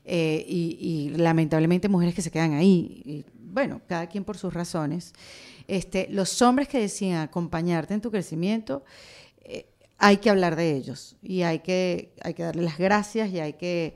Eh, 0.06 0.45
y, 0.47 1.10
lamentablemente 1.16 1.89
mujeres 1.89 2.16
que 2.16 2.22
se 2.22 2.32
quedan 2.32 2.54
ahí. 2.54 3.01
Y, 3.06 3.26
bueno, 3.38 3.82
cada 3.88 4.08
quien 4.08 4.24
por 4.24 4.38
sus 4.38 4.54
razones. 4.54 5.14
Este, 5.68 6.08
los 6.10 6.41
hombres 6.41 6.68
que 6.68 6.80
deciden 6.80 7.18
acompañarte 7.18 7.93
en 7.93 8.01
tu 8.01 8.10
crecimiento, 8.10 8.84
hay 10.04 10.18
que 10.18 10.30
hablar 10.30 10.58
de 10.58 10.76
ellos 10.76 11.16
y 11.22 11.43
hay 11.43 11.60
que, 11.60 12.12
hay 12.22 12.34
que 12.34 12.43
darles 12.43 12.66
las 12.66 12.78
gracias 12.78 13.30
y 13.32 13.39
hay 13.39 13.54
que, 13.54 13.95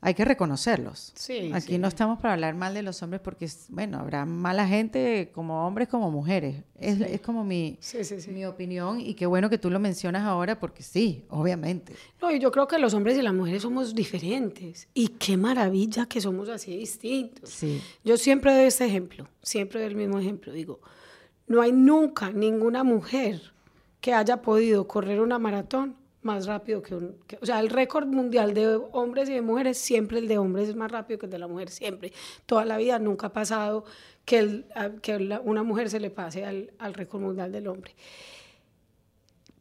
hay 0.00 0.14
que 0.14 0.24
reconocerlos. 0.24 1.12
Sí, 1.16 1.50
Aquí 1.52 1.76
no 1.76 1.88
estamos 1.88 2.20
para 2.20 2.34
hablar 2.34 2.54
mal 2.54 2.72
de 2.72 2.84
los 2.84 3.02
hombres 3.02 3.20
porque, 3.20 3.48
bueno, 3.68 3.98
habrá 3.98 4.24
mala 4.26 4.68
gente 4.68 5.32
como 5.34 5.66
hombres 5.66 5.88
como 5.88 6.08
mujeres. 6.12 6.62
Es, 6.78 7.00
es 7.00 7.20
como 7.20 7.42
mi, 7.42 7.80
mi 8.28 8.46
opinión 8.46 9.00
y 9.00 9.14
qué 9.14 9.26
bueno 9.26 9.50
que 9.50 9.58
tú 9.58 9.70
lo 9.70 9.80
mencionas 9.80 10.22
ahora 10.22 10.60
porque 10.60 10.84
sí, 10.84 11.24
obviamente. 11.30 11.94
No, 12.22 12.30
y 12.30 12.38
yo 12.38 12.52
creo 12.52 12.68
que 12.68 12.78
los 12.78 12.94
hombres 12.94 13.18
y 13.18 13.22
las 13.22 13.34
mujeres 13.34 13.62
somos 13.62 13.92
diferentes 13.92 14.86
y 14.94 15.08
qué 15.08 15.36
maravilla 15.36 16.06
que 16.06 16.20
somos 16.20 16.48
así 16.48 16.76
distintos. 16.76 17.50
Sí. 17.50 17.82
Yo 18.04 18.16
siempre 18.16 18.54
doy 18.54 18.66
este 18.66 18.86
ejemplo, 18.86 19.26
siempre 19.42 19.80
doy 19.80 19.88
el 19.88 19.96
mismo 19.96 20.20
ejemplo. 20.20 20.52
Digo, 20.52 20.78
no 21.48 21.60
hay 21.60 21.72
nunca 21.72 22.30
ninguna 22.30 22.84
mujer 22.84 23.52
que 24.00 24.14
haya 24.14 24.42
podido 24.42 24.86
correr 24.86 25.20
una 25.20 25.38
maratón 25.38 25.96
más 26.22 26.46
rápido 26.46 26.82
que 26.82 26.94
un... 26.94 27.16
o 27.40 27.46
sea, 27.46 27.60
el 27.60 27.70
récord 27.70 28.06
mundial 28.06 28.52
de 28.52 28.76
hombres 28.92 29.28
y 29.28 29.34
de 29.34 29.42
mujeres, 29.42 29.78
siempre 29.78 30.18
el 30.18 30.28
de 30.28 30.38
hombres 30.38 30.68
es 30.68 30.76
más 30.76 30.90
rápido 30.90 31.18
que 31.18 31.26
el 31.26 31.32
de 31.32 31.38
la 31.38 31.48
mujer, 31.48 31.70
siempre. 31.70 32.12
Toda 32.46 32.64
la 32.64 32.76
vida 32.76 32.98
nunca 32.98 33.28
ha 33.28 33.32
pasado 33.32 33.84
que, 34.24 34.38
el, 34.38 34.66
que 35.02 35.40
una 35.44 35.62
mujer 35.62 35.88
se 35.88 36.00
le 36.00 36.10
pase 36.10 36.44
al, 36.44 36.72
al 36.78 36.94
récord 36.94 37.22
mundial 37.22 37.52
del 37.52 37.68
hombre. 37.68 37.94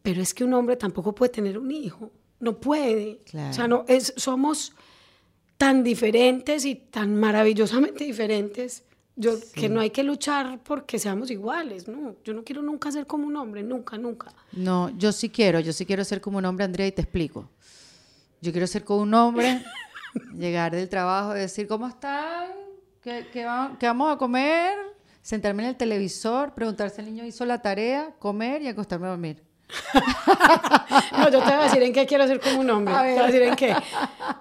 Pero 0.01 0.21
es 0.21 0.33
que 0.33 0.43
un 0.43 0.53
hombre 0.53 0.75
tampoco 0.75 1.13
puede 1.13 1.31
tener 1.31 1.57
un 1.57 1.71
hijo, 1.71 2.11
no 2.39 2.59
puede. 2.59 3.21
O 3.49 3.53
sea, 3.53 3.67
no, 3.67 3.85
es, 3.87 4.13
somos 4.17 4.73
tan 5.57 5.83
diferentes 5.83 6.65
y 6.65 6.75
tan 6.75 7.15
maravillosamente 7.15 8.03
diferentes 8.05 8.83
yo, 9.19 9.37
Que 9.53 9.67
no 9.67 9.81
hay 9.81 9.89
que 9.89 10.01
luchar 10.01 10.61
porque 10.63 10.97
seamos 10.97 11.29
iguales, 11.29 11.89
no. 11.89 12.15
Yo 12.23 12.33
no 12.33 12.45
quiero 12.45 12.61
nunca 12.61 12.89
ser 12.89 13.05
como 13.05 13.27
un 13.27 13.35
hombre, 13.35 13.61
nunca, 13.63 13.97
nunca. 13.97 14.33
No, 14.53 14.89
yo 14.97 15.11
sí 15.11 15.29
quiero, 15.29 15.59
yo 15.59 15.73
sí 15.73 15.85
quiero 15.85 16.05
ser 16.05 16.21
como 16.21 16.37
un 16.37 16.45
hombre, 16.45 16.63
Andrea, 16.63 16.87
y 16.87 16.93
te 16.93 17.01
explico. 17.01 17.49
Yo 18.39 18.53
quiero 18.53 18.65
ser 18.65 18.85
como 18.85 19.01
un 19.01 19.13
hombre, 19.13 19.61
llegar 20.33 20.71
del 20.71 20.87
trabajo 20.87 21.33
decir, 21.33 21.67
¿cómo 21.67 21.85
están? 21.85 22.51
¿Qué, 23.01 23.27
qué, 23.33 23.43
vamos 23.43 24.13
a 24.13 24.17
comer? 24.17 24.77
Sentarme 25.21 25.63
en 25.63 25.69
el 25.69 25.75
televisor, 25.75 26.53
preguntarse 26.53 26.95
si 26.95 27.01
el 27.01 27.07
niño 27.07 27.25
hizo 27.25 27.45
la 27.45 27.61
tarea, 27.61 28.15
comer 28.19 28.61
y 28.61 28.69
acostarme 28.69 29.07
a 29.07 29.09
dormir. 29.09 29.43
no, 31.11 31.29
yo 31.29 31.39
te 31.39 31.45
voy 31.45 31.53
a 31.53 31.63
decir 31.63 31.83
en 31.83 31.93
qué 31.93 32.05
quiero 32.05 32.27
ser 32.27 32.39
como 32.39 32.59
un 32.59 32.69
hombre. 32.69 32.93
Te 32.93 32.99
voy 32.99 33.19
a 33.19 33.25
decir 33.27 33.41
en 33.43 33.55
qué. 33.55 33.75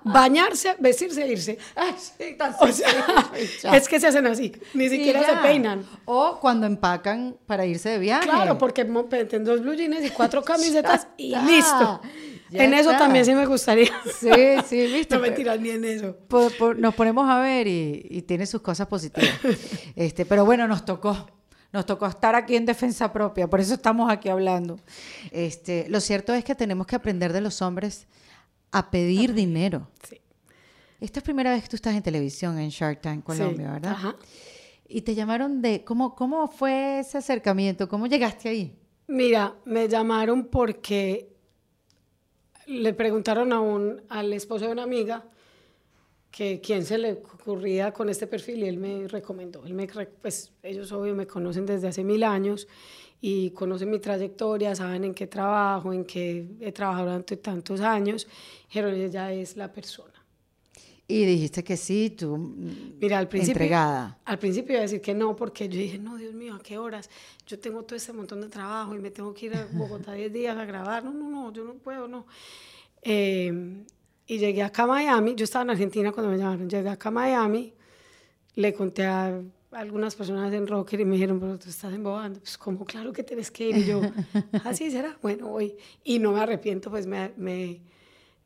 Bañarse, 0.04 0.76
vestirse 0.78 1.22
e 1.22 1.28
irse. 1.28 1.58
es 3.72 3.88
que 3.88 4.00
se 4.00 4.06
hacen 4.06 4.26
así, 4.26 4.52
ni 4.74 4.88
siquiera 4.88 5.24
se 5.24 5.36
peinan. 5.36 5.84
O 6.06 6.38
cuando 6.40 6.66
empacan 6.66 7.36
para 7.46 7.66
irse 7.66 7.90
de 7.90 7.98
viaje. 7.98 8.28
Claro, 8.28 8.56
porque 8.56 8.84
meten 8.84 9.44
dos 9.44 9.60
blue 9.60 9.74
jeans 9.74 10.04
y 10.04 10.10
cuatro 10.10 10.42
camisetas 10.44 11.08
y 11.16 11.34
listo. 11.36 12.00
en 12.50 12.74
eso 12.74 12.90
también 12.92 13.24
sí 13.24 13.34
me 13.34 13.46
gustaría. 13.46 13.92
Sí, 14.18 14.56
sí, 14.66 14.88
listo. 14.88 15.16
no 15.16 15.20
me 15.22 15.32
tiras 15.32 15.60
ni 15.60 15.70
en 15.70 15.84
eso. 15.84 16.16
nos 16.76 16.94
ponemos 16.94 17.28
a 17.28 17.38
ver 17.40 17.66
y, 17.66 18.06
y 18.08 18.22
tiene 18.22 18.46
sus 18.46 18.62
cosas 18.62 18.86
positivas. 18.86 19.30
Este, 19.94 20.24
pero 20.24 20.44
bueno, 20.44 20.66
nos 20.66 20.84
tocó 20.84 21.26
nos 21.72 21.86
tocó 21.86 22.06
estar 22.06 22.34
aquí 22.34 22.56
en 22.56 22.66
defensa 22.66 23.12
propia, 23.12 23.48
por 23.48 23.60
eso 23.60 23.74
estamos 23.74 24.10
aquí 24.10 24.28
hablando. 24.28 24.78
Este, 25.30 25.86
lo 25.88 26.00
cierto 26.00 26.32
es 26.34 26.44
que 26.44 26.54
tenemos 26.54 26.86
que 26.86 26.96
aprender 26.96 27.32
de 27.32 27.40
los 27.40 27.60
hombres 27.62 28.06
a 28.70 28.90
pedir 28.90 29.34
dinero. 29.34 29.88
Sí. 30.08 30.20
Esta 31.00 31.20
es 31.20 31.22
la 31.22 31.24
primera 31.24 31.52
vez 31.52 31.62
que 31.62 31.68
tú 31.68 31.76
estás 31.76 31.94
en 31.94 32.02
televisión 32.02 32.58
en 32.58 32.70
Shark 32.70 33.00
Tank 33.00 33.22
Colombia, 33.22 33.72
¿verdad? 33.72 33.92
Ajá. 33.92 34.16
Y 34.88 35.02
te 35.02 35.14
llamaron 35.14 35.62
de, 35.62 35.84
¿cómo, 35.84 36.14
¿cómo 36.16 36.48
fue 36.48 37.00
ese 37.00 37.18
acercamiento? 37.18 37.88
¿Cómo 37.88 38.06
llegaste 38.06 38.48
ahí? 38.48 38.74
Mira, 39.06 39.54
me 39.64 39.88
llamaron 39.88 40.46
porque 40.46 41.36
le 42.66 42.92
preguntaron 42.94 43.52
a 43.52 43.60
un, 43.60 44.02
al 44.08 44.32
esposo 44.32 44.66
de 44.66 44.72
una 44.72 44.82
amiga 44.82 45.24
que 46.38 46.60
quién 46.60 46.84
se 46.84 46.98
le 46.98 47.14
ocurría 47.14 47.92
con 47.92 48.08
este 48.08 48.28
perfil 48.28 48.60
y 48.60 48.68
él 48.68 48.76
me 48.78 49.08
recomendó. 49.08 49.66
Él 49.66 49.74
me, 49.74 49.88
pues 49.88 50.52
ellos 50.62 50.92
obvio 50.92 51.12
me 51.16 51.26
conocen 51.26 51.66
desde 51.66 51.88
hace 51.88 52.04
mil 52.04 52.22
años 52.22 52.68
y 53.20 53.50
conocen 53.50 53.90
mi 53.90 53.98
trayectoria, 53.98 54.72
saben 54.76 55.02
en 55.02 55.14
qué 55.14 55.26
trabajo, 55.26 55.92
en 55.92 56.04
qué 56.04 56.46
he 56.60 56.70
trabajado 56.70 57.06
durante 57.06 57.38
tantos 57.38 57.80
años. 57.80 58.28
Dijeron, 58.68 58.94
ella 58.94 59.32
es 59.32 59.56
la 59.56 59.72
persona. 59.72 60.14
Y 61.08 61.24
dijiste 61.24 61.64
que 61.64 61.76
sí, 61.76 62.10
tú 62.10 62.38
Mira, 63.00 63.18
al 63.18 63.26
principio, 63.26 63.54
entregada. 63.54 64.20
Al 64.24 64.38
principio 64.38 64.74
iba 64.74 64.78
a 64.78 64.82
decir 64.82 65.00
que 65.00 65.14
no, 65.14 65.34
porque 65.34 65.68
yo 65.68 65.76
dije, 65.76 65.98
no, 65.98 66.18
Dios 66.18 66.34
mío, 66.34 66.54
¿a 66.54 66.62
qué 66.62 66.78
horas? 66.78 67.10
Yo 67.48 67.58
tengo 67.58 67.82
todo 67.82 67.96
este 67.96 68.12
montón 68.12 68.42
de 68.42 68.48
trabajo 68.48 68.94
y 68.94 69.00
me 69.00 69.10
tengo 69.10 69.34
que 69.34 69.46
ir 69.46 69.56
a 69.56 69.66
Bogotá 69.72 70.12
10 70.14 70.32
días 70.32 70.56
a 70.56 70.64
grabar. 70.64 71.02
No, 71.02 71.12
no, 71.12 71.28
no, 71.28 71.52
yo 71.52 71.64
no 71.64 71.74
puedo, 71.74 72.06
no. 72.06 72.26
Eh, 73.02 73.82
y 74.28 74.38
llegué 74.38 74.62
acá 74.62 74.82
a 74.82 74.86
Miami, 74.86 75.34
yo 75.34 75.44
estaba 75.44 75.64
en 75.64 75.70
Argentina 75.70 76.12
cuando 76.12 76.30
me 76.30 76.36
llamaron, 76.38 76.68
llegué 76.68 76.90
acá 76.90 77.08
a 77.08 77.12
Miami, 77.12 77.72
le 78.54 78.74
conté 78.74 79.06
a 79.06 79.40
algunas 79.72 80.14
personas 80.14 80.52
en 80.52 80.66
Rocker 80.66 81.00
y 81.00 81.04
me 81.06 81.14
dijeron, 81.14 81.40
pero 81.40 81.58
tú 81.58 81.70
estás 81.70 81.94
embobando, 81.94 82.38
pues 82.38 82.58
como 82.58 82.84
claro 82.84 83.10
que 83.12 83.22
tienes 83.22 83.50
que 83.50 83.70
ir, 83.70 83.78
y 83.78 83.84
yo, 83.86 84.02
así 84.64 84.84
¿Ah, 84.88 84.90
será, 84.90 85.18
bueno, 85.22 85.48
voy, 85.48 85.76
y 86.04 86.18
no 86.18 86.32
me 86.32 86.40
arrepiento, 86.40 86.90
pues 86.90 87.06
me, 87.06 87.32
me, 87.38 87.80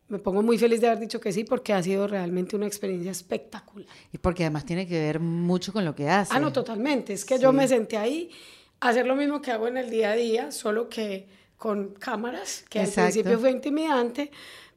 me, 0.06 0.18
pongo 0.20 0.40
muy 0.40 0.56
feliz 0.56 0.80
de 0.80 0.86
haber 0.86 1.00
dicho 1.00 1.20
que 1.20 1.32
sí, 1.32 1.42
porque 1.42 1.72
ha 1.72 1.82
sido 1.82 2.06
realmente 2.06 2.54
una 2.54 2.66
experiencia 2.66 3.10
espectacular. 3.10 3.88
Y 4.12 4.18
porque 4.18 4.44
además 4.44 4.64
tiene 4.64 4.86
que 4.86 5.00
ver 5.00 5.18
mucho 5.18 5.72
con 5.72 5.84
lo 5.84 5.96
que 5.96 6.08
haces. 6.08 6.32
Ah, 6.32 6.38
no, 6.38 6.52
totalmente, 6.52 7.12
es 7.12 7.24
que 7.24 7.40
yo 7.40 7.52
me 7.52 7.66
senté 7.66 7.96
ahí. 7.96 8.30
A 8.78 8.88
hacer 8.88 9.06
lo 9.06 9.14
mismo 9.14 9.40
que 9.40 9.52
hago 9.52 9.68
en 9.68 9.76
el 9.76 9.90
día 9.90 10.10
a 10.10 10.16
día, 10.16 10.50
solo 10.50 10.88
que 10.88 11.28
con 11.56 11.94
cámaras, 11.94 12.64
que 12.68 12.80
al 12.80 12.88
principio 12.88 13.38
fue 13.38 13.52
intimidante, 13.52 14.32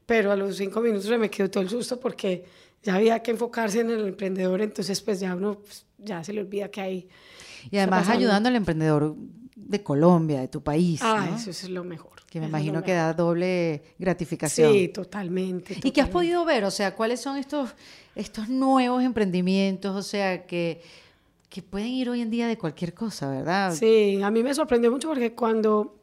pero 0.06 0.30
a 0.30 0.36
los 0.36 0.56
cinco 0.56 0.80
minutos 0.80 1.06
se 1.06 1.18
me 1.18 1.28
quedó 1.28 1.50
todo 1.50 1.62
el 1.62 1.68
susto 1.68 1.98
porque 2.00 2.44
ya 2.82 2.94
había 2.94 3.20
que 3.20 3.32
enfocarse 3.32 3.80
en 3.80 3.90
el 3.90 4.06
emprendedor, 4.06 4.62
entonces 4.62 5.00
pues 5.00 5.18
ya 5.20 5.34
uno 5.34 5.58
pues, 5.58 5.84
ya 5.98 6.22
se 6.22 6.32
le 6.32 6.40
olvida 6.40 6.70
que 6.70 6.80
hay... 6.80 7.08
Y 7.70 7.78
además 7.78 8.08
ayudando 8.08 8.48
al 8.48 8.54
emprendedor 8.54 9.16
de 9.56 9.82
Colombia, 9.82 10.40
de 10.40 10.48
tu 10.48 10.62
país. 10.62 11.00
Ah, 11.02 11.28
eso 11.36 11.50
es 11.50 11.68
lo 11.68 11.82
mejor. 11.82 12.12
Que 12.30 12.38
me 12.38 12.46
imagino 12.46 12.82
que 12.84 12.92
da 12.92 13.12
doble 13.12 13.82
gratificación. 13.98 14.72
Sí, 14.72 14.88
totalmente, 14.88 15.78
¿Y 15.82 15.90
qué 15.90 16.00
has 16.00 16.08
podido 16.08 16.44
ver? 16.44 16.64
O 16.64 16.70
sea, 16.70 16.94
¿cuáles 16.94 17.20
son 17.20 17.36
estos, 17.36 17.70
estos 18.14 18.48
nuevos 18.48 19.02
emprendimientos? 19.02 19.96
O 19.96 20.02
sea, 20.02 20.46
que, 20.46 20.82
que 21.48 21.62
pueden 21.62 21.88
ir 21.88 22.08
hoy 22.10 22.20
en 22.20 22.30
día 22.30 22.46
de 22.46 22.56
cualquier 22.56 22.94
cosa, 22.94 23.30
¿verdad? 23.30 23.74
Sí, 23.74 24.20
a 24.22 24.30
mí 24.30 24.42
me 24.42 24.54
sorprendió 24.54 24.92
mucho 24.92 25.08
porque 25.08 25.32
cuando 25.34 25.96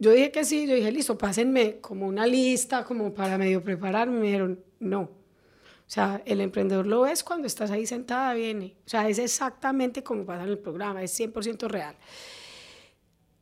yo 0.00 0.12
dije 0.12 0.32
que 0.32 0.44
sí, 0.44 0.66
yo 0.66 0.74
dije, 0.74 0.90
listo, 0.90 1.16
pásenme 1.18 1.78
como 1.80 2.06
una 2.06 2.26
lista, 2.26 2.84
como 2.84 3.12
para 3.12 3.36
medio 3.36 3.62
prepararme. 3.62 4.18
Me 4.18 4.26
dijeron, 4.26 4.64
no. 4.78 5.02
O 5.02 5.92
sea, 5.92 6.22
el 6.24 6.40
emprendedor 6.40 6.86
lo 6.86 7.02
ves 7.02 7.22
cuando 7.22 7.46
estás 7.46 7.70
ahí 7.70 7.84
sentada, 7.84 8.32
viene. 8.32 8.76
O 8.86 8.88
sea, 8.88 9.06
es 9.10 9.18
exactamente 9.18 10.02
como 10.02 10.24
pasa 10.24 10.44
en 10.44 10.48
el 10.48 10.58
programa, 10.58 11.02
es 11.02 11.20
100% 11.20 11.68
real. 11.68 11.96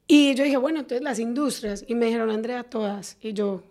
Y 0.08 0.34
yo 0.34 0.42
dije, 0.42 0.56
bueno, 0.56 0.80
entonces 0.80 1.04
las 1.04 1.20
industrias. 1.20 1.84
Y 1.86 1.94
me 1.94 2.06
dijeron, 2.06 2.30
Andrea, 2.30 2.64
todas. 2.64 3.18
Y 3.20 3.34
yo, 3.34 3.62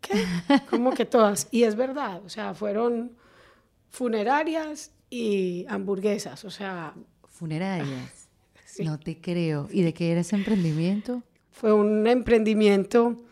¿qué? 0.00 0.24
¿Cómo 0.70 0.92
que 0.92 1.06
todas? 1.06 1.48
Y 1.50 1.64
es 1.64 1.74
verdad, 1.74 2.22
o 2.24 2.28
sea, 2.28 2.54
fueron 2.54 3.16
funerarias 3.88 4.92
y 5.10 5.66
hamburguesas, 5.68 6.44
o 6.44 6.50
sea... 6.50 6.94
Funerarias. 7.24 8.12
No 8.78 9.00
te 9.00 9.18
creo. 9.18 9.68
¿Y 9.72 9.80
de 9.80 9.94
qué 9.94 10.12
era 10.12 10.20
ese 10.20 10.36
emprendimiento? 10.36 11.22
Fue 11.56 11.72
un 11.72 12.06
emprendimiento 12.06 13.24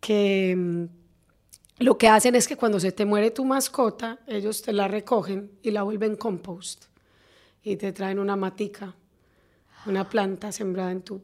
que 0.00 0.56
mm, 0.56 1.84
lo 1.84 1.96
que 1.98 2.08
hacen 2.08 2.34
es 2.34 2.48
que 2.48 2.56
cuando 2.56 2.80
se 2.80 2.90
te 2.90 3.04
muere 3.04 3.30
tu 3.30 3.44
mascota, 3.44 4.18
ellos 4.26 4.60
te 4.60 4.72
la 4.72 4.88
recogen 4.88 5.52
y 5.62 5.70
la 5.70 5.84
vuelven 5.84 6.16
compost 6.16 6.86
y 7.62 7.76
te 7.76 7.92
traen 7.92 8.18
una 8.18 8.34
matica, 8.34 8.96
una 9.86 10.08
planta 10.08 10.50
sembrada 10.50 10.90
en 10.90 11.02
tu 11.02 11.22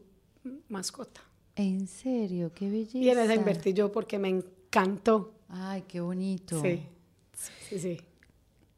mascota. 0.69 1.19
¿En 1.57 1.85
serio? 1.85 2.53
¡Qué 2.55 2.69
belleza! 2.69 2.97
Y 2.97 3.09
en 3.09 3.19
esa 3.19 3.35
invertí 3.35 3.73
yo 3.73 3.91
porque 3.91 4.17
me 4.17 4.29
encantó. 4.29 5.33
¡Ay, 5.49 5.83
qué 5.85 5.99
bonito! 5.99 6.61
Sí, 6.61 6.81
sí, 7.67 7.77
sí. 7.77 8.01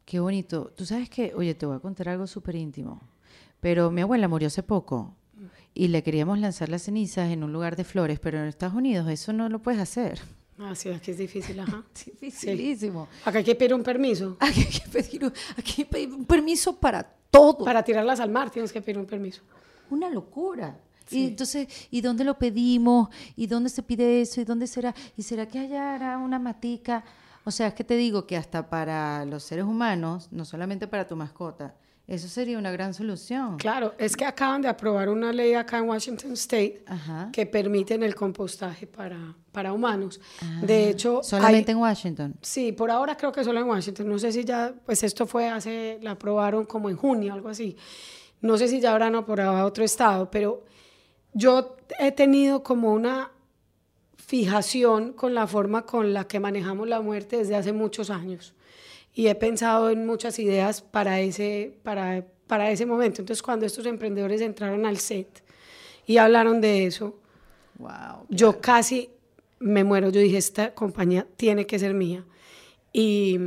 Qué 0.04 0.18
bonito. 0.18 0.72
Tú 0.74 0.84
sabes 0.84 1.08
que, 1.08 1.34
oye, 1.36 1.54
te 1.54 1.66
voy 1.66 1.76
a 1.76 1.78
contar 1.78 2.08
algo 2.08 2.26
súper 2.26 2.56
íntimo, 2.56 3.00
pero 3.60 3.92
mi 3.92 4.00
abuela 4.00 4.26
murió 4.26 4.48
hace 4.48 4.64
poco 4.64 5.14
y 5.74 5.88
le 5.88 6.02
queríamos 6.02 6.38
lanzar 6.38 6.68
las 6.68 6.82
cenizas 6.82 7.30
en 7.30 7.44
un 7.44 7.52
lugar 7.52 7.76
de 7.76 7.84
flores, 7.84 8.18
pero 8.18 8.38
en 8.38 8.46
Estados 8.46 8.74
Unidos 8.74 9.08
eso 9.08 9.32
no 9.32 9.48
lo 9.48 9.60
puedes 9.60 9.80
hacer. 9.80 10.20
Ah, 10.58 10.74
sí, 10.74 10.90
aquí 10.90 11.12
es 11.12 11.18
difícil, 11.18 11.58
ajá. 11.60 11.82
Dificilísimo. 12.04 13.08
Acá 13.24 13.38
hay 13.38 13.44
que 13.44 13.54
pedir 13.54 13.74
un 13.74 13.82
permiso. 13.82 14.36
Aquí 14.40 14.60
hay 14.60 14.80
que 14.80 14.88
pedir 14.88 15.24
un, 15.24 15.32
aquí 15.56 15.70
hay 15.70 15.84
que 15.84 15.86
pedir 15.86 16.12
un 16.12 16.24
permiso 16.26 16.76
para 16.76 17.02
todo. 17.30 17.64
Para 17.64 17.82
tirarlas 17.82 18.20
al 18.20 18.30
mar 18.30 18.50
tienes 18.50 18.72
que 18.72 18.82
pedir 18.82 18.98
un 18.98 19.06
permiso. 19.06 19.42
Una 19.88 20.10
locura. 20.10 20.78
Y 21.10 21.26
entonces, 21.26 21.66
¿y 21.90 22.02
dónde 22.02 22.24
lo 22.24 22.38
pedimos? 22.38 23.08
¿Y 23.34 23.46
dónde 23.46 23.68
se 23.70 23.82
pide 23.82 24.20
eso? 24.20 24.40
¿Y 24.40 24.44
dónde 24.44 24.66
será? 24.66 24.94
¿Y 25.16 25.22
será 25.22 25.46
que 25.46 25.58
allá 25.58 26.18
una 26.18 26.38
matica? 26.38 27.04
O 27.44 27.50
sea, 27.50 27.68
es 27.68 27.74
que 27.74 27.84
te 27.84 27.96
digo 27.96 28.26
que 28.26 28.36
hasta 28.36 28.68
para 28.68 29.24
los 29.24 29.42
seres 29.42 29.64
humanos, 29.64 30.28
no 30.30 30.44
solamente 30.44 30.86
para 30.86 31.06
tu 31.08 31.16
mascota, 31.16 31.74
eso 32.10 32.26
sería 32.26 32.58
una 32.58 32.72
gran 32.72 32.92
solución. 32.92 33.56
Claro, 33.56 33.94
es 33.96 34.16
que 34.16 34.24
acaban 34.24 34.60
de 34.62 34.66
aprobar 34.66 35.08
una 35.08 35.32
ley 35.32 35.54
acá 35.54 35.78
en 35.78 35.88
Washington 35.88 36.32
State 36.32 36.82
que 37.32 37.46
permiten 37.46 38.02
el 38.02 38.16
compostaje 38.16 38.88
para, 38.88 39.36
para 39.52 39.72
humanos. 39.72 40.20
de 40.60 40.74
ah, 40.74 40.88
hecho... 40.88 41.22
¿Solamente 41.22 41.70
en 41.70 41.78
Washington? 41.78 42.34
Sí, 42.42 42.72
por 42.72 42.90
ahora 42.90 43.16
creo 43.16 43.30
que 43.30 43.44
solo 43.44 43.60
en 43.60 43.68
Washington. 43.68 44.08
No 44.08 44.18
sé 44.18 44.32
si 44.32 44.44
ya, 44.44 44.74
pues 44.84 45.04
esto 45.04 45.24
fue 45.24 45.48
hace, 45.48 46.00
la 46.02 46.10
aprobaron 46.10 46.66
como 46.66 46.90
en 46.90 46.96
junio, 46.96 47.32
algo 47.32 47.48
así. 47.48 47.76
No 48.40 48.58
sé 48.58 48.66
si 48.66 48.80
ya 48.80 48.90
habrán 48.90 49.14
aprobado 49.14 49.58
a 49.58 49.64
otro 49.64 49.84
estado, 49.84 50.32
pero 50.32 50.64
yo 51.32 51.76
he 52.00 52.10
tenido 52.10 52.64
como 52.64 52.92
una 52.92 53.30
fijación 54.16 55.12
con 55.12 55.32
la 55.32 55.46
forma 55.46 55.86
con 55.86 56.12
la 56.12 56.26
que 56.26 56.40
manejamos 56.40 56.88
la 56.88 57.00
muerte 57.00 57.36
desde 57.36 57.54
hace 57.54 57.72
muchos 57.72 58.10
años 58.10 58.52
y 59.14 59.26
he 59.26 59.34
pensado 59.34 59.90
en 59.90 60.06
muchas 60.06 60.38
ideas 60.38 60.82
para 60.82 61.20
ese, 61.20 61.76
para, 61.82 62.24
para 62.46 62.70
ese 62.70 62.86
momento. 62.86 63.22
Entonces, 63.22 63.42
cuando 63.42 63.66
estos 63.66 63.86
emprendedores 63.86 64.40
entraron 64.40 64.86
al 64.86 64.98
set 64.98 65.42
y 66.06 66.18
hablaron 66.18 66.60
de 66.60 66.86
eso, 66.86 67.18
wow, 67.78 68.26
yo 68.28 68.60
casi 68.60 69.10
me 69.58 69.84
muero. 69.84 70.10
Yo 70.10 70.20
dije, 70.20 70.38
esta 70.38 70.74
compañía 70.74 71.26
tiene 71.36 71.66
que 71.66 71.78
ser 71.78 71.94
mía. 71.94 72.24
Y, 72.92 73.38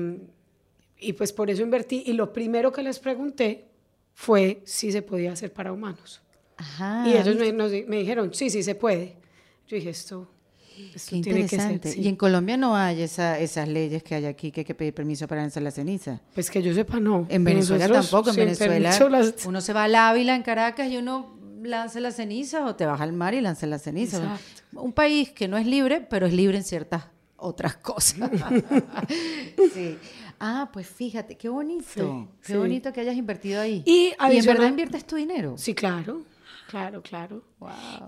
y 1.00 1.14
pues 1.14 1.32
por 1.32 1.50
eso 1.50 1.64
invertí. 1.64 2.04
Y 2.06 2.14
lo 2.14 2.34
primero 2.34 2.72
que 2.72 2.84
les 2.84 3.00
pregunté 3.00 3.66
fue 4.14 4.62
si 4.66 4.92
se 4.92 5.02
podía 5.02 5.32
hacer 5.32 5.54
para 5.54 5.72
humanos. 5.72 6.22
y 7.06 7.14
ellos 7.14 7.36
me, 7.36 7.52
me, 7.54 7.98
dijeron, 7.98 8.34
sí, 8.34 8.50
sí 8.50 8.64
se 8.64 8.76
puede. 8.76 9.18
Yo 9.68 9.76
dije, 9.76 9.90
esto 9.90 10.30
Qué 11.10 11.16
interesante. 11.16 11.94
Y 11.98 12.08
en 12.08 12.16
Colombia 12.16 12.58
no 12.58 12.76
hay 12.76 13.02
esa, 13.02 13.40
esas 13.40 13.68
leyes 13.68 14.04
que 14.04 14.16
hay 14.16 14.26
aquí 14.26 14.52
que 14.52 14.62
hay 14.62 14.66
que 14.66 14.76
pedir 14.76 14.94
permiso 14.94 15.28
para 15.28 15.42
lanzar 15.42 15.64
la 15.64 15.72
ceniza. 15.72 16.22
Pues 16.34 16.50
que 16.50 16.62
yo 16.62 16.74
sepa, 16.74 17.00
no. 17.00 17.26
En 17.30 17.44
Venezuela 17.44 17.88
tampoco. 17.88 18.30
En 18.30 18.36
Venezuela 18.36 18.92
uno 19.46 19.62
se 19.62 19.74
va 19.74 19.86
al 19.86 19.96
Ávila, 19.96 20.36
en 20.36 20.44
Caracas, 20.44 20.90
y 20.90 20.98
uno 20.98 21.38
lanza 21.64 22.00
la 22.00 22.12
ceniza 22.12 22.66
o 22.66 22.76
te 22.76 22.86
vas 22.86 23.00
al 23.02 23.14
mar 23.14 23.34
y 23.34 23.42
lanza 23.42 23.66
la 23.68 23.80
ceniza. 23.80 24.38
Un 24.74 24.94
país 24.94 25.32
que 25.32 25.48
no 25.48 25.58
es 25.58 25.66
libre, 25.66 26.02
pero 26.02 26.26
es 26.26 26.34
libre 26.34 26.58
en 26.58 26.64
ciertas 26.64 27.06
otras 27.38 27.76
cosas. 27.78 28.30
sí. 29.74 29.98
Ah, 30.40 30.70
pues 30.74 30.88
fíjate, 30.88 31.38
qué 31.38 31.50
bonito. 31.50 32.30
qué 32.46 32.58
bonito 32.58 32.92
que 32.92 33.02
hayas 33.02 33.16
invertido 33.16 33.62
ahí. 33.62 33.84
Y, 33.86 34.14
¿Y 34.32 34.38
en 34.38 34.46
verdad 34.46 34.68
inviertes 34.68 35.06
tu 35.06 35.16
dinero. 35.16 35.56
Sí, 35.58 35.74
claro. 35.74 36.24
Claro, 36.68 37.02
claro. 37.02 37.44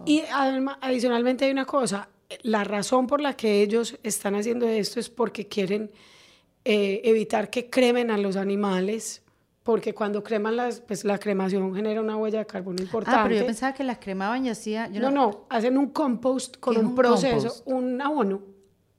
Y 0.05 0.23
además, 0.33 0.77
adicionalmente 0.81 1.45
hay 1.45 1.51
una 1.51 1.65
cosa, 1.65 2.09
la 2.41 2.63
razón 2.63 3.07
por 3.07 3.21
la 3.21 3.35
que 3.35 3.61
ellos 3.61 3.97
están 4.03 4.35
haciendo 4.35 4.67
esto 4.67 4.99
es 4.99 5.09
porque 5.09 5.47
quieren 5.47 5.91
eh, 6.63 7.01
evitar 7.03 7.49
que 7.49 7.69
cremen 7.69 8.09
a 8.09 8.17
los 8.17 8.35
animales, 8.35 9.21
porque 9.63 9.93
cuando 9.93 10.23
creman 10.23 10.55
las, 10.55 10.81
pues 10.81 11.05
la 11.05 11.17
cremación 11.17 11.73
genera 11.75 12.01
una 12.01 12.17
huella 12.17 12.39
de 12.39 12.45
carbono 12.45 12.81
importante. 12.81 13.19
Ah, 13.19 13.23
pero 13.23 13.39
yo 13.39 13.45
pensaba 13.45 13.73
que 13.73 13.83
las 13.83 13.99
cremaban 13.99 14.45
y 14.45 14.49
hacía... 14.49 14.87
no, 14.87 15.11
no, 15.11 15.45
hacen 15.49 15.77
un 15.77 15.89
compost 15.89 16.57
con 16.57 16.77
un, 16.77 16.95
proceso, 16.95 17.63
un 17.65 18.01
abono, 18.01 18.41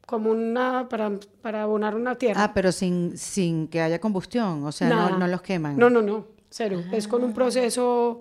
como 0.06 0.30
una, 0.30 0.88
para, 0.88 1.12
para 1.42 1.62
abonar 1.62 1.94
una 1.94 2.14
tierra. 2.14 2.44
Ah, 2.44 2.54
pero 2.54 2.70
sin, 2.70 3.18
sin 3.18 3.68
que 3.68 3.80
haya 3.80 4.00
combustión, 4.00 4.64
o 4.64 4.72
sea, 4.72 4.88
no, 4.88 5.18
no, 5.18 5.26
los 5.26 5.42
queman. 5.42 5.76
No, 5.76 5.90
no, 5.90 6.02
no, 6.02 6.26
cero. 6.48 6.82
Es 6.92 7.08
con 7.08 7.24
un 7.24 7.32
proceso 7.32 8.20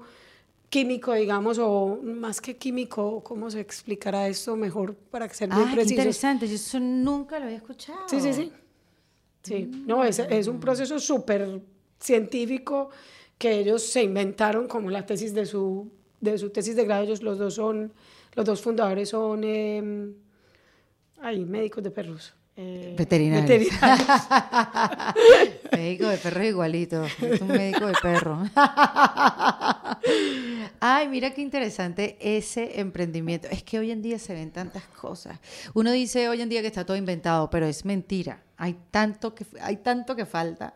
químico, 0.76 1.14
digamos, 1.14 1.58
o 1.58 2.00
más 2.04 2.42
que 2.42 2.58
químico, 2.58 3.24
¿cómo 3.24 3.50
se 3.50 3.62
explicará 3.62 4.28
esto 4.28 4.58
mejor 4.58 4.94
para 4.94 5.26
que 5.30 5.34
sea 5.34 5.48
muy 5.48 5.64
ah, 5.64 5.82
interesante, 5.82 6.50
yo 6.50 6.56
eso 6.56 6.82
nunca 6.82 7.40
lo 7.40 7.46
había 7.46 7.56
escuchado. 7.56 8.00
Sí, 8.10 8.20
sí, 8.20 8.34
sí. 8.34 8.52
Sí, 9.42 9.72
no, 9.88 10.04
es, 10.04 10.20
es 10.20 10.48
un 10.48 10.60
proceso 10.60 11.00
súper 11.00 11.62
científico 11.98 12.90
que 13.38 13.60
ellos 13.60 13.84
se 13.84 14.04
inventaron 14.04 14.68
como 14.68 14.90
la 14.90 15.06
tesis 15.06 15.34
de 15.34 15.46
su, 15.46 15.90
de 16.20 16.38
su 16.38 16.50
tesis 16.50 16.76
de 16.76 16.84
grado. 16.84 17.04
Ellos 17.04 17.24
los 17.24 17.38
dos 17.38 17.54
son, 17.54 17.94
los 18.34 18.44
dos 18.44 18.62
fundadores 18.62 19.08
son 19.08 19.46
eh, 19.46 19.82
médicos 21.22 21.86
de 21.86 21.92
perros. 21.92 22.34
Eh, 22.58 22.96
veterinarios. 22.98 23.70
médico 25.72 26.08
de 26.10 26.18
perros 26.18 26.46
igualito. 26.46 27.04
Es 27.22 27.42
un 27.42 27.50
médico 27.50 27.86
de 27.88 27.94
perro. 28.02 28.44
Ay, 30.80 31.10
mira 31.10 31.32
qué 31.32 31.42
interesante 31.42 32.18
ese 32.22 32.80
emprendimiento. 32.80 33.50
Es 33.50 33.62
que 33.64 33.78
hoy 33.78 33.92
en 33.92 34.02
día 34.02 34.20
se 34.20 34.34
ven 34.34 34.52
tantas 34.52 34.84
cosas. 34.86 35.38
Uno 35.74 35.92
dice 35.92 36.30
hoy 36.30 36.42
en 36.42 36.48
día 36.48 36.62
que 36.62 36.68
está 36.68 36.86
todo 36.86 36.96
inventado, 36.96 37.50
pero 37.50 37.66
es 37.66 37.84
mentira. 37.84 38.42
Hay 38.56 38.78
tanto 38.90 39.36
que, 39.36 39.46
hay 39.60 39.78
tanto 39.78 40.16
que 40.16 40.26
falta. 40.26 40.76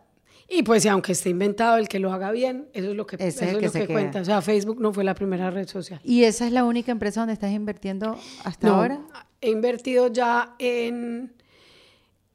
Y 0.52 0.64
pues 0.64 0.84
aunque 0.86 1.12
esté 1.12 1.30
inventado, 1.30 1.76
el 1.78 1.88
que 1.88 2.00
lo 2.00 2.12
haga 2.12 2.32
bien, 2.32 2.68
eso 2.74 2.90
es 2.90 2.96
lo 2.96 3.06
que, 3.06 3.16
eso 3.20 3.44
es 3.44 3.52
lo 3.54 3.70
que 3.72 3.86
cuenta. 3.86 4.20
O 4.20 4.24
sea, 4.24 4.42
Facebook 4.42 4.80
no 4.80 4.92
fue 4.92 5.04
la 5.04 5.14
primera 5.14 5.48
red 5.50 5.68
social. 5.68 6.00
¿Y 6.04 6.24
esa 6.24 6.44
es 6.44 6.52
la 6.52 6.64
única 6.64 6.90
empresa 6.90 7.20
donde 7.20 7.34
estás 7.34 7.52
invirtiendo 7.52 8.18
hasta 8.44 8.68
ahora? 8.68 9.00
He 9.40 9.50
invertido 9.50 10.08
ya 10.08 10.56
en, 10.58 11.32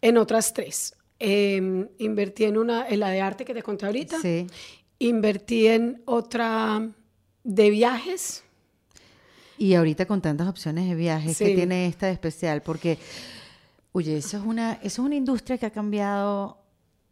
en 0.05 0.17
otras 0.17 0.53
tres. 0.53 0.95
Em, 1.17 1.87
invertí 1.97 2.43
en 2.43 2.57
una, 2.57 2.87
en 2.87 2.99
la 2.99 3.09
de 3.09 3.21
arte 3.21 3.43
que 3.43 3.55
te 3.55 3.63
conté 3.63 3.87
ahorita. 3.87 4.21
Sí. 4.21 4.45
Invertí 4.99 5.65
en 5.65 6.03
otra 6.05 6.87
de 7.43 7.69
viajes. 7.71 8.43
Y 9.57 9.73
ahorita 9.73 10.05
con 10.05 10.21
tantas 10.21 10.47
opciones 10.47 10.87
de 10.87 10.93
viajes, 10.93 11.37
que 11.39 11.55
tiene 11.55 11.87
esta 11.87 12.05
de 12.05 12.11
especial? 12.11 12.61
Porque, 12.61 12.99
oye, 13.93 14.17
eso 14.17 14.37
es 14.37 14.43
una, 14.43 14.73
eso 14.73 15.01
es 15.01 15.05
una 15.07 15.15
industria 15.15 15.57
que 15.57 15.65
ha 15.65 15.71
cambiado 15.71 16.59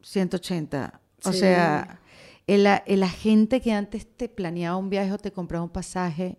180. 0.03 0.99
O 1.23 1.33
sea, 1.33 1.99
el, 2.45 2.67
el, 2.85 3.01
agente 3.01 3.59
que 3.59 3.71
antes 3.71 4.05
te 4.05 4.29
planeaba 4.29 4.77
un 4.77 4.91
viaje 4.91 5.11
o 5.13 5.17
te 5.17 5.31
compraba 5.31 5.63
un 5.63 5.71
pasaje, 5.71 6.37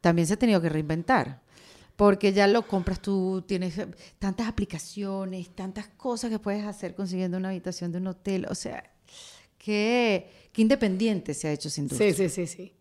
también 0.00 0.26
se 0.26 0.34
ha 0.34 0.38
tenido 0.38 0.60
que 0.60 0.70
reinventar. 0.70 1.43
Porque 1.96 2.32
ya 2.32 2.46
lo 2.46 2.66
compras 2.66 3.00
tú, 3.00 3.44
tienes 3.46 3.74
tantas 4.18 4.48
aplicaciones, 4.48 5.50
tantas 5.54 5.88
cosas 5.88 6.30
que 6.30 6.38
puedes 6.38 6.64
hacer 6.64 6.94
consiguiendo 6.94 7.36
una 7.36 7.50
habitación 7.50 7.92
de 7.92 7.98
un 7.98 8.08
hotel. 8.08 8.46
O 8.50 8.54
sea, 8.54 8.92
qué, 9.58 10.28
qué 10.52 10.62
independiente 10.62 11.34
se 11.34 11.48
ha 11.48 11.52
hecho 11.52 11.70
sin 11.70 11.86
duda. 11.86 11.98
Sí, 11.98 12.12
sí, 12.12 12.28
sí, 12.28 12.46
sí. 12.46 12.72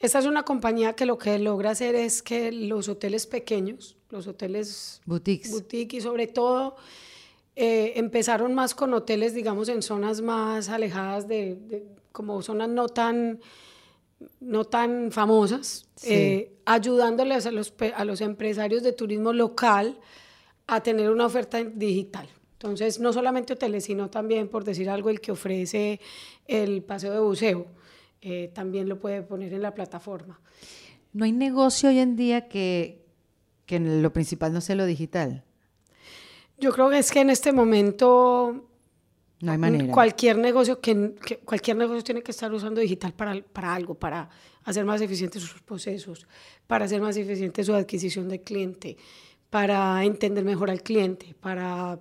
Esta 0.00 0.20
es 0.20 0.26
una 0.26 0.44
compañía 0.44 0.92
que 0.92 1.06
lo 1.06 1.18
que 1.18 1.38
logra 1.38 1.70
hacer 1.70 1.94
es 1.96 2.22
que 2.22 2.52
los 2.52 2.88
hoteles 2.88 3.26
pequeños, 3.26 3.96
los 4.10 4.28
hoteles 4.28 5.00
boutiques, 5.04 5.50
boutique 5.50 5.96
y 5.96 6.00
sobre 6.00 6.28
todo 6.28 6.76
eh, 7.56 7.94
empezaron 7.96 8.54
más 8.54 8.76
con 8.76 8.94
hoteles, 8.94 9.34
digamos, 9.34 9.68
en 9.68 9.82
zonas 9.82 10.20
más 10.20 10.68
alejadas 10.68 11.26
de, 11.26 11.84
como 12.12 12.40
zonas 12.42 12.68
no 12.68 12.88
tan, 12.88 13.40
no 14.40 14.64
tan 14.64 15.12
famosas, 15.12 15.88
eh, 16.02 16.56
ayudándoles 16.64 17.46
a 17.46 17.52
los, 17.52 17.74
a 17.94 18.04
los 18.04 18.20
empresarios 18.20 18.82
de 18.82 18.92
turismo 18.92 19.32
local 19.32 19.98
a 20.66 20.82
tener 20.82 21.10
una 21.10 21.26
oferta 21.26 21.62
digital. 21.62 22.28
Entonces, 22.52 22.98
no 22.98 23.12
solamente 23.12 23.52
hoteles, 23.52 23.84
sino 23.84 24.10
también, 24.10 24.48
por 24.48 24.64
decir 24.64 24.90
algo, 24.90 25.10
el 25.10 25.20
que 25.20 25.32
ofrece 25.32 26.00
el 26.46 26.82
paseo 26.82 27.12
de 27.12 27.20
buceo, 27.20 27.66
eh, 28.20 28.50
también 28.52 28.88
lo 28.88 28.98
puede 28.98 29.22
poner 29.22 29.52
en 29.54 29.62
la 29.62 29.74
plataforma. 29.74 30.40
¿No 31.12 31.24
hay 31.24 31.32
negocio 31.32 31.88
hoy 31.88 32.00
en 32.00 32.16
día 32.16 32.48
que, 32.48 33.04
que 33.64 33.78
lo 33.78 34.12
principal 34.12 34.52
no 34.52 34.60
sea 34.60 34.74
lo 34.74 34.86
digital? 34.86 35.44
Yo 36.58 36.72
creo 36.72 36.90
que 36.90 36.98
es 36.98 37.12
que 37.12 37.20
en 37.20 37.30
este 37.30 37.52
momento 37.52 38.67
no 39.40 39.52
hay 39.52 39.58
manera. 39.58 39.92
Cualquier 39.92 40.38
negocio 40.38 40.80
que, 40.80 41.14
cualquier 41.44 41.76
negocio 41.76 42.02
tiene 42.02 42.22
que 42.22 42.32
estar 42.32 42.52
usando 42.52 42.80
digital 42.80 43.12
para, 43.12 43.40
para 43.42 43.74
algo, 43.74 43.94
para 43.94 44.28
hacer 44.64 44.84
más 44.84 45.00
eficientes 45.00 45.42
sus 45.42 45.62
procesos, 45.62 46.26
para 46.66 46.84
hacer 46.84 47.00
más 47.00 47.16
eficiente 47.16 47.62
su 47.64 47.74
adquisición 47.74 48.28
de 48.28 48.42
cliente, 48.42 48.96
para 49.50 50.04
entender 50.04 50.44
mejor 50.44 50.70
al 50.70 50.82
cliente, 50.82 51.34
para 51.40 51.98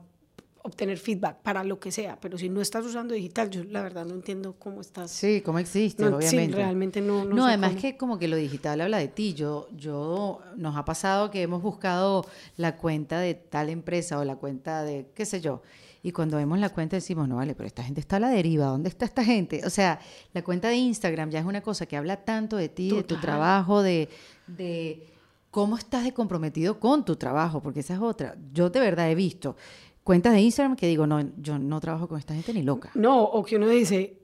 obtener 0.68 0.98
feedback 0.98 1.38
para 1.38 1.64
lo 1.64 1.80
que 1.80 1.92
sea, 1.92 2.20
pero 2.20 2.38
si 2.38 2.50
no 2.50 2.60
estás 2.60 2.86
usando 2.86 3.14
digital, 3.14 3.50
yo 3.50 3.64
la 3.64 3.82
verdad 3.82 4.06
no 4.06 4.14
entiendo 4.14 4.56
cómo 4.60 4.82
estás. 4.82 5.12
Sí, 5.12 5.42
cómo 5.42 5.60
existe, 5.60 6.04
obviamente. 6.06 6.46
Sí, 6.46 6.52
realmente 6.52 7.02
no. 7.02 7.24
No, 7.24 7.46
además 7.46 7.76
que 7.76 7.96
como 7.96 8.20
que 8.20 8.28
lo 8.28 8.36
digital 8.36 8.82
habla 8.82 8.98
de 8.98 9.08
ti. 9.08 9.34
Yo, 9.34 9.70
yo, 9.72 10.42
nos 10.58 10.76
ha 10.76 10.84
pasado 10.84 11.32
que 11.32 11.42
hemos 11.42 11.62
buscado 11.62 12.26
la 12.58 12.76
cuenta 12.76 13.20
de 13.20 13.34
tal 13.34 13.70
empresa 13.70 14.20
o 14.20 14.26
la 14.26 14.36
cuenta 14.36 14.84
de, 14.84 15.10
qué 15.16 15.26
sé 15.26 15.40
yo, 15.40 15.62
y 16.08 16.14
cuando 16.14 16.38
vemos 16.38 16.58
la 16.58 16.70
cuenta 16.70 16.96
decimos, 16.96 17.28
no 17.28 17.36
vale, 17.36 17.54
pero 17.54 17.68
esta 17.68 17.84
gente 17.84 18.00
está 18.00 18.16
a 18.16 18.22
la 18.22 18.30
deriva, 18.30 18.68
¿dónde 18.68 18.88
está 18.88 19.04
esta 19.04 19.26
gente? 19.26 19.60
O 19.66 19.70
sea, 19.70 20.00
la 20.32 20.42
cuenta 20.42 20.70
de 20.70 20.78
Instagram 20.78 21.30
ya 21.30 21.40
es 21.40 21.46
una 21.46 21.60
cosa 21.60 21.86
que 21.86 21.98
habla 21.98 22.16
tanto 22.24 22.56
de 22.56 22.70
ti, 22.70 22.92
de 22.92 23.04
tu 23.04 23.20
trabajo, 23.20 23.84
de, 23.84 24.08
de 24.48 25.06
cómo 25.52 25.78
estás 25.78 26.06
de 26.06 26.14
comprometido 26.14 26.80
con 26.80 27.04
tu 27.04 27.18
trabajo, 27.18 27.62
porque 27.62 27.82
esa 27.82 27.96
es 27.96 28.00
otra. 28.00 28.38
Yo 28.54 28.70
de 28.70 28.80
verdad 28.80 29.12
he 29.12 29.16
visto 29.16 29.58
cuentas 30.06 30.32
de 30.32 30.40
Instagram 30.40 30.78
que 30.78 30.88
digo, 30.88 31.06
no, 31.06 31.20
yo 31.42 31.60
no 31.60 31.82
trabajo 31.82 32.08
con 32.08 32.18
esta 32.20 32.34
gente 32.34 32.54
ni 32.54 32.64
loca. 32.64 32.90
No, 32.96 33.22
o 33.22 33.44
que 33.44 33.58
uno 33.58 33.68
dice, 33.68 34.18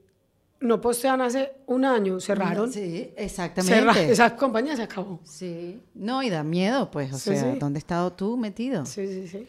no 0.60 0.80
postean 0.80 1.20
hace 1.20 1.52
un 1.66 1.84
año, 1.84 2.18
cerraron. 2.18 2.72
Sí, 2.72 3.12
exactamente. 3.14 4.10
esa 4.10 4.34
compañía 4.34 4.74
se 4.74 4.84
acabó. 4.84 5.20
Sí, 5.22 5.82
no, 5.92 6.22
y 6.22 6.30
da 6.30 6.44
miedo, 6.44 6.90
pues, 6.90 7.12
o 7.12 7.18
sea, 7.18 7.56
¿dónde 7.56 7.76
has 7.76 7.82
estado 7.82 8.10
tú 8.14 8.38
metido? 8.38 8.86
Sí, 8.86 9.06
sí, 9.06 9.28
sí. 9.28 9.46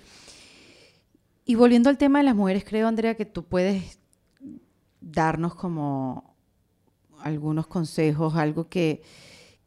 Y 1.45 1.55
volviendo 1.55 1.89
al 1.89 1.97
tema 1.97 2.19
de 2.19 2.25
las 2.25 2.35
mujeres, 2.35 2.65
creo, 2.65 2.87
Andrea, 2.87 3.15
que 3.15 3.25
tú 3.25 3.45
puedes 3.45 3.99
darnos 4.99 5.55
como 5.55 6.35
algunos 7.21 7.67
consejos, 7.67 8.35
algo 8.35 8.67
que, 8.67 9.03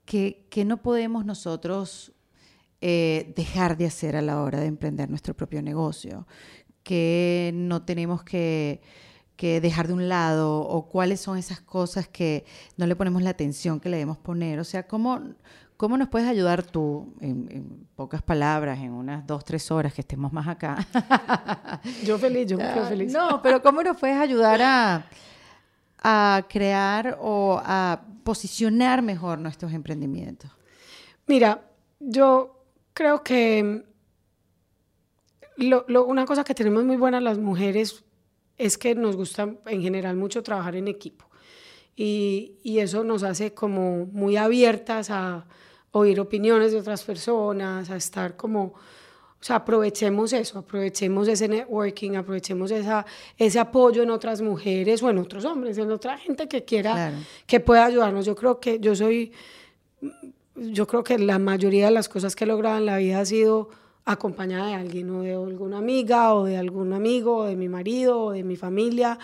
que, 0.04 0.46
que 0.50 0.64
no 0.64 0.82
podemos 0.82 1.24
nosotros 1.24 2.12
eh, 2.80 3.32
dejar 3.34 3.76
de 3.76 3.86
hacer 3.86 4.14
a 4.14 4.22
la 4.22 4.40
hora 4.40 4.60
de 4.60 4.66
emprender 4.66 5.10
nuestro 5.10 5.34
propio 5.34 5.62
negocio, 5.62 6.28
que 6.84 7.50
no 7.52 7.82
tenemos 7.82 8.22
que, 8.22 8.80
dejar 9.36 9.88
de 9.88 9.94
un 9.94 10.08
lado 10.08 10.60
o 10.60 10.88
cuáles 10.88 11.20
son 11.20 11.38
esas 11.38 11.60
cosas 11.60 12.08
que 12.08 12.44
no 12.76 12.86
le 12.86 12.96
ponemos 12.96 13.22
la 13.22 13.30
atención 13.30 13.80
que 13.80 13.88
le 13.88 13.96
debemos 13.96 14.18
poner. 14.18 14.60
O 14.60 14.64
sea, 14.64 14.86
¿cómo, 14.86 15.20
cómo 15.78 15.96
nos 15.96 16.08
puedes 16.08 16.28
ayudar 16.28 16.62
tú, 16.62 17.14
en, 17.20 17.88
pocas 17.96 18.20
palabras, 18.20 18.78
en 18.80 18.92
unas 18.92 19.26
dos, 19.26 19.44
tres 19.44 19.70
horas 19.70 19.94
que 19.94 20.02
estemos 20.02 20.30
más 20.32 20.46
acá? 20.46 20.86
yo 22.04 22.18
feliz, 22.18 22.48
yo 22.48 22.58
muy 22.58 22.86
feliz. 22.86 23.12
No, 23.12 23.40
pero 23.40 23.62
¿cómo 23.62 23.82
nos 23.82 23.96
puedes 23.96 24.18
ayudar 24.18 24.60
a, 24.60 25.06
a 26.02 26.44
crear 26.48 27.16
o 27.20 27.62
a 27.64 28.02
posicionar 28.24 29.00
mejor 29.00 29.38
nuestros 29.38 29.72
emprendimientos? 29.72 30.50
Mira, 31.26 31.62
yo 32.00 32.64
creo 32.92 33.22
que 33.22 33.84
una 35.58 36.26
cosa 36.26 36.44
que 36.44 36.54
tenemos 36.54 36.84
muy 36.84 36.96
buenas 36.96 37.22
las 37.22 37.38
mujeres 37.38 38.04
es 38.56 38.76
que 38.76 38.94
nos 38.94 39.16
gusta 39.16 39.54
en 39.66 39.82
general 39.82 40.16
mucho 40.16 40.42
trabajar 40.42 40.74
en 40.74 40.88
equipo. 40.88 41.26
Y, 41.94 42.78
eso 42.78 43.02
nos 43.02 43.24
hace 43.24 43.54
como 43.54 44.06
muy 44.06 44.36
abiertas 44.36 45.10
a 45.10 45.46
oír 45.98 46.20
opiniones 46.20 46.72
de 46.72 46.78
otras 46.78 47.04
personas, 47.04 47.90
a 47.90 47.96
estar 47.96 48.36
como, 48.36 48.64
o 48.64 49.42
sea, 49.42 49.56
aprovechemos 49.56 50.32
eso, 50.32 50.58
aprovechemos 50.58 51.28
ese 51.28 51.48
networking, 51.48 52.16
aprovechemos 52.16 52.70
esa, 52.70 53.06
ese 53.36 53.58
apoyo 53.58 54.02
en 54.02 54.10
otras 54.10 54.40
mujeres 54.40 55.02
o 55.02 55.10
en 55.10 55.18
otros 55.18 55.44
hombres, 55.44 55.78
en 55.78 55.90
otra 55.90 56.18
gente 56.18 56.48
que 56.48 56.64
quiera, 56.64 57.12
que 57.46 57.60
pueda 57.60 57.84
ayudarnos. 57.84 58.26
Yo 58.26 58.34
creo 58.34 58.60
que 58.60 58.80
yo 58.80 58.94
soy 58.94 59.32
yo 60.60 60.86
creo 60.86 61.04
que 61.04 61.18
la 61.18 61.38
mayoría 61.38 61.86
de 61.86 61.92
las 61.92 62.08
cosas 62.08 62.34
que 62.34 62.44
he 62.44 62.46
logrado 62.46 62.78
en 62.78 62.86
la 62.86 62.98
vida 62.98 63.20
ha 63.20 63.24
sido 63.24 63.70
acompañada 64.04 64.68
de 64.68 64.74
alguien, 64.74 65.10
o 65.10 65.22
de 65.22 65.34
alguna 65.34 65.78
amiga, 65.78 66.34
o 66.34 66.44
de 66.44 66.56
algún 66.56 66.92
amigo, 66.92 67.38
o 67.38 67.44
de 67.44 67.56
mi 67.56 67.68
marido, 67.68 68.20
o 68.20 68.32
de 68.32 68.42
mi 68.42 68.56
familia, 68.56 69.18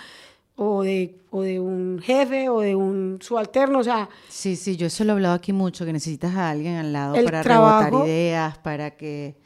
o 0.57 0.83
de, 0.83 1.19
o 1.31 1.43
de 1.43 1.61
un 1.61 2.01
jefe, 2.01 2.49
o 2.49 2.61
de 2.61 2.75
un 2.75 3.19
subalterno, 3.21 3.81
o 3.81 3.85
sea... 3.85 4.09
Sí, 4.29 4.57
sí, 4.57 4.77
yo 4.77 4.87
eso 4.87 5.05
lo 5.05 5.11
he 5.11 5.15
hablado 5.15 5.35
aquí 5.35 5.53
mucho, 5.53 5.85
que 5.85 5.93
necesitas 5.93 6.35
a 6.37 6.51
alguien 6.51 6.77
al 6.77 6.93
lado 6.93 7.15
para 7.25 7.43
rebotar 7.43 7.93
ideas, 8.07 8.59
para 8.59 8.97
que 8.97 9.37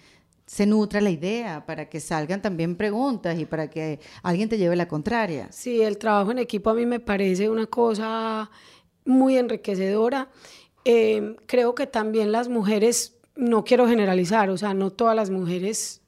se 0.47 0.67
nutra 0.67 1.01
la 1.01 1.11
idea, 1.11 1.65
para 1.67 1.89
que 1.89 2.01
salgan 2.01 2.43
también 2.43 2.77
preguntas 2.77 3.39
y 3.39 3.45
para 3.45 3.69
que 3.69 4.01
alguien 4.23 4.49
te 4.49 4.59
lleve 4.59 4.77
la 4.77 4.89
contraria. 4.89 5.49
Sí, 5.51 5.83
el 5.83 5.99
trabajo 5.99 6.31
en 6.31 6.39
equipo 6.39 6.71
a 6.71 6.75
mí 6.75 6.87
me 6.87 7.01
parece 7.01 7.49
una 7.49 7.67
cosa 7.67 8.51
muy 9.05 9.37
enriquecedora 9.37 10.29
Em, 10.91 11.37
creo 11.45 11.75
que 11.75 11.87
también 11.87 12.33
las 12.33 12.49
mujeres, 12.49 13.19
no 13.37 13.63
quiero 13.63 13.87
generalizar, 13.87 14.49
o 14.49 14.57
sea, 14.57 14.73
no 14.73 14.91
todas 14.91 15.15
las 15.15 15.29
mujeres 15.29 16.01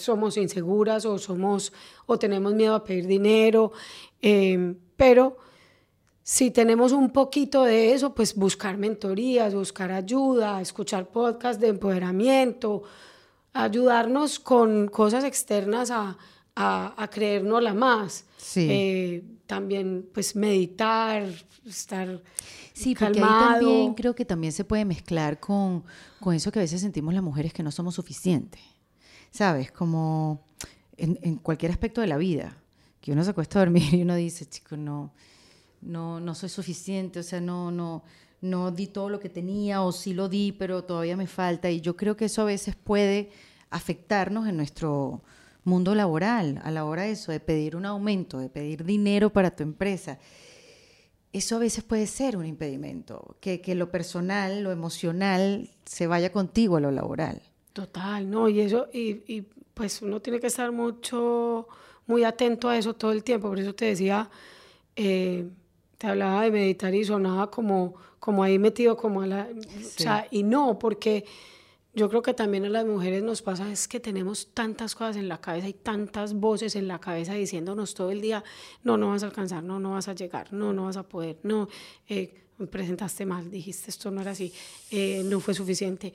somos 0.00 0.36
inseguras 0.36 1.04
o 1.06 1.18
somos 1.18 1.72
o 2.06 2.18
tenemos 2.18 2.54
miedo 2.54 2.74
a 2.74 2.84
pedir 2.84 3.06
dinero, 3.06 3.72
em, 4.20 4.76
pero 4.96 5.36
si 6.22 6.50
tenemos 6.50 6.92
un 6.92 7.10
poquito 7.10 7.64
de 7.64 7.92
eso, 7.92 8.14
pues 8.14 8.34
buscar 8.34 8.76
mentorías, 8.76 9.54
buscar 9.54 9.90
ayuda, 9.90 10.60
escuchar 10.60 11.08
podcasts 11.08 11.60
de 11.60 11.68
empoderamiento, 11.68 12.82
ayudarnos 13.52 14.38
con 14.38 14.88
cosas 14.88 15.24
externas 15.24 15.90
a, 15.90 16.16
a, 16.54 17.02
a 17.02 17.08
creérnosla 17.10 17.74
más. 17.74 18.26
Sí. 18.36 18.66
Eh, 18.70 19.24
también, 19.46 20.08
pues, 20.14 20.36
meditar, 20.36 21.24
estar 21.66 22.22
Sí, 22.72 22.94
porque 22.94 23.18
ahí 23.18 23.24
calmado. 23.24 23.60
también 23.60 23.94
creo 23.94 24.14
que 24.14 24.24
también 24.24 24.52
se 24.52 24.64
puede 24.64 24.84
mezclar 24.84 25.40
con, 25.40 25.84
con 26.20 26.34
eso 26.34 26.52
que 26.52 26.60
a 26.60 26.62
veces 26.62 26.80
sentimos 26.80 27.12
las 27.12 27.22
mujeres 27.22 27.52
que 27.52 27.62
no 27.62 27.70
somos 27.72 27.96
suficientes. 27.96 28.60
¿Sabes? 29.30 29.70
Como 29.72 30.44
en, 30.96 31.36
cualquier 31.36 31.72
aspecto 31.72 32.00
de 32.00 32.06
la 32.06 32.16
vida, 32.16 32.56
que 33.00 33.12
uno 33.12 33.24
se 33.24 33.30
acuesta 33.30 33.58
a 33.58 33.64
dormir 33.64 33.94
y 33.94 34.02
uno 34.02 34.14
dice, 34.14 34.46
chico, 34.46 34.76
no, 34.76 35.12
no, 35.80 36.20
no 36.20 36.34
soy 36.34 36.48
suficiente, 36.48 37.20
o 37.20 37.22
sea, 37.22 37.40
no, 37.40 37.70
no, 37.70 38.02
no 38.40 38.70
di 38.70 38.86
todo 38.86 39.08
lo 39.08 39.20
que 39.20 39.28
tenía, 39.28 39.82
o 39.82 39.92
sí 39.92 40.14
lo 40.14 40.28
di, 40.28 40.52
pero 40.52 40.84
todavía 40.84 41.16
me 41.16 41.26
falta. 41.26 41.70
Y 41.70 41.80
yo 41.80 41.96
creo 41.96 42.16
que 42.16 42.26
eso 42.26 42.42
a 42.42 42.46
veces 42.46 42.76
puede 42.76 43.30
afectarnos 43.70 44.48
en 44.48 44.56
nuestro 44.56 45.22
mundo 45.64 45.94
laboral, 45.94 46.60
a 46.64 46.70
la 46.70 46.84
hora 46.84 47.02
de 47.02 47.12
eso, 47.12 47.32
de 47.32 47.40
pedir 47.40 47.76
un 47.76 47.86
aumento, 47.86 48.38
de 48.38 48.48
pedir 48.48 48.84
dinero 48.84 49.32
para 49.32 49.54
tu 49.54 49.62
empresa 49.62 50.18
eso 51.32 51.56
a 51.56 51.60
veces 51.60 51.84
puede 51.84 52.06
ser 52.06 52.36
un 52.36 52.44
impedimento, 52.44 53.36
que, 53.40 53.60
que, 53.60 53.74
lo 53.74 53.90
personal, 53.90 54.62
lo 54.62 54.72
emocional, 54.72 55.70
se 55.84 56.06
vaya 56.06 56.32
contigo 56.32 56.76
a 56.76 56.80
lo 56.80 56.90
laboral. 56.90 57.42
Total, 57.72 58.28
¿no? 58.28 58.48
Y 58.48 58.60
eso, 58.60 58.88
y, 58.92 59.22
y, 59.32 59.44
pues 59.74 60.02
uno 60.02 60.20
tiene 60.20 60.40
que 60.40 60.48
estar 60.48 60.70
mucho, 60.72 61.68
muy 62.06 62.24
atento 62.24 62.68
a 62.68 62.76
eso 62.76 62.94
todo 62.94 63.12
el 63.12 63.22
tiempo. 63.22 63.48
Por 63.48 63.58
eso 63.58 63.74
te 63.74 63.86
decía, 63.86 64.28
eh, 64.96 65.48
te 65.96 66.06
hablaba 66.06 66.42
de 66.42 66.50
meditar 66.50 66.94
y 66.94 67.04
sonaba 67.04 67.50
como, 67.50 67.94
como 68.18 68.42
ahí 68.42 68.58
metido 68.58 68.96
como 68.96 69.22
a 69.22 69.26
la... 69.26 69.48
Sí. 69.68 69.84
O 69.84 70.02
sea, 70.02 70.26
y 70.30 70.42
no, 70.42 70.78
porque 70.78 71.24
yo 71.92 72.08
creo 72.08 72.22
que 72.22 72.34
también 72.34 72.64
a 72.64 72.68
las 72.68 72.86
mujeres 72.86 73.22
nos 73.22 73.42
pasa 73.42 73.70
es 73.70 73.88
que 73.88 73.98
tenemos 73.98 74.48
tantas 74.54 74.94
cosas 74.94 75.16
en 75.16 75.28
la 75.28 75.40
cabeza 75.40 75.68
y 75.68 75.72
tantas 75.72 76.34
voces 76.34 76.76
en 76.76 76.86
la 76.86 77.00
cabeza 77.00 77.34
diciéndonos 77.34 77.94
todo 77.94 78.10
el 78.10 78.20
día, 78.20 78.44
no, 78.84 78.96
no 78.96 79.08
vas 79.08 79.22
a 79.22 79.26
alcanzar, 79.26 79.62
no, 79.62 79.80
no 79.80 79.92
vas 79.92 80.08
a 80.08 80.14
llegar, 80.14 80.52
no, 80.52 80.72
no 80.72 80.84
vas 80.84 80.96
a 80.96 81.02
poder, 81.02 81.38
no, 81.42 81.68
eh, 82.08 82.34
me 82.58 82.66
presentaste 82.66 83.26
mal, 83.26 83.50
dijiste 83.50 83.90
esto 83.90 84.10
no 84.10 84.20
era 84.20 84.32
así, 84.32 84.52
eh, 84.90 85.22
no 85.24 85.40
fue 85.40 85.54
suficiente. 85.54 86.12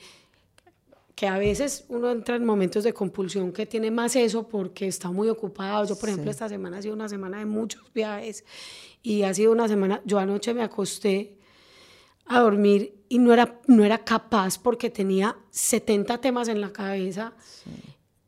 Que 1.16 1.28
a 1.28 1.38
veces 1.38 1.86
uno 1.88 2.12
entra 2.12 2.36
en 2.36 2.46
momentos 2.46 2.84
de 2.84 2.94
compulsión 2.94 3.54
que 3.54 3.66
tiene 3.66 3.90
más 3.90 4.16
eso 4.18 4.48
porque 4.48 4.88
está 4.88 5.12
muy 5.12 5.30
ocupado. 5.30 5.86
Yo, 5.86 5.98
por 5.98 6.10
ejemplo, 6.10 6.32
sí. 6.32 6.36
esta 6.36 6.50
semana 6.50 6.78
ha 6.78 6.82
sido 6.82 6.94
una 6.94 7.08
semana 7.08 7.40
de 7.40 7.46
muchos 7.46 7.92
viajes 7.94 8.44
y 9.02 9.24
ha 9.24 9.34
sido 9.34 9.52
una 9.52 9.68
semana, 9.68 10.02
yo 10.04 10.20
anoche 10.20 10.54
me 10.54 10.64
acosté 10.64 11.38
a 12.26 12.40
dormir 12.40 13.04
y 13.08 13.20
no 13.20 13.32
era, 13.34 13.60
no 13.68 13.84
era 13.84 14.00
capaz 14.00 14.58
porque 14.58 14.90
tenía 14.90 15.38
70 15.52 16.20
temas 16.20 16.48
en 16.48 16.60
la 16.60 16.74
cabeza. 16.74 17.34
Sí. 17.40 17.72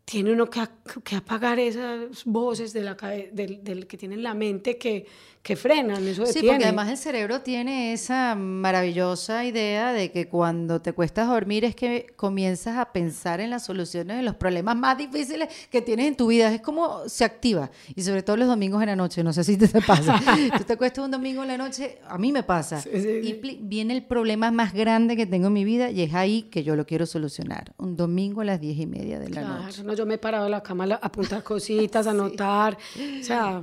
Tiene 0.06 0.32
uno 0.32 0.50
que, 0.50 0.62
que, 1.04 1.18
apagar 1.18 1.60
esas 1.60 2.24
voces 2.24 2.72
de 2.72 2.82
la, 2.82 2.96
del, 3.34 3.62
del, 3.64 3.88
que 3.88 3.98
tiene 3.98 4.16
en 4.16 4.24
la 4.24 4.34
mente 4.34 4.78
que, 4.78 5.06
que 5.48 5.56
frenan, 5.56 6.06
eso 6.06 6.26
Sí, 6.26 6.34
detiene. 6.34 6.50
porque 6.50 6.64
además 6.66 6.90
el 6.90 6.98
cerebro 6.98 7.40
tiene 7.42 7.94
esa 7.94 8.36
maravillosa 8.36 9.46
idea 9.46 9.94
de 9.94 10.12
que 10.12 10.28
cuando 10.28 10.82
te 10.82 10.92
cuestas 10.92 11.30
dormir 11.30 11.64
es 11.64 11.74
que 11.74 12.08
comienzas 12.18 12.78
a 12.78 12.92
pensar 12.92 13.40
en 13.40 13.50
las 13.50 13.64
soluciones 13.64 14.18
de 14.18 14.24
los 14.24 14.36
problemas 14.36 14.76
más 14.76 14.98
difíciles 14.98 15.48
que 15.72 15.82
tienes 15.82 16.08
en 16.08 16.18
tu 16.18 16.28
vida. 16.28 16.54
Es 16.54 16.60
como 16.60 17.08
se 17.08 17.24
activa, 17.24 17.72
y 17.96 18.04
sobre 18.04 18.24
todo 18.24 18.36
los 18.36 18.50
domingos 18.50 18.82
en 18.82 18.90
la 18.90 18.98
noche, 18.98 19.24
no 19.24 19.32
sé 19.32 19.46
si 19.46 19.56
te, 19.56 19.70
pasa. 19.88 20.20
Tú 20.58 20.66
te 20.66 20.76
cuestas 20.76 21.06
un 21.06 21.12
domingo 21.12 21.44
en 21.44 21.48
la 21.48 21.58
noche, 21.58 22.00
a 22.10 22.18
mí 22.18 22.34
me 22.34 22.44
pasa, 22.44 22.82
sí, 22.82 22.90
sí, 22.94 23.02
sí. 23.02 23.40
y 23.42 23.60
viene 23.62 23.96
el 23.96 24.04
problema 24.04 24.52
más 24.52 24.74
grande 24.74 25.16
que 25.16 25.26
tengo 25.26 25.48
en 25.48 25.54
mi 25.54 25.64
vida 25.64 25.92
y 25.92 26.02
es 26.02 26.14
ahí 26.14 26.42
que 26.44 26.64
yo 26.66 26.76
lo 26.76 26.86
quiero 26.86 27.06
solucionar. 27.06 27.74
Un 27.78 27.96
domingo 27.96 28.42
a 28.42 28.44
las 28.44 28.60
diez 28.60 28.78
y 28.78 28.86
media 28.86 29.18
de 29.18 29.30
la 29.30 29.42
claro, 29.42 29.64
noche. 29.64 29.82
No, 29.86 29.94
yo 29.94 30.06
me 30.06 30.16
he 30.16 30.18
parado 30.18 30.44
en 30.46 30.52
la 30.52 30.62
cama 30.62 30.84
a 30.84 30.96
apuntar 30.96 31.42
cositas, 31.42 32.06
a 32.06 32.12
anotar, 32.18 32.78
o 33.22 33.24
sea, 33.24 33.62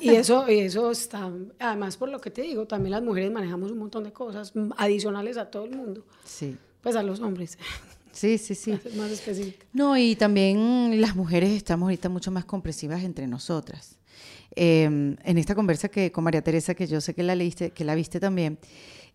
y 0.00 0.10
eso, 0.10 0.48
y 0.50 0.60
eso 0.60 0.90
está, 0.90 1.30
además 1.58 1.96
por 1.96 2.08
lo 2.08 2.20
que 2.20 2.30
te 2.30 2.42
digo, 2.42 2.66
también 2.66 2.92
las 2.92 3.02
mujeres 3.02 3.30
manejamos 3.30 3.70
un 3.72 3.78
montón 3.78 4.04
de 4.04 4.12
cosas 4.12 4.52
adicionales 4.76 5.36
a 5.36 5.50
todo 5.50 5.64
el 5.64 5.76
mundo, 5.76 6.04
sí. 6.24 6.56
pues 6.80 6.96
a 6.96 7.02
los 7.02 7.20
hombres. 7.20 7.58
Sí, 8.12 8.38
sí, 8.38 8.54
sí. 8.54 8.78
Más 8.96 9.10
específica. 9.10 9.66
No, 9.72 9.96
y 9.96 10.16
también 10.16 11.00
las 11.00 11.14
mujeres 11.14 11.50
estamos 11.50 11.86
ahorita 11.86 12.08
mucho 12.08 12.30
más 12.30 12.44
comprensivas 12.44 13.04
entre 13.04 13.26
nosotras. 13.26 13.98
Eh, 14.54 14.84
en 14.84 15.38
esta 15.38 15.54
conversa 15.54 15.88
que 15.88 16.10
con 16.10 16.24
María 16.24 16.40
Teresa, 16.40 16.74
que 16.74 16.86
yo 16.86 17.00
sé 17.02 17.14
que 17.14 17.22
la 17.22 17.34
leíste, 17.34 17.72
que 17.72 17.84
la 17.84 17.94
viste 17.94 18.18
también, 18.18 18.58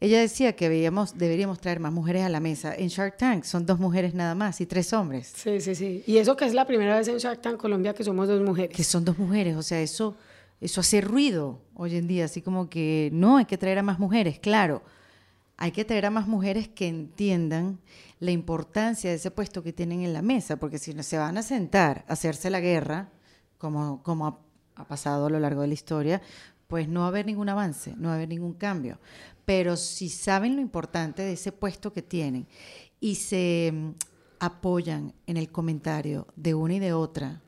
ella 0.01 0.19
decía 0.19 0.55
que 0.55 0.67
veíamos, 0.67 1.15
deberíamos 1.15 1.61
traer 1.61 1.79
más 1.79 1.93
mujeres 1.93 2.23
a 2.23 2.29
la 2.29 2.39
mesa. 2.39 2.73
En 2.75 2.87
Shark 2.87 3.17
Tank 3.17 3.43
son 3.43 3.67
dos 3.67 3.79
mujeres 3.79 4.15
nada 4.15 4.33
más 4.33 4.59
y 4.59 4.65
tres 4.65 4.93
hombres. 4.93 5.31
Sí, 5.35 5.61
sí, 5.61 5.75
sí. 5.75 6.03
Y 6.07 6.17
eso 6.17 6.35
que 6.35 6.45
es 6.45 6.55
la 6.55 6.65
primera 6.65 6.97
vez 6.97 7.07
en 7.07 7.17
Shark 7.17 7.39
Tank 7.39 7.57
Colombia 7.57 7.93
que 7.93 8.03
somos 8.03 8.27
dos 8.27 8.41
mujeres. 8.41 8.75
Que 8.75 8.83
son 8.83 9.05
dos 9.05 9.19
mujeres, 9.19 9.55
o 9.55 9.61
sea, 9.61 9.79
eso, 9.79 10.17
eso 10.62 10.82
hace 10.82 11.01
ruido 11.01 11.62
hoy 11.74 11.95
en 11.97 12.07
día, 12.07 12.26
así 12.26 12.41
como 12.41 12.70
que 12.70 13.09
no, 13.12 13.38
hay 13.38 13.45
que 13.45 13.57
traer 13.57 13.80
a 13.80 13.84
más 13.84 13.99
mujeres, 13.99 14.39
claro. 14.39 14.84
Hay 15.57 15.72
que 15.72 15.86
traer 15.86 16.05
a 16.05 16.12
más 16.12 16.28
mujeres 16.28 16.70
que 16.70 16.88
entiendan 16.88 17.80
la 18.20 18.32
importancia 18.32 19.09
de 19.09 19.18
ese 19.18 19.30
puesto 19.30 19.62
que 19.62 19.74
tienen 19.74 20.01
en 20.01 20.14
la 20.14 20.22
mesa, 20.22 20.57
porque 20.57 20.80
si 20.80 20.93
no 20.93 21.03
se 21.03 21.18
van 21.18 21.38
a 21.38 21.43
sentar 21.43 22.05
a 22.07 22.14
hacerse 22.14 22.49
la 22.49 22.59
guerra, 22.62 23.09
como, 23.57 24.01
como 24.01 24.26
ha, 24.28 24.39
ha 24.76 24.88
pasado 24.88 25.28
a 25.28 25.30
lo 25.30 25.39
largo 25.39 25.62
de 25.62 25.68
la 25.68 25.74
historia, 25.74 26.22
pues 26.68 26.88
no 26.88 27.01
va 27.01 27.07
a 27.07 27.09
haber 27.09 27.26
ningún 27.26 27.49
avance, 27.49 27.93
no 27.97 28.07
va 28.07 28.14
a 28.14 28.16
haber 28.16 28.30
ningún 28.30 28.53
cambio 28.53 28.97
pero 29.45 29.76
si 29.76 30.07
saben 30.07 30.55
lo 30.55 30.62
importante 30.62 31.24
de 31.24 31.34
ese 31.34 31.51
puesto 31.51 31.91
que 31.91 32.01
tienen 32.01 32.47
y 32.99 33.16
se 33.16 33.72
mm, 33.74 33.89
apoyan 34.39 35.14
en 35.28 35.38
el 35.38 35.51
comentario 35.51 36.28
de 36.38 36.53
una 36.53 36.76
y 36.76 36.80
de 36.80 36.93
otra, 36.93 37.41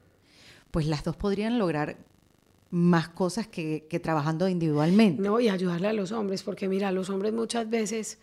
pues 0.71 0.85
las 0.85 1.03
dos 1.03 1.15
podrían 1.15 1.57
lograr 1.57 1.97
más 2.73 3.07
cosas 3.09 3.47
que, 3.47 3.85
que, 3.87 3.99
trabajando 3.99 4.49
individualmente. 4.49 5.21
No, 5.21 5.39
y 5.39 5.47
ayudarle 5.47 5.89
a 5.89 5.93
los 5.93 6.11
hombres, 6.11 6.41
porque 6.41 6.67
mira, 6.67 6.91
los 6.91 7.07
hombres 7.11 7.31
muchas 7.31 7.69
veces 7.69 8.17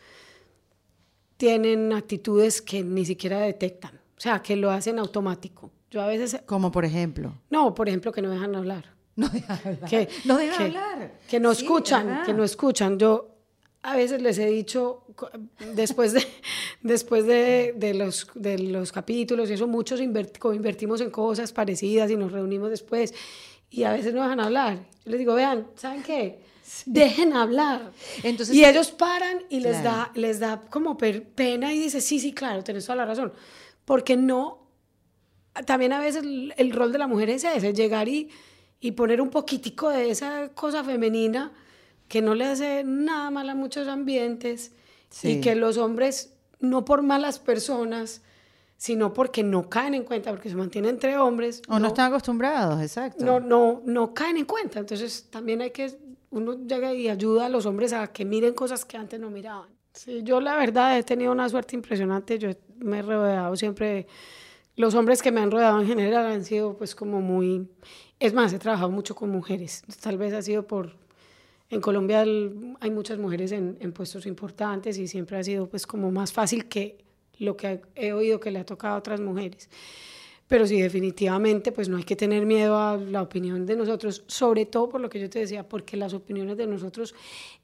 tienen 1.37 1.93
actitudes 1.93 2.61
que 2.61 2.83
ni 2.83 3.05
siquiera 3.05 3.39
detectan, 3.39 3.95
o 3.95 4.21
sea, 4.21 4.43
que 4.43 4.57
lo 4.57 4.73
hacen 4.73 4.99
automático. 4.99 5.71
Yo 5.89 6.03
a 6.03 6.09
veces... 6.09 6.43
Como 6.47 6.73
por 6.73 6.85
ejemplo. 6.85 7.33
No, 7.49 7.73
por 7.75 7.89
ejemplo, 7.89 8.11
que 8.11 8.23
no 8.23 8.31
dejan 8.31 8.57
hablar. 8.57 8.93
No 9.15 9.29
dejan 9.29 9.59
hablar. 9.65 9.89
Que, 9.89 10.09
no 10.25 10.37
dejan 10.37 10.59
que, 10.59 10.65
hablar. 10.65 11.13
Que 11.29 11.39
no 11.39 11.53
escuchan, 11.53 12.19
sí, 12.21 12.27
que 12.27 12.35
no 12.35 12.43
escuchan. 12.43 12.99
Yo 12.99 13.37
a 13.83 13.95
veces 13.95 14.21
les 14.21 14.37
he 14.39 14.47
dicho, 14.47 15.05
después 15.77 16.13
de, 16.13 16.27
después 16.83 17.25
de, 17.25 17.73
de, 17.77 17.95
los, 17.95 18.27
de 18.35 18.59
los 18.59 18.91
capítulos 18.91 19.49
y 19.49 19.53
eso, 19.53 19.69
muchos 19.69 20.01
invertimos 20.01 21.01
en 21.01 21.11
cosas 21.11 21.53
parecidas 21.53 22.11
y 22.11 22.17
nos 22.17 22.33
reunimos 22.33 22.71
después 22.71 23.15
y 23.71 23.85
a 23.85 23.93
veces 23.93 24.13
no 24.13 24.23
dejan 24.23 24.41
hablar. 24.41 24.79
Yo 25.05 25.13
les 25.13 25.19
digo, 25.19 25.35
vean, 25.35 25.69
¿saben 25.77 26.03
qué? 26.03 26.41
Dejen 26.87 27.33
hablar. 27.33 27.93
Entonces, 28.23 28.55
y 28.55 28.65
ellos 28.65 28.91
paran 28.91 29.45
y 29.49 29.61
les, 29.61 29.79
claro. 29.79 29.97
da, 29.97 30.13
les 30.15 30.41
da 30.41 30.61
como 30.71 30.97
pena 30.99 31.73
y 31.73 31.79
dice, 31.79 32.01
sí, 32.01 32.21
sí, 32.21 32.33
claro, 32.33 32.63
tienes 32.63 32.85
toda 32.85 32.97
la 32.97 33.07
razón. 33.07 33.33
Porque 33.85 34.17
no, 34.17 34.67
también 35.67 35.93
a 35.93 36.01
veces 36.01 36.23
el, 36.23 36.55
el 36.57 36.73
rol 36.73 36.93
de 36.93 36.99
la 36.99 37.07
mujer 37.07 37.31
es 37.31 37.45
ese, 37.45 37.73
llegar 37.73 38.09
y, 38.09 38.31
y 38.81 38.93
poner 38.93 39.21
un 39.21 39.31
poquitico 39.31 39.89
de 39.89 40.11
esa 40.11 40.51
cosa 40.51 40.85
femenina 40.85 41.53
que 42.09 42.23
no 42.23 42.35
le 42.35 42.45
hace 42.45 42.83
nada 42.85 43.31
mal 43.31 43.49
a 43.49 43.55
muchos 43.55 43.87
ambientes 43.89 44.73
sí. 45.11 45.33
y 45.33 45.41
que 45.41 45.55
los 45.55 45.77
hombres, 45.77 46.35
no 46.59 46.85
por 46.85 47.03
malas 47.03 47.39
personas, 47.39 48.23
sino 48.81 49.13
porque 49.13 49.43
no 49.43 49.69
caen 49.69 49.93
en 49.93 50.05
cuenta, 50.05 50.31
porque 50.31 50.49
se 50.49 50.57
mantienen 50.57 50.93
entre 50.93 51.19
hombres. 51.19 51.61
O 51.69 51.75
no, 51.75 51.81
no 51.81 51.89
están 51.89 52.07
acostumbrados, 52.11 52.81
exacto. 52.81 53.23
No, 53.23 53.39
no, 53.39 53.83
no 53.85 54.15
caen 54.15 54.39
en 54.39 54.47
cuenta. 54.47 54.79
Entonces 54.79 55.27
también 55.29 55.61
hay 55.61 55.71
que, 55.71 55.99
uno 56.31 56.67
llega 56.67 56.95
y 56.95 57.11
ayuda 57.11 57.45
a 57.45 57.49
los 57.51 57.67
hombres 57.67 57.93
a 57.93 58.07
que 58.07 58.25
miren 58.25 58.55
cosas 58.55 58.87
que 58.87 58.97
antes 58.97 59.21
no 59.21 59.29
miraban. 59.29 59.69
Sí, 59.93 60.23
yo 60.23 60.41
la 60.41 60.57
verdad 60.57 60.97
he 60.97 61.03
tenido 61.03 61.31
una 61.31 61.47
suerte 61.51 61.77
impresionante. 61.77 62.39
Yo 62.39 62.53
me 62.79 63.01
he 63.01 63.03
rodeado 63.03 63.55
siempre, 63.55 64.07
los 64.77 64.95
hombres 64.95 65.21
que 65.21 65.31
me 65.31 65.43
han 65.43 65.51
rodeado 65.51 65.79
en 65.79 65.87
general 65.87 66.25
han 66.25 66.43
sido 66.47 66.75
pues 66.75 66.95
como 66.95 67.21
muy... 67.21 67.69
Es 68.19 68.33
más, 68.33 68.51
he 68.55 68.59
trabajado 68.59 68.91
mucho 68.91 69.15
con 69.15 69.29
mujeres. 69.29 69.83
Tal 70.01 70.17
vez 70.17 70.33
ha 70.33 70.41
sido 70.41 70.67
por 70.67 70.97
en 71.69 71.83
Colombia 71.83 72.23
hay 72.23 72.91
muchas 72.91 73.19
mujeres 73.19 73.53
en, 73.53 73.77
en, 73.79 73.93
puestos 73.93 74.25
importantes 74.25 74.97
y 74.97 75.07
siempre 75.07 75.37
ha 75.37 75.45
sido 75.45 75.69
pues 75.69 75.87
como 75.87 76.11
más 76.11 76.33
fácil 76.33 76.67
que 76.67 77.10
lo 77.41 77.57
que 77.57 77.81
he 77.97 78.13
oído 78.13 78.39
que 78.39 78.53
le 78.53 78.61
ha 78.61 78.65
tocado 78.65 78.95
a 78.95 78.99
otras 78.99 79.21
mujeres. 79.21 79.69
Pero 80.47 80.67
sí, 80.67 80.81
definitivamente, 80.81 81.73
pues 81.73 81.89
no 81.89 81.97
hay 81.97 82.03
que 82.05 82.17
tener 82.17 82.45
miedo 82.45 82.77
a 82.77 82.97
la 82.97 83.23
opinión 83.23 83.67
de 83.67 83.77
nosotros, 83.77 84.25
sobre 84.27 84.67
todo 84.67 84.89
por 84.89 85.01
lo 85.01 85.09
que 85.09 85.21
yo 85.21 85.31
te 85.31 85.39
decía, 85.39 85.69
porque 85.69 85.97
las 85.97 86.13
opiniones 86.13 86.57
de 86.57 86.67
nosotros, 86.67 87.15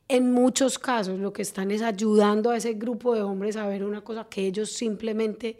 en 0.08 0.32
muchos 0.32 0.78
casos, 0.78 1.18
lo 1.18 1.32
que 1.32 1.42
están 1.42 1.70
es 1.72 1.82
ayudando 1.82 2.50
a 2.50 2.56
ese 2.56 2.74
grupo 2.74 3.14
de 3.14 3.22
hombres 3.22 3.56
a 3.56 3.66
ver 3.66 3.84
una 3.84 4.02
cosa 4.02 4.28
que 4.28 4.46
ellos 4.46 4.70
simplemente 4.70 5.58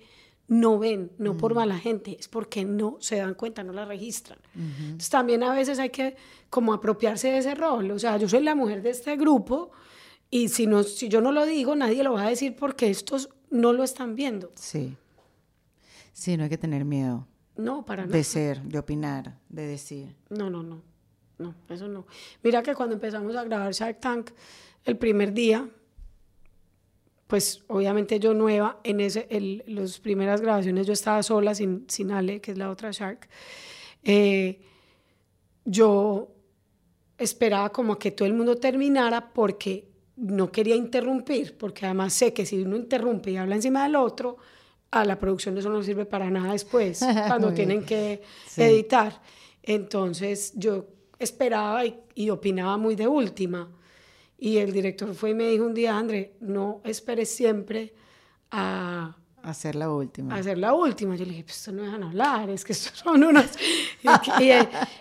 no 0.49 0.79
ven, 0.79 1.11
no 1.19 1.35
mm. 1.35 1.37
por 1.37 1.55
mala 1.55 1.77
gente, 1.77 2.17
es 2.19 2.29
porque 2.29 2.65
no 2.65 2.97
se 3.01 3.17
dan 3.17 3.35
cuenta, 3.35 3.65
no 3.65 3.73
la 3.73 3.85
registran. 3.85 4.39
Uh 4.55 4.61
-huh. 4.61 4.85
Entonces 4.85 5.11
también 5.11 5.43
a 5.43 5.53
veces 5.53 5.81
hay 5.81 5.91
que 5.91 6.15
como 6.49 6.73
apropiarse 6.73 7.29
de 7.33 7.39
ese 7.39 7.55
rol, 7.57 7.91
o 7.91 7.99
sea, 7.99 8.17
yo 8.19 8.29
soy 8.29 8.45
la 8.45 8.55
mujer 8.55 8.83
de 8.83 8.91
este 8.91 9.17
grupo 9.17 9.73
y 10.31 10.49
si, 10.49 10.67
no, 10.67 10.83
si 10.83 11.09
yo 11.09 11.21
no 11.21 11.33
lo 11.33 11.45
digo, 11.45 11.75
nadie 11.75 12.03
lo 12.03 12.13
va 12.13 12.27
a 12.27 12.31
decir 12.31 12.57
porque 12.57 12.91
estos 12.91 13.31
no 13.51 13.73
lo 13.73 13.85
están 13.85 14.15
viendo. 14.15 14.53
Sí, 14.55 14.97
sí, 16.13 16.37
no 16.37 16.45
hay 16.45 16.51
que 16.51 16.59
tener 16.59 16.85
miedo, 16.85 17.27
No, 17.57 17.85
para 17.85 18.05
nada. 18.05 18.17
De 18.17 18.25
ser, 18.25 18.63
de 18.63 18.79
opinar, 18.79 19.39
de 19.49 19.67
decir. 19.67 20.15
No, 20.31 20.51
no, 20.51 20.63
no. 20.63 20.83
No, 21.39 21.55
eso 21.69 21.87
no. 21.87 22.07
Mira 22.43 22.63
que 22.63 22.75
cuando 22.75 22.95
empezamos 22.95 23.37
a 23.37 23.45
grabar 23.45 23.73
Shark 23.73 24.01
Tank, 24.01 24.31
el 24.85 24.97
primer 24.97 25.33
día, 25.33 25.69
pues 27.27 27.65
obviamente 27.67 28.19
yo 28.21 28.33
nueva, 28.35 28.81
en 28.85 29.01
ese, 29.01 29.27
el, 29.31 29.63
las 29.67 29.99
primeras 29.99 30.41
grabaciones 30.41 30.87
yo 30.87 30.93
estaba 30.93 31.23
sola, 31.23 31.55
sin, 31.55 31.85
sin 31.89 32.11
Ale, 32.11 32.41
que 32.41 32.53
es 32.53 32.59
la 32.59 32.71
otra 32.71 32.91
Shark. 32.91 33.29
Eh, 34.03 34.63
yo 35.65 36.33
esperaba 37.19 37.71
como 37.71 37.99
que 37.99 38.13
todo 38.13 38.27
el 38.27 38.35
mundo 38.35 38.57
terminara 38.57 39.33
porque 39.33 39.89
no 40.17 40.51
quería 40.51 40.75
interrumpir, 40.75 41.57
porque 41.57 41.87
además 41.87 42.13
sé 42.13 42.33
que 42.33 42.47
si 42.47 42.63
uno 42.63 42.77
interrumpe 42.77 43.31
y 43.31 43.37
habla 43.37 43.55
encima 43.55 43.85
del 43.85 43.97
otro, 43.97 44.39
a 44.91 45.05
la 45.05 45.19
producción 45.19 45.57
eso 45.59 45.69
no 45.69 45.83
sirve 45.83 46.07
para 46.07 46.31
nada 46.31 46.53
después, 46.53 47.01
cuando 47.27 47.53
tienen 47.53 47.85
que 47.85 48.23
editar. 48.57 49.21
Entonces 49.63 50.53
yo 50.55 50.87
esperaba 51.19 51.85
y, 51.85 51.99
y, 52.15 52.31
opinaba 52.31 52.77
muy 52.77 52.95
de 52.95 53.07
última. 53.07 53.71
Y 54.39 54.59
el 54.59 54.73
director 54.73 55.15
fue 55.15 55.31
y 55.31 55.35
me 55.35 55.49
dijo 55.49 55.65
un 55.65 55.75
día, 55.75 55.97
André, 55.97 56.35
no 56.41 56.81
esperes 56.85 57.31
siempre 57.31 57.95
a 58.51 59.17
Hacer 59.47 59.77
la 59.77 59.89
última. 59.93 60.35
Hacer 60.35 60.59
la 60.59 60.75
última. 60.75 61.15
Yo 61.15 61.25
le 61.25 61.31
dije, 61.31 61.45
pues 61.45 61.59
esto 61.59 61.71
no 61.71 61.85
dejan 61.85 62.03
hablar, 62.03 62.51
es 62.51 62.65
que 62.65 62.73
estos 62.73 62.99
son 63.05 63.23
unas... 63.23 63.57
y, 64.03 64.45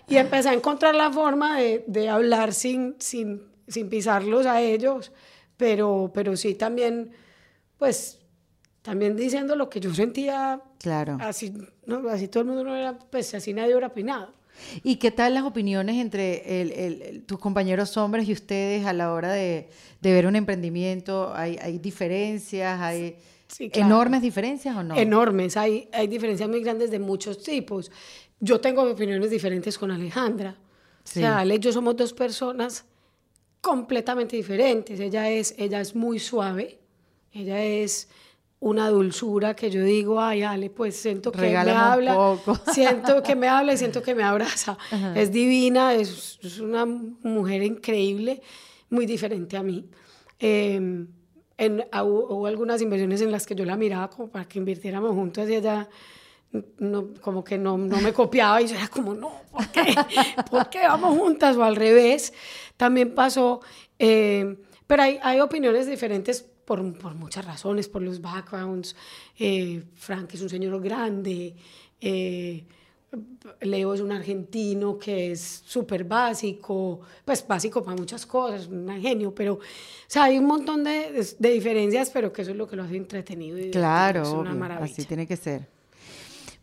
y, 0.07 0.17
empecé 0.17 0.49
a 0.49 0.53
encontrar 0.53 0.93
la 0.93 1.11
forma 1.11 1.57
de, 1.57 1.83
de, 1.87 2.09
hablar 2.09 2.53
sin, 2.53 2.95
sin, 2.99 3.41
sin 3.67 3.89
pisarlos 3.89 4.45
a 4.45 4.61
ellos, 4.61 5.11
pero, 5.57 6.11
pero 6.13 6.35
sí 6.35 6.55
también, 6.55 7.11
pues, 7.77 8.19
también 8.81 9.15
diciendo 9.15 9.55
lo 9.55 9.69
que 9.69 9.79
yo 9.79 9.93
sentía. 9.93 10.61
Claro. 10.79 11.17
Así, 11.19 11.53
no, 11.85 12.07
así 12.09 12.27
todo 12.27 12.41
el 12.41 12.47
mundo 12.47 12.63
no 12.63 12.75
era, 12.75 12.97
pues 12.97 13.33
así 13.33 13.53
nadie 13.53 13.71
hubiera 13.71 13.87
opinado. 13.87 14.33
¿Y 14.83 14.97
qué 14.97 15.11
tal 15.11 15.33
las 15.33 15.43
opiniones 15.43 15.97
entre 15.97 16.61
el, 16.61 16.71
el, 16.71 17.23
tus 17.23 17.39
compañeros 17.39 17.97
hombres 17.97 18.27
y 18.29 18.31
ustedes 18.31 18.85
a 18.85 18.93
la 18.93 19.11
hora 19.11 19.31
de, 19.31 19.69
de 20.01 20.13
ver 20.13 20.27
un 20.27 20.35
emprendimiento? 20.35 21.33
¿Hay, 21.35 21.57
hay 21.61 21.77
diferencias? 21.79 22.79
¿Hay 22.79 23.17
sí, 23.47 23.69
claro. 23.69 23.87
enormes 23.87 24.21
diferencias 24.21 24.75
o 24.75 24.83
no? 24.83 24.95
Enormes. 24.95 25.57
Hay, 25.57 25.89
hay 25.91 26.07
diferencias 26.07 26.47
muy 26.47 26.61
grandes 26.61 26.89
de 26.91 26.99
muchos 26.99 27.43
tipos. 27.43 27.91
Yo 28.39 28.61
tengo 28.61 28.83
opiniones 28.83 29.29
diferentes 29.29 29.77
con 29.77 29.91
Alejandra. 29.91 30.55
Sí. 31.03 31.19
O 31.19 31.21
sea, 31.21 31.39
Ale 31.39 31.55
y 31.55 31.59
yo 31.59 31.71
somos 31.73 31.95
dos 31.97 32.13
personas 32.13 32.85
completamente 33.65 34.35
diferentes. 34.35 34.99
Ella 34.99 35.27
es, 35.31 35.55
ella 35.57 35.81
es 35.81 35.95
muy 35.95 36.19
suave. 36.19 36.77
Ella 37.33 37.63
es 37.63 38.07
una 38.59 38.89
dulzura 38.89 39.55
que 39.55 39.71
yo 39.71 39.83
digo, 39.83 40.21
ay, 40.21 40.43
Ale, 40.43 40.69
pues 40.69 40.95
siento 40.95 41.31
que 41.31 41.41
Regálame 41.41 41.71
me 41.71 41.77
habla, 41.83 42.13
poco. 42.13 42.59
siento 42.71 43.23
que 43.23 43.35
me 43.35 43.47
habla 43.47 43.73
y 43.73 43.77
siento 43.77 44.03
que 44.03 44.13
me 44.13 44.21
abraza. 44.21 44.77
Ajá. 44.91 45.19
Es 45.19 45.31
divina, 45.31 45.95
es, 45.95 46.37
es, 46.43 46.59
una 46.59 46.85
mujer 46.85 47.63
increíble, 47.63 48.39
muy 48.91 49.07
diferente 49.07 49.57
a 49.57 49.63
mí. 49.63 49.89
Eh, 50.39 50.75
en, 51.57 51.85
hubo, 52.03 52.35
hubo, 52.35 52.45
algunas 52.45 52.83
inversiones 52.83 53.21
en 53.21 53.31
las 53.31 53.47
que 53.47 53.55
yo 53.55 53.65
la 53.65 53.77
miraba 53.77 54.11
como 54.11 54.29
para 54.29 54.45
que 54.47 54.59
invirtiéramos 54.59 55.11
juntos 55.11 55.49
y 55.49 55.55
ella 55.55 55.89
no, 56.77 57.13
como 57.21 57.43
que 57.43 57.57
no, 57.57 57.77
no 57.77 58.01
me 58.01 58.13
copiaba 58.13 58.61
y 58.61 58.67
yo 58.67 58.75
era 58.75 58.87
como, 58.87 59.13
no, 59.13 59.31
¿por 59.51 59.67
qué? 59.67 59.95
¿Por 60.49 60.69
qué 60.69 60.79
vamos 60.79 61.17
juntas? 61.17 61.55
O 61.57 61.63
al 61.63 61.75
revés, 61.75 62.33
también 62.77 63.15
pasó, 63.15 63.61
eh, 63.99 64.57
pero 64.87 65.03
hay, 65.03 65.19
hay 65.21 65.39
opiniones 65.39 65.87
diferentes 65.87 66.45
por, 66.65 66.97
por, 66.97 67.15
muchas 67.15 67.45
razones, 67.45 67.87
por 67.87 68.01
los 68.01 68.21
backgrounds. 68.21 68.95
Eh, 69.37 69.83
Frank 69.95 70.33
es 70.33 70.41
un 70.41 70.49
señor 70.49 70.81
grande, 70.81 71.55
eh, 72.01 72.65
Leo 73.61 73.93
es 73.93 74.01
un 74.01 74.11
argentino 74.11 74.97
que 74.97 75.31
es 75.31 75.63
súper 75.65 76.03
básico, 76.03 77.01
pues 77.23 77.47
básico 77.47 77.83
para 77.83 77.95
muchas 77.95 78.25
cosas, 78.25 78.67
un 78.67 78.89
genio, 79.01 79.33
pero 79.33 79.53
o 79.53 79.59
sea, 80.07 80.25
hay 80.25 80.37
un 80.37 80.45
montón 80.45 80.83
de, 80.83 81.25
de, 81.39 81.49
diferencias, 81.49 82.09
pero 82.09 82.33
que 82.33 82.41
eso 82.41 82.51
es 82.51 82.57
lo 82.57 82.67
que 82.67 82.75
lo 82.75 82.83
hace 82.83 82.97
entretenido. 82.97 83.57
Y 83.57 83.71
claro, 83.71 84.23
es 84.23 84.29
una 84.29 84.51
obvio, 84.51 84.59
maravilla. 84.59 84.93
así 84.93 85.05
tiene 85.05 85.25
que 85.25 85.37
ser. 85.37 85.74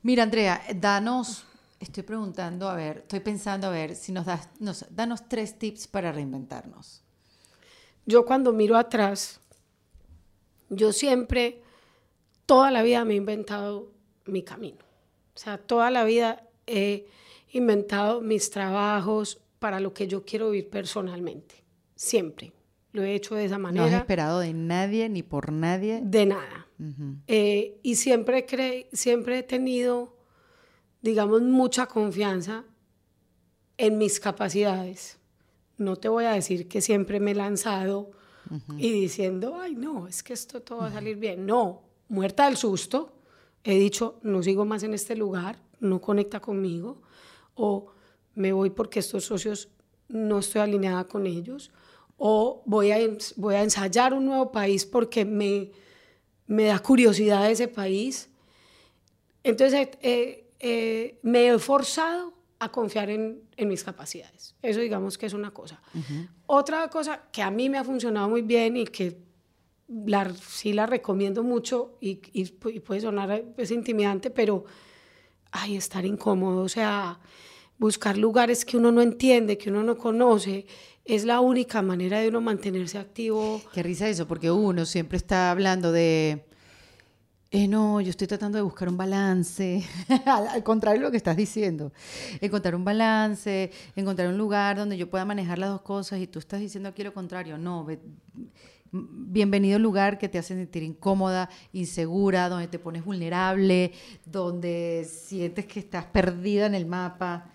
Mira, 0.02 0.24
Andrea, 0.24 0.60
danos, 0.74 1.44
estoy 1.78 2.02
preguntando, 2.02 2.68
a 2.68 2.74
ver, 2.74 2.98
estoy 2.98 3.20
pensando, 3.20 3.68
a 3.68 3.70
ver, 3.70 3.94
si 3.94 4.10
nos 4.10 4.26
das, 4.26 4.48
nos, 4.58 4.84
danos 4.90 5.28
tres 5.28 5.58
tips 5.58 5.86
para 5.86 6.10
reinventarnos. 6.10 7.04
Yo 8.04 8.24
cuando 8.24 8.52
miro 8.52 8.76
atrás, 8.76 9.40
yo 10.70 10.92
siempre, 10.92 11.62
toda 12.46 12.70
la 12.72 12.82
vida 12.82 13.04
me 13.04 13.14
he 13.14 13.16
inventado 13.16 13.92
mi 14.26 14.42
camino. 14.42 14.84
O 15.34 15.38
sea, 15.38 15.58
toda 15.58 15.90
la 15.90 16.04
vida 16.04 16.48
he 16.66 17.06
inventado 17.52 18.20
mis 18.20 18.50
trabajos 18.50 19.40
para 19.58 19.78
lo 19.78 19.94
que 19.94 20.08
yo 20.08 20.24
quiero 20.24 20.50
vivir 20.50 20.68
personalmente. 20.68 21.62
Siempre. 21.94 22.52
Lo 22.92 23.02
he 23.02 23.14
hecho 23.14 23.36
de 23.36 23.44
esa 23.44 23.58
manera. 23.58 23.86
No 23.86 23.90
has 23.90 24.00
esperado 24.00 24.40
de 24.40 24.52
nadie 24.52 25.08
ni 25.08 25.22
por 25.22 25.52
nadie. 25.52 26.00
De 26.02 26.26
nada. 26.26 26.66
Uh 26.82 26.86
-huh. 26.86 27.16
eh, 27.28 27.78
y 27.82 27.94
siempre, 27.94 28.44
cre 28.44 28.88
siempre 28.92 29.38
he 29.38 29.42
tenido, 29.44 30.16
digamos, 31.00 31.42
mucha 31.42 31.86
confianza 31.86 32.64
en 33.76 33.98
mis 33.98 34.18
capacidades. 34.18 35.18
No 35.78 35.94
te 35.96 36.08
voy 36.08 36.24
a 36.24 36.32
decir 36.32 36.66
que 36.66 36.80
siempre 36.80 37.20
me 37.20 37.30
he 37.30 37.34
lanzado 37.34 38.10
uh 38.50 38.54
-huh. 38.54 38.76
y 38.78 38.90
diciendo, 38.90 39.56
ay, 39.60 39.76
no, 39.76 40.08
es 40.08 40.22
que 40.22 40.32
esto 40.32 40.60
todo 40.60 40.78
va 40.78 40.88
a 40.88 40.92
salir 40.92 41.16
bien. 41.16 41.46
No, 41.46 41.82
muerta 42.08 42.46
del 42.46 42.56
susto, 42.56 43.12
he 43.62 43.78
dicho, 43.78 44.18
no 44.22 44.42
sigo 44.42 44.64
más 44.64 44.82
en 44.82 44.94
este 44.94 45.14
lugar, 45.14 45.62
no 45.78 46.00
conecta 46.00 46.40
conmigo, 46.40 47.00
o 47.54 47.92
me 48.34 48.52
voy 48.52 48.70
porque 48.70 48.98
estos 48.98 49.24
socios 49.24 49.68
no 50.08 50.40
estoy 50.40 50.62
alineada 50.62 51.04
con 51.04 51.26
ellos, 51.26 51.70
o 52.16 52.62
voy 52.66 52.90
a, 52.92 52.98
voy 53.36 53.54
a 53.54 53.62
ensayar 53.62 54.14
un 54.14 54.26
nuevo 54.26 54.52
país 54.52 54.84
porque 54.84 55.24
me, 55.24 55.70
me 56.52 56.64
da 56.64 56.78
curiosidad 56.78 57.50
ese 57.50 57.68
país. 57.68 58.28
Entonces, 59.42 59.88
eh, 60.02 60.50
eh, 60.60 61.18
me 61.22 61.48
he 61.48 61.58
forzado 61.58 62.34
a 62.58 62.70
confiar 62.70 63.10
en, 63.10 63.42
en, 63.56 63.68
mis 63.68 63.82
capacidades. 63.82 64.54
Eso 64.62 64.80
digamos 64.80 65.18
que 65.18 65.26
es 65.26 65.32
una 65.32 65.50
cosa. 65.50 65.80
Uh 65.94 65.98
-huh. 65.98 66.28
Otra 66.46 66.88
cosa 66.88 67.22
que 67.32 67.42
a 67.42 67.50
mí 67.50 67.68
me 67.68 67.78
ha 67.78 67.84
funcionado 67.84 68.28
muy 68.28 68.42
bien 68.42 68.76
y 68.76 68.84
que 68.84 69.18
la, 69.88 70.32
sí 70.34 70.72
la 70.72 70.86
recomiendo 70.86 71.42
mucho 71.42 71.96
y, 72.00 72.20
y, 72.32 72.54
y 72.72 72.80
puede 72.80 73.00
sonar 73.00 73.44
pues, 73.56 73.70
intimidante, 73.70 74.30
pero 74.30 74.64
ay, 75.50 75.76
estar 75.76 76.04
incómodo, 76.04 76.62
o 76.62 76.68
sea, 76.68 77.18
buscar 77.78 78.16
lugares 78.16 78.64
que 78.64 78.76
uno 78.76 78.92
no 78.92 79.02
entiende, 79.02 79.58
que 79.58 79.70
uno 79.70 79.82
no 79.82 79.96
conoce, 79.96 80.66
es 81.04 81.24
la 81.24 81.40
única 81.40 81.82
manera 81.82 82.20
de 82.20 82.28
uno 82.28 82.40
mantenerse 82.40 82.98
activo. 82.98 83.60
Qué 83.72 83.82
risa 83.82 84.08
eso, 84.08 84.26
porque 84.28 84.50
uno 84.50 84.86
siempre 84.86 85.16
está 85.16 85.50
hablando 85.50 85.92
de, 85.92 86.44
eh, 87.50 87.68
no, 87.68 88.00
yo 88.00 88.08
estoy 88.08 88.26
tratando 88.26 88.56
de 88.56 88.62
buscar 88.62 88.88
un 88.88 88.96
balance, 88.96 89.84
al, 90.26 90.62
contrario 90.62 91.00
de 91.00 91.06
lo 91.06 91.10
que 91.10 91.18
estás 91.18 91.36
diciendo, 91.36 91.92
encontrar 92.40 92.74
un 92.74 92.82
balance, 92.82 93.70
encontrar 93.94 94.28
un 94.28 94.38
lugar 94.38 94.76
donde 94.76 94.96
yo 94.96 95.10
pueda 95.10 95.24
manejar 95.24 95.58
las 95.58 95.70
dos 95.70 95.82
cosas 95.82 96.20
y 96.20 96.26
tú 96.26 96.38
estás 96.38 96.60
diciendo 96.60 96.88
aquí 96.88 97.02
lo 97.02 97.12
contrario, 97.12 97.58
no, 97.58 97.84
ve, 97.84 98.00
bienvenido 98.90 99.78
lugar 99.78 100.18
que 100.18 100.30
te 100.30 100.38
hace 100.38 100.54
sentir 100.54 100.82
incómoda, 100.82 101.50
insegura, 101.72 102.48
donde 102.48 102.68
te 102.68 102.78
pones 102.78 103.04
vulnerable, 103.04 103.92
donde 104.24 105.06
sientes 105.10 105.66
que 105.66 105.80
estás 105.80 106.04
perdida 106.06 106.66
en 106.66 106.74
el 106.74 106.86
mapa. 106.86 107.50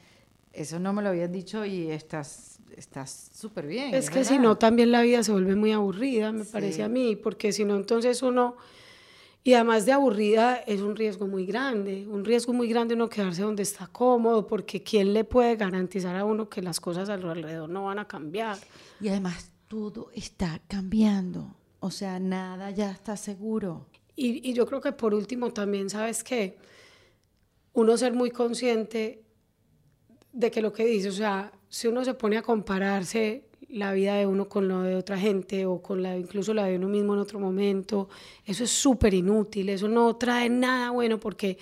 Eso 0.51 0.79
no 0.79 0.93
me 0.93 1.01
lo 1.01 1.09
habían 1.09 1.31
dicho 1.31 1.65
y 1.65 1.89
estás 1.91 2.56
estás 2.75 3.29
súper 3.33 3.67
bien. 3.67 3.93
Es, 3.93 4.05
es 4.05 4.09
que 4.09 4.25
si 4.25 4.37
no, 4.39 4.57
también 4.57 4.91
la 4.91 5.01
vida 5.01 5.23
se 5.23 5.31
vuelve 5.31 5.55
muy 5.55 5.71
aburrida, 5.71 6.31
me 6.31 6.43
sí. 6.43 6.49
parece 6.51 6.83
a 6.83 6.89
mí, 6.89 7.15
porque 7.15 7.51
si 7.51 7.65
no, 7.65 7.75
entonces 7.75 8.21
uno, 8.21 8.55
y 9.43 9.53
además 9.53 9.85
de 9.85 9.93
aburrida, 9.93 10.57
es 10.57 10.81
un 10.81 10.95
riesgo 10.95 11.27
muy 11.27 11.45
grande, 11.45 12.05
un 12.07 12.25
riesgo 12.25 12.53
muy 12.53 12.67
grande 12.67 12.95
uno 12.95 13.09
quedarse 13.09 13.43
donde 13.43 13.63
está 13.63 13.87
cómodo, 13.87 14.45
porque 14.45 14.83
¿quién 14.83 15.13
le 15.13 15.23
puede 15.23 15.55
garantizar 15.55 16.15
a 16.15 16.25
uno 16.25 16.49
que 16.49 16.61
las 16.61 16.79
cosas 16.79 17.09
a 17.09 17.13
alrededor 17.13 17.69
no 17.69 17.85
van 17.85 17.99
a 17.99 18.07
cambiar? 18.07 18.57
Y 18.99 19.07
además 19.07 19.51
todo 19.67 20.11
está 20.13 20.61
cambiando, 20.67 21.55
o 21.79 21.91
sea, 21.91 22.19
nada 22.19 22.71
ya 22.71 22.91
está 22.91 23.17
seguro. 23.17 23.87
Y, 24.15 24.49
y 24.49 24.53
yo 24.53 24.65
creo 24.65 24.81
que 24.81 24.91
por 24.91 25.13
último 25.13 25.51
también, 25.51 25.89
¿sabes 25.89 26.23
qué? 26.23 26.57
Uno 27.73 27.95
ser 27.97 28.13
muy 28.13 28.31
consciente 28.31 29.26
de 30.37 30.51
que 30.51 30.61
lo 30.61 30.71
que 30.71 30.85
dice, 30.85 31.09
o 31.09 31.13
sea, 31.13 31.51
si 31.67 31.87
uno 31.87 32.05
se 32.05 32.13
pone 32.13 32.37
a 32.37 32.43
compararse 32.43 33.45
la 33.69 33.91
vida 33.91 34.15
de 34.15 34.27
uno 34.27 34.47
con 34.47 34.67
lo 34.67 34.83
de 34.83 34.95
otra 34.95 35.17
gente 35.17 35.65
o 35.65 35.81
con 35.81 36.03
la 36.03 36.15
incluso 36.15 36.53
la 36.53 36.65
de 36.65 36.75
uno 36.75 36.87
mismo 36.87 37.15
en 37.15 37.19
otro 37.19 37.39
momento, 37.39 38.07
eso 38.45 38.63
es 38.63 38.69
súper 38.69 39.15
inútil, 39.15 39.67
eso 39.69 39.87
no 39.87 40.15
trae 40.15 40.47
nada 40.47 40.91
bueno 40.91 41.19
porque 41.19 41.57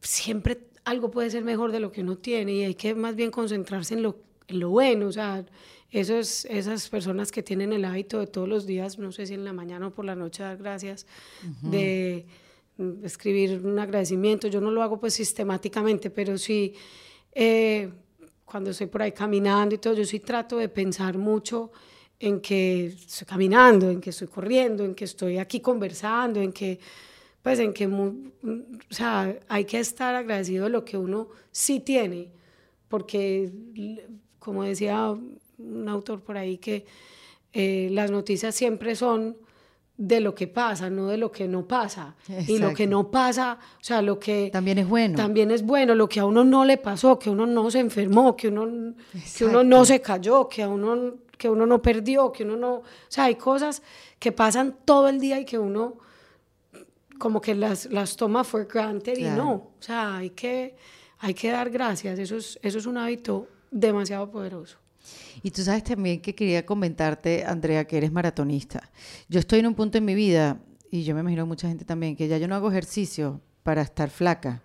siempre 0.00 0.68
algo 0.84 1.10
puede 1.10 1.30
ser 1.30 1.42
mejor 1.42 1.72
de 1.72 1.80
lo 1.80 1.90
que 1.90 2.02
uno 2.02 2.16
tiene 2.16 2.52
y 2.52 2.62
hay 2.62 2.74
que 2.76 2.94
más 2.94 3.16
bien 3.16 3.32
concentrarse 3.32 3.94
en 3.94 4.04
lo, 4.04 4.20
en 4.46 4.60
lo 4.60 4.70
bueno, 4.70 5.08
o 5.08 5.12
sea, 5.12 5.44
eso 5.90 6.16
es, 6.16 6.44
esas 6.44 6.88
personas 6.88 7.32
que 7.32 7.42
tienen 7.42 7.72
el 7.72 7.84
hábito 7.84 8.20
de 8.20 8.28
todos 8.28 8.48
los 8.48 8.66
días, 8.66 9.00
no 9.00 9.10
sé 9.10 9.26
si 9.26 9.34
en 9.34 9.44
la 9.44 9.52
mañana 9.52 9.88
o 9.88 9.90
por 9.90 10.04
la 10.04 10.14
noche 10.14 10.44
dar 10.44 10.58
gracias, 10.58 11.06
uh 11.42 11.66
-huh. 11.66 11.70
de 11.70 12.26
mm, 12.76 13.04
escribir 13.04 13.60
un 13.64 13.78
agradecimiento. 13.80 14.46
Yo 14.46 14.60
no 14.60 14.70
lo 14.70 14.82
hago 14.82 15.00
pues 15.00 15.14
sistemáticamente, 15.14 16.08
pero 16.08 16.38
sí 16.38 16.74
eh, 17.32 17.90
cuando 18.44 18.70
estoy 18.70 18.86
por 18.86 19.02
ahí 19.02 19.12
caminando 19.12 19.74
y 19.74 19.78
todo, 19.78 19.94
yo 19.94 20.04
sí 20.04 20.20
trato 20.20 20.56
de 20.56 20.68
pensar 20.68 21.18
mucho 21.18 21.70
en 22.18 22.40
que 22.40 22.86
estoy 22.86 23.26
caminando, 23.26 23.90
en 23.90 24.00
que 24.00 24.10
estoy 24.10 24.28
corriendo, 24.28 24.84
en 24.84 24.94
que 24.94 25.04
estoy 25.04 25.38
aquí 25.38 25.60
conversando, 25.60 26.40
en 26.40 26.52
que, 26.52 26.80
pues, 27.42 27.58
en 27.60 27.72
que, 27.72 27.86
o 27.86 28.14
sea, 28.90 29.38
hay 29.48 29.64
que 29.64 29.78
estar 29.78 30.14
agradecido 30.14 30.64
de 30.64 30.70
lo 30.70 30.84
que 30.84 30.96
uno 30.96 31.28
sí 31.52 31.80
tiene, 31.80 32.32
porque, 32.88 33.52
como 34.38 34.64
decía 34.64 35.14
un 35.58 35.88
autor 35.88 36.22
por 36.22 36.36
ahí, 36.38 36.58
que 36.58 36.86
eh, 37.52 37.88
las 37.92 38.10
noticias 38.10 38.54
siempre 38.54 38.96
son 38.96 39.36
de 39.98 40.20
lo 40.20 40.32
que 40.32 40.46
pasa, 40.46 40.88
no 40.88 41.08
de 41.08 41.16
lo 41.16 41.30
que 41.30 41.48
no 41.48 41.66
pasa. 41.66 42.14
Y 42.46 42.58
lo 42.58 42.72
que 42.72 42.86
no 42.86 43.10
pasa, 43.10 43.58
o 43.80 43.84
sea, 43.84 44.00
lo 44.00 44.18
que... 44.18 44.48
También 44.52 44.78
es 44.78 44.88
bueno. 44.88 45.16
También 45.16 45.50
es 45.50 45.62
bueno, 45.62 45.96
lo 45.96 46.08
que 46.08 46.20
a 46.20 46.24
uno 46.24 46.44
no 46.44 46.64
le 46.64 46.78
pasó, 46.78 47.18
que 47.18 47.28
uno 47.28 47.46
no 47.46 47.68
se 47.68 47.80
enfermó, 47.80 48.36
que 48.36 48.46
uno, 48.48 48.94
que 49.36 49.44
uno 49.44 49.64
no 49.64 49.84
se 49.84 50.00
cayó, 50.00 50.48
que 50.48 50.62
a 50.62 50.68
uno 50.68 51.14
que 51.36 51.48
uno 51.48 51.66
no 51.66 51.80
perdió, 51.80 52.32
que 52.32 52.42
uno 52.42 52.56
no, 52.56 52.74
o 52.74 52.84
sea, 53.06 53.24
hay 53.24 53.36
cosas 53.36 53.80
que 54.18 54.32
pasan 54.32 54.76
todo 54.84 55.08
el 55.08 55.20
día 55.20 55.38
y 55.38 55.44
que 55.44 55.56
uno 55.56 55.98
como 57.16 57.40
que 57.40 57.54
las, 57.54 57.86
las 57.86 58.16
toma 58.16 58.42
for 58.42 58.66
granted 58.66 59.16
y 59.16 59.24
no, 59.24 59.52
o 59.52 59.72
sea, 59.78 60.16
hay 60.16 60.30
que, 60.30 60.74
hay 61.20 61.34
que 61.34 61.50
dar 61.50 61.70
gracias, 61.70 62.18
eso 62.18 62.36
es, 62.36 62.58
eso 62.60 62.78
es 62.78 62.86
un 62.86 62.98
hábito 62.98 63.46
demasiado 63.70 64.28
poderoso. 64.30 64.78
Y 65.42 65.50
tú 65.50 65.62
sabes 65.62 65.84
también 65.84 66.20
que 66.20 66.34
quería 66.34 66.64
comentarte, 66.64 67.44
Andrea, 67.44 67.86
que 67.86 67.96
eres 67.96 68.12
maratonista. 68.12 68.90
Yo 69.28 69.40
estoy 69.40 69.60
en 69.60 69.66
un 69.66 69.74
punto 69.74 69.98
en 69.98 70.04
mi 70.04 70.14
vida, 70.14 70.60
y 70.90 71.04
yo 71.04 71.14
me 71.14 71.20
imagino 71.20 71.46
mucha 71.46 71.68
gente 71.68 71.84
también, 71.84 72.16
que 72.16 72.28
ya 72.28 72.38
yo 72.38 72.48
no 72.48 72.54
hago 72.54 72.70
ejercicio 72.70 73.40
para 73.62 73.82
estar 73.82 74.10
flaca 74.10 74.62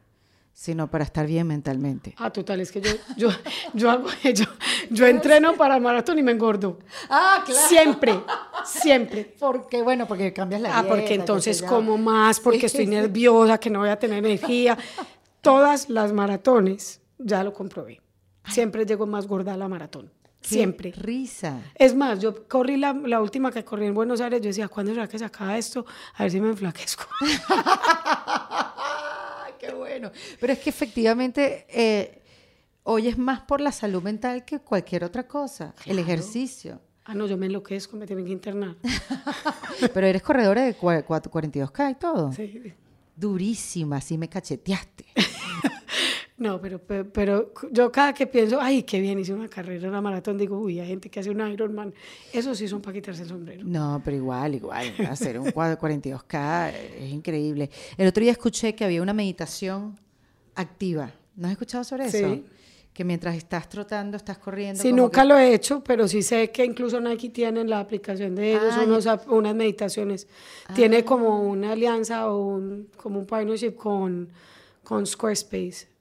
sino 0.54 0.90
para 0.90 1.04
estar 1.04 1.26
bien 1.26 1.48
mentalmente. 1.48 2.14
Ah, 2.18 2.30
total, 2.30 2.62
es 2.62 2.72
que 2.72 2.80
yo, 2.80 2.92
yo, 3.18 3.30
yo, 3.74 3.90
hago, 3.90 4.08
yo, 4.34 4.46
yo 4.90 5.08
entreno 5.08 5.56
para 5.56 5.80
maratón 5.80 6.20
y 6.20 6.24
me 6.24 6.32
engordo. 6.32 6.80
Ah, 7.10 7.44
claro. 7.46 7.68
Siempre, 7.68 8.20
siempre. 8.64 9.36
Porque, 9.40 9.82
bueno, 9.82 10.08
porque 10.08 10.32
cambias 10.32 10.62
la 10.62 10.78
Ah, 10.78 10.86
porque 10.88 11.16
entonces 11.16 11.62
como 11.62 11.98
más, 11.98 12.40
porque 12.40 12.68
estoy 12.68 12.86
nerviosa, 12.86 13.58
que 13.58 13.70
no 13.70 13.80
voy 13.80 13.90
a 13.90 13.98
tener 13.98 14.20
energía. 14.20 14.78
Todas 15.42 15.90
las 15.90 16.14
maratones, 16.14 17.02
ya 17.18 17.44
lo 17.44 17.52
comprobé. 17.54 18.00
Siempre 18.48 18.86
llego 18.86 19.06
más 19.08 19.28
gorda 19.28 19.54
a 19.56 19.58
la 19.58 19.68
maratón. 19.68 20.12
Siempre. 20.44 20.92
Risa. 20.92 21.62
Es 21.76 21.96
más, 21.96 22.20
yo 22.20 22.48
corrí 22.48 22.78
la, 22.78 22.94
la, 22.94 23.22
última 23.22 23.52
que 23.52 23.64
corrí 23.64 23.86
en 23.86 23.94
Buenos 23.94 24.22
Aires, 24.22 24.42
yo 24.42 24.48
decía, 24.48 24.68
¿cuándo 24.68 24.94
será 24.94 25.08
que 25.08 25.18
se 25.18 25.26
acaba 25.26 25.58
esto? 25.58 25.86
A 26.16 26.24
ver 26.24 26.32
si 26.32 26.42
me 26.42 26.50
enflaquezco. 26.50 27.06
qué 29.60 29.74
bueno. 29.74 30.12
Pero 30.40 30.54
es 30.54 30.60
que 30.60 30.70
efectivamente 30.70 31.66
eh, 31.70 32.22
hoy 32.84 33.08
es 33.08 33.18
más 33.18 33.42
por 33.42 33.62
la 33.62 33.72
salud 33.72 34.04
mental 34.04 34.46
que 34.46 34.60
cualquier 34.60 35.04
otra 35.04 35.28
cosa, 35.28 35.74
el 35.86 36.00
ejercicio. 36.00 36.82
Ah, 37.06 37.14
no, 37.14 37.28
yo 37.28 37.38
me 37.38 37.48
enloquezco, 37.48 37.98
me 37.98 38.08
tienen 38.08 38.26
que 38.26 38.32
internar. 38.32 38.78
Pero 39.94 40.08
eres 40.08 40.22
corredora 40.22 40.64
de 40.64 40.78
42K 40.78 41.92
y 41.92 41.96
todo. 41.96 42.32
Sí. 42.32 42.74
Durísima, 43.16 43.98
así 43.98 44.18
me 44.18 44.30
cacheteaste. 44.30 45.06
No, 46.36 46.60
pero, 46.60 46.82
pero, 46.82 47.54
yo 47.72 47.92
cada 47.92 48.12
que 48.12 48.26
pienso, 48.26 48.60
ay, 48.60 48.84
qué 48.84 49.00
bien, 49.00 49.20
hice 49.20 49.34
una 49.34 49.48
carrera, 49.48 49.88
una 49.88 50.02
maratón, 50.02 50.38
digo, 50.38 50.58
uy, 50.58 50.80
hay 50.80 50.88
gente 50.88 51.10
que 51.10 51.20
hace 51.20 51.30
un 51.30 51.40
Ironman. 51.48 51.94
Eso 52.32 52.56
sí 52.56 52.68
son 52.68 52.82
para 52.82 52.94
quitarse 52.94 53.22
el 53.22 53.30
sombrero. 53.30 53.64
No, 53.64 54.02
pero 54.04 54.18
igual, 54.18 54.56
igual. 54.56 54.94
Hacer 55.10 55.40
un 55.40 55.46
42K 55.48 56.74
es 57.00 57.12
increíble. 57.12 57.70
El 57.98 58.08
otro 58.08 58.22
día 58.22 58.32
escuché 58.32 58.74
que 58.74 58.84
había 58.84 59.02
una 59.02 59.14
meditación 59.14 60.00
activa. 60.56 61.14
¿No 61.36 61.48
has 61.48 61.52
escuchado 61.52 61.84
sobre 61.84 62.06
eso? 62.06 62.18
Sí. 62.18 62.46
Que 62.94 63.04
mientras 63.04 63.36
estás 63.36 63.70
trotando, 63.70 64.18
estás 64.18 64.38
corriendo. 64.40 64.82
Sí, 64.82 64.92
nunca 64.92 65.24
lo 65.26 65.38
he 65.38 65.54
hecho, 65.54 65.84
pero 65.84 66.08
sí 66.08 66.24
sé 66.24 66.52
que 66.52 66.66
incluso 66.66 67.00
Nike 67.00 67.30
tiene 67.30 67.64
la 67.64 67.80
aplicación 67.80 68.36
de 68.36 68.52
ellos 68.52 68.74
ah, 68.76 68.84
unos, 68.86 69.08
unas 69.28 69.56
meditaciones. 69.56 70.28
Tiene 70.76 70.98
ah. 70.98 71.06
como 71.06 71.42
una 71.42 71.72
alianza 71.72 72.30
o 72.30 72.44
un, 72.46 72.90
como 72.98 73.20
un 73.20 73.26
partnership 73.26 73.76
con, 73.76 74.30
con 74.84 75.06
Squarespace. 75.08 75.93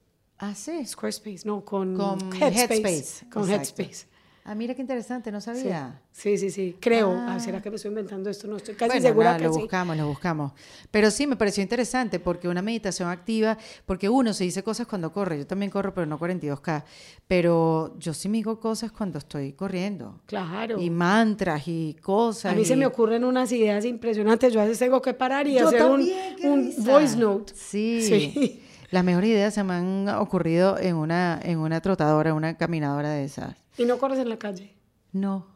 Ah, 0.43 0.57
sí. 0.57 0.85
Squarespace, 0.85 1.47
no, 1.47 1.65
con, 1.65 1.97
Headspace. 2.35 3.27
Con 3.31 3.49
Headspace. 3.49 4.07
Ah, 4.45 4.57
mira 4.57 4.75
qué 4.75 4.81
interesante, 4.81 5.31
no 5.31 5.41
sabía. 5.41 6.01
Sí, 6.11 6.37
sí, 6.37 6.51
sí, 6.51 6.77
creo. 6.81 7.13
Ah. 7.17 7.39
¿Será 7.39 7.63
que 7.63 7.71
me 7.71 7.77
estoy 7.77 7.91
inventando 7.91 8.29
esto? 8.29 8.49
No 8.49 8.57
estoy 8.57 8.75
casi 8.75 9.01
segura 9.01 9.37
que 9.37 9.45
lo 9.45 9.53
buscamos, 9.53 9.97
lo 9.97 10.09
buscamos. 10.09 10.51
Pero 10.91 11.13
sí, 11.13 11.29
me 11.29 11.37
pareció 11.37 11.63
interesante 11.63 12.19
porque 12.19 12.49
una 12.49 12.61
meditación 12.61 13.09
activa, 13.09 13.57
porque 13.87 14.09
uno 14.09 14.33
se 14.33 14.43
dice 14.43 14.65
cosas 14.65 14.89
cuando 14.89 15.13
corre, 15.13 15.39
yo 15.39 15.47
también 15.47 15.71
corro, 15.71 15.95
pero 15.95 16.09
no 16.09 16.19
42K, 16.19 16.83
pero 17.29 17.97
yo 18.01 18.13
sí 18.13 18.29
me 18.29 18.39
digo 18.39 18.59
cosas 18.59 18.91
cuando 18.91 19.19
estoy 19.19 19.53
corriendo. 19.53 20.23
Claro. 20.27 20.81
Y 20.81 20.91
mantras 20.91 21.63
y 21.69 21.97
cosas. 22.03 22.53
A 22.53 22.57
mí 22.57 22.65
se 22.65 22.75
me 22.75 22.85
ocurren 22.85 23.23
unas 23.23 23.53
ideas 23.53 23.85
impresionantes, 23.85 24.53
yo 24.53 24.61
a 24.61 24.65
veces 24.65 24.81
tengo 24.81 25.01
que 25.01 25.15
parar 25.15 25.47
y 25.47 25.59
hacer 25.59 25.85
un, 25.85 26.05
un 26.43 26.75
voice 26.79 27.17
note. 27.17 27.53
Sí. 27.55 28.03
sí. 28.03 28.62
Las 28.93 29.05
mejores 29.05 29.31
ideas 29.31 29.55
se 29.55 29.65
me 29.65 29.73
han 29.73 30.07
ocurrido 30.11 30.79
en 30.79 30.97
una, 30.97 31.41
en 31.43 31.59
una 31.59 31.81
trotadora, 31.81 32.35
una 32.35 32.59
caminadora 32.59 33.09
de 33.09 33.25
esas. 33.25 33.57
¿Y 33.79 33.87
no 33.87 33.97
corres 33.97 34.19
en 34.19 34.29
la 34.29 34.39
calle? 34.39 34.75
No. 35.13 35.47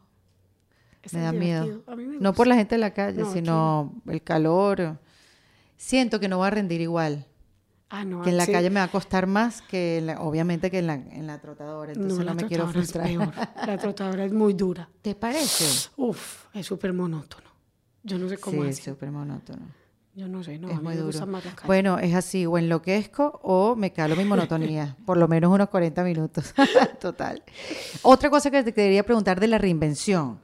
me 1.11 1.21
da 1.21 1.31
miedo. 1.31 1.83
no 2.19 2.33
por 2.33 2.47
la 2.47 2.55
gente 2.55 2.73
de 2.75 2.79
la 2.79 2.95
calle, 2.95 3.23
sino 3.25 3.93
el 4.07 4.23
calor. 4.23 4.97
Siento 5.77 6.19
que 6.19 6.27
no 6.27 6.39
va 6.39 6.47
a 6.47 6.49
rendir 6.49 6.81
igual. 6.81 7.27
Ah, 7.91 8.03
no, 8.03 8.23
que 8.23 8.31
en 8.31 8.37
la 8.37 8.47
calle 8.47 8.71
me 8.71 8.79
va 8.79 8.85
a 8.85 8.91
costar 8.91 9.27
más 9.27 9.61
que 9.61 10.15
obviamente 10.17 10.71
que 10.71 10.79
en 10.79 10.87
la, 10.87 10.95
en 10.95 11.27
la 11.27 11.39
trotadora. 11.39 11.93
Entonces 11.93 12.25
no, 12.25 12.33
me 12.33 12.47
quiero 12.47 12.67
frustrar. 12.67 13.07
La 13.67 13.77
trotadora 13.77 14.25
es 14.25 14.33
muy 14.33 14.53
dura. 14.55 14.89
¿Te 15.03 15.13
parece? 15.13 15.91
Uf, 15.95 16.45
es 16.55 16.65
súper 16.65 16.91
monótono. 16.91 17.47
Yo 18.01 18.17
no 18.17 18.27
sé 18.29 18.39
cómo 18.39 18.63
sí, 18.63 18.69
es. 18.69 18.77
súper 18.79 19.11
monótono. 19.11 19.67
Yo 20.17 20.27
no 20.27 20.43
sé, 20.43 20.57
no, 20.57 20.67
es 20.71 20.81
muy 20.81 20.95
duro. 20.95 21.27
Bueno, 21.67 21.99
es 21.99 22.15
así, 22.15 22.47
o 22.47 22.57
enloquezco 22.57 23.39
o 23.43 23.75
me 23.75 23.93
calo 23.93 24.15
mi 24.15 24.25
monotonía, 24.25 24.97
por 25.05 25.15
lo 25.15 25.27
menos 25.27 25.53
unos 25.53 25.69
40 25.69 26.03
minutos. 26.03 26.55
Total. 26.99 27.43
Otra 28.01 28.31
cosa 28.31 28.49
que 28.49 28.63
te 28.63 28.73
quería 28.73 29.03
preguntar 29.03 29.39
de 29.39 29.47
la 29.47 29.59
reinvención. 29.59 30.39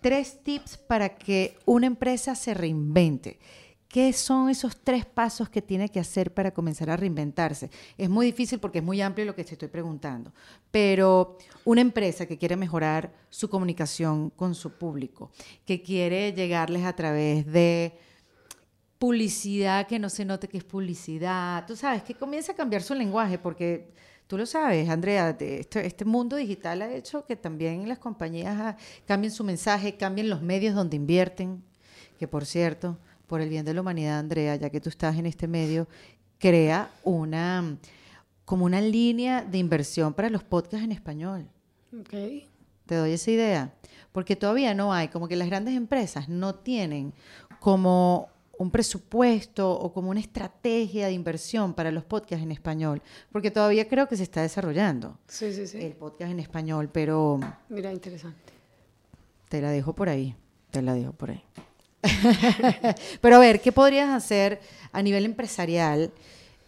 Tres 0.00 0.42
tips 0.42 0.78
para 0.78 1.18
que 1.18 1.58
una 1.66 1.86
empresa 1.86 2.34
se 2.34 2.54
reinvente. 2.54 3.38
¿Qué 3.86 4.14
son 4.14 4.48
esos 4.48 4.78
tres 4.82 5.04
pasos 5.04 5.50
que 5.50 5.60
tiene 5.60 5.90
que 5.90 6.00
hacer 6.00 6.32
para 6.32 6.52
comenzar 6.52 6.88
a 6.88 6.96
reinventarse? 6.96 7.70
Es 7.98 8.08
muy 8.08 8.24
difícil 8.24 8.58
porque 8.58 8.78
es 8.78 8.84
muy 8.84 9.02
amplio 9.02 9.26
lo 9.26 9.34
que 9.34 9.44
te 9.44 9.52
estoy 9.52 9.68
preguntando, 9.68 10.32
pero 10.70 11.36
una 11.66 11.82
empresa 11.82 12.24
que 12.24 12.38
quiere 12.38 12.56
mejorar 12.56 13.12
su 13.28 13.50
comunicación 13.50 14.30
con 14.30 14.54
su 14.54 14.72
público, 14.72 15.30
que 15.66 15.82
quiere 15.82 16.32
llegarles 16.32 16.86
a 16.86 16.96
través 16.96 17.44
de 17.44 18.07
publicidad 18.98 19.86
que 19.86 19.98
no 19.98 20.08
se 20.08 20.24
note 20.24 20.48
que 20.48 20.58
es 20.58 20.64
publicidad. 20.64 21.66
Tú 21.66 21.76
sabes, 21.76 22.02
que 22.02 22.14
comienza 22.14 22.52
a 22.52 22.54
cambiar 22.54 22.82
su 22.82 22.94
lenguaje 22.94 23.38
porque 23.38 23.90
tú 24.26 24.36
lo 24.36 24.44
sabes, 24.44 24.88
Andrea, 24.88 25.30
este, 25.30 25.86
este 25.86 26.04
mundo 26.04 26.36
digital 26.36 26.82
ha 26.82 26.92
hecho 26.92 27.24
que 27.24 27.36
también 27.36 27.88
las 27.88 27.98
compañías 27.98 28.56
ah, 28.60 28.76
cambien 29.06 29.32
su 29.32 29.44
mensaje, 29.44 29.96
cambien 29.96 30.28
los 30.28 30.42
medios 30.42 30.74
donde 30.74 30.96
invierten, 30.96 31.62
que 32.18 32.28
por 32.28 32.44
cierto, 32.44 32.98
por 33.26 33.40
el 33.40 33.48
bien 33.48 33.64
de 33.64 33.74
la 33.74 33.80
humanidad, 33.80 34.18
Andrea, 34.18 34.56
ya 34.56 34.70
que 34.70 34.80
tú 34.80 34.88
estás 34.88 35.16
en 35.16 35.26
este 35.26 35.46
medio, 35.46 35.86
crea 36.38 36.90
una 37.04 37.78
como 38.44 38.64
una 38.64 38.80
línea 38.80 39.42
de 39.42 39.58
inversión 39.58 40.14
para 40.14 40.30
los 40.30 40.42
podcasts 40.42 40.82
en 40.82 40.92
español. 40.92 41.46
Okay. 42.00 42.48
Te 42.86 42.94
doy 42.94 43.12
esa 43.12 43.30
idea, 43.30 43.74
porque 44.10 44.36
todavía 44.36 44.72
no 44.72 44.94
hay, 44.94 45.08
como 45.08 45.28
que 45.28 45.36
las 45.36 45.48
grandes 45.48 45.76
empresas 45.76 46.30
no 46.30 46.54
tienen 46.54 47.12
como 47.60 48.30
un 48.58 48.70
presupuesto 48.70 49.70
o 49.70 49.92
como 49.92 50.10
una 50.10 50.20
estrategia 50.20 51.06
de 51.06 51.12
inversión 51.12 51.74
para 51.74 51.90
los 51.92 52.04
podcasts 52.04 52.42
en 52.42 52.50
español, 52.50 53.00
porque 53.30 53.50
todavía 53.50 53.88
creo 53.88 54.08
que 54.08 54.16
se 54.16 54.24
está 54.24 54.42
desarrollando 54.42 55.16
sí, 55.28 55.52
sí, 55.52 55.66
sí. 55.66 55.78
el 55.78 55.92
podcast 55.92 56.32
en 56.32 56.40
español, 56.40 56.90
pero... 56.92 57.38
Mira, 57.68 57.92
interesante. 57.92 58.52
Te 59.48 59.60
la 59.60 59.70
dejo 59.70 59.94
por 59.94 60.08
ahí, 60.08 60.34
te 60.70 60.82
la 60.82 60.94
dejo 60.94 61.12
por 61.12 61.30
ahí. 61.30 61.42
pero 63.20 63.36
a 63.36 63.38
ver, 63.38 63.60
¿qué 63.60 63.72
podrías 63.72 64.10
hacer 64.10 64.60
a 64.92 65.02
nivel 65.02 65.24
empresarial? 65.24 66.12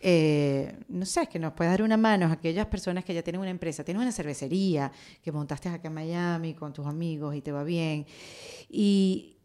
Eh, 0.01 0.73
no 0.89 1.05
sé, 1.05 1.27
que 1.27 1.39
nos 1.39 1.53
puedas 1.53 1.73
dar 1.73 1.83
una 1.83 1.97
mano 1.97 2.27
a 2.27 2.33
aquellas 2.33 2.67
personas 2.67 3.05
que 3.05 3.13
ya 3.13 3.23
tienen 3.23 3.41
una 3.41 3.51
empresa, 3.51 3.85
tienes 3.85 4.01
una 4.01 4.13
cervecería 4.13 4.91
que 5.23 5.31
montaste 5.33 5.69
acá 5.69 5.89
en 5.89 5.95
Miami 5.95 6.55
con 6.55 6.73
tus 6.73 6.87
amigos 6.87 7.35
y 7.35 7.43
te 7.43 7.53
va 7.53 7.65
bien, 7.65 8.07
y, 8.71 9.37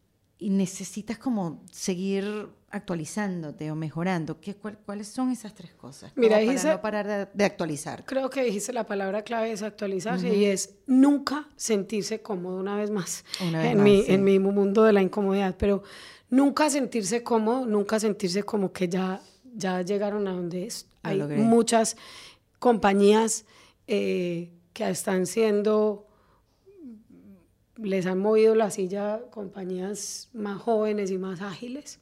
y 0.46 0.52
necesitas 0.52 1.18
como 1.18 1.64
seguir 1.72 2.48
actualizándote 2.70 3.72
o 3.72 3.76
mejorando. 3.76 4.40
¿Qué, 4.40 4.56
¿Cuáles 4.56 5.08
son 5.08 5.32
esas 5.32 5.56
tres 5.56 5.74
cosas? 5.74 6.12
Mira, 6.16 6.38
para 6.38 6.76
no 6.76 6.82
parar 6.82 7.32
de, 7.34 7.46
actualizar. 7.46 8.06
Creo 8.06 8.30
que 8.30 8.44
dijiste 8.44 8.72
la 8.72 8.86
palabra 8.86 9.24
clave 9.24 9.52
es 9.52 9.64
actualizarse 9.64 10.36
y 10.36 10.46
es 10.46 10.76
nunca 10.86 11.50
sentirse 11.56 12.22
cómodo 12.22 12.60
una 12.60 12.76
vez 12.76 12.92
más, 12.92 13.26
en, 13.40 13.82
mi, 13.82 14.04
en 14.08 14.24
mi 14.24 14.38
mundo 14.38 14.84
de 14.84 14.94
la 14.94 15.02
incomodidad, 15.02 15.56
pero 15.58 15.82
nunca 16.30 16.70
sentirse 16.70 17.24
cómodo, 17.24 17.66
nunca 17.66 18.00
sentirse 18.00 18.44
como 18.44 18.72
que 18.72 18.88
ya 18.88 19.22
ya 19.56 19.82
llegaron 19.82 20.28
a 20.28 20.34
donde 20.34 20.68
es. 20.68 20.86
Hay 21.02 21.20
muchas 21.22 21.98
compañías 22.60 23.46
eh, 23.88 24.52
que 24.74 24.88
están 24.90 25.26
siendo, 25.26 26.05
les 27.78 28.06
han 28.06 28.20
movido 28.20 28.56
la 28.56 28.72
silla 28.72 29.22
compañías 29.32 30.30
más 30.34 30.62
jóvenes 30.62 31.12
y 31.12 31.18
más 31.18 31.42
ágiles, 31.42 32.00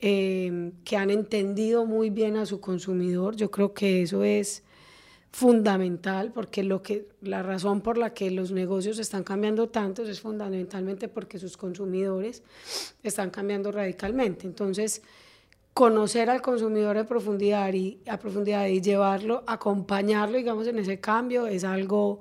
eh, 0.00 0.72
que 0.84 0.96
han 0.96 1.10
entendido 1.10 1.84
muy 1.84 2.10
bien 2.10 2.36
a 2.36 2.46
su 2.46 2.60
consumidor. 2.60 3.36
Yo 3.36 3.50
creo 3.50 3.74
que 3.74 4.02
eso 4.02 4.24
es 4.24 4.62
fundamental 5.32 6.32
porque 6.32 6.64
lo 6.64 6.82
que 6.82 7.08
la 7.20 7.42
razón 7.42 7.82
por 7.82 7.98
la 7.98 8.12
que 8.12 8.30
los 8.30 8.50
negocios 8.50 8.98
están 8.98 9.22
cambiando 9.22 9.68
tanto 9.68 10.02
es 10.02 10.20
fundamentalmente 10.20 11.08
porque 11.08 11.38
sus 11.38 11.56
consumidores 11.56 12.42
están 13.02 13.30
cambiando 13.30 13.70
radicalmente. 13.70 14.46
Entonces, 14.46 15.02
conocer 15.72 16.30
al 16.30 16.42
consumidor 16.42 16.98
a 16.98 17.06
profundidad 17.06 17.72
y 17.72 18.00
a 18.08 18.18
profundidad 18.18 18.66
y 18.66 18.80
llevarlo, 18.80 19.44
acompañarlo, 19.46 20.36
digamos, 20.36 20.66
en 20.66 20.78
ese 20.78 20.98
cambio 20.98 21.46
es 21.46 21.62
algo 21.62 22.20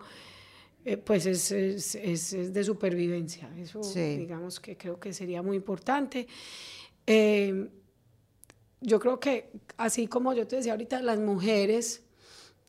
eh, 0.90 0.98
pues 0.98 1.28
es, 1.28 1.52
es, 1.52 1.94
es, 1.94 2.52
de 2.52 2.64
supervivencia. 2.64 3.48
Eso 3.56 3.80
digamos 3.94 4.60
que 4.60 4.76
creo 4.76 5.00
que 5.00 5.14
sería 5.14 5.44
muy 5.44 5.56
importante. 5.56 6.28
Eh, 7.06 7.70
yo 8.82 9.00
creo 9.00 9.20
que 9.20 9.52
así 9.78 10.08
como 10.08 10.34
yo 10.34 10.48
te 10.48 10.56
decía 10.56 10.72
ahorita, 10.72 11.04
las 11.04 11.20
mujeres 11.20 12.02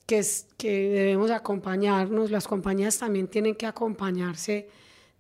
que, 0.04 0.22
que 0.58 0.90
debemos 0.90 1.30
acompañarnos, 1.30 2.30
las 2.30 2.46
compañías 2.46 2.98
también 2.98 3.26
tienen 3.26 3.54
que 3.54 3.64
acompañarse 3.64 4.68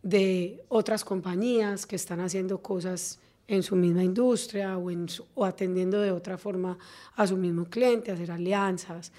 de 0.02 0.62
otras 0.68 1.02
compañías 1.02 1.86
que 1.86 1.96
están 1.96 2.20
haciendo 2.20 2.60
cosas 2.60 3.18
en 3.48 3.62
su 3.62 3.76
misma 3.76 4.04
industria 4.04 4.76
o, 4.76 4.90
en 4.90 5.06
o 5.34 5.46
atendiendo 5.46 6.02
de 6.02 6.12
otra 6.12 6.36
forma 6.36 6.76
a 7.16 7.26
su 7.26 7.38
mismo 7.38 7.64
cliente, 7.64 8.12
hacer 8.12 8.30
alianzas. 8.30 9.10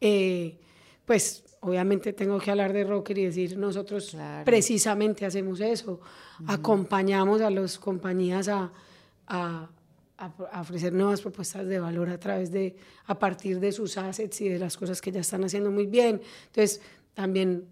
Eh, 0.00 0.60
pues 1.04 1.43
obviamente 1.64 2.12
tengo 2.12 2.38
que 2.38 2.50
hablar 2.50 2.72
de 2.72 2.84
Rocker 2.84 3.16
y 3.16 3.24
decir, 3.24 3.56
nosotros 3.56 4.16
precisamente 4.44 5.24
hacemos 5.24 5.60
eso, 5.60 5.98
acompañamos 6.46 7.40
a 7.40 7.48
las 7.48 7.78
compañías 7.78 8.48
a, 8.48 8.70
a, 9.26 9.68
a, 10.18 10.60
ofrecer 10.60 10.92
nuevas 10.92 11.22
propuestas 11.22 11.66
de 11.66 11.80
valor 11.80 12.10
a 12.10 12.18
través 12.18 12.52
de, 12.52 12.76
a 13.06 13.18
partir 13.18 13.60
de 13.60 13.72
sus 13.72 13.96
assets 13.96 14.42
y 14.42 14.50
de 14.50 14.58
las 14.58 14.76
cosas 14.76 15.00
que 15.00 15.10
ya 15.10 15.20
están 15.20 15.42
haciendo 15.42 15.70
muy 15.70 15.86
bien. 15.86 16.20
Entonces, 16.46 16.82
también, 17.14 17.66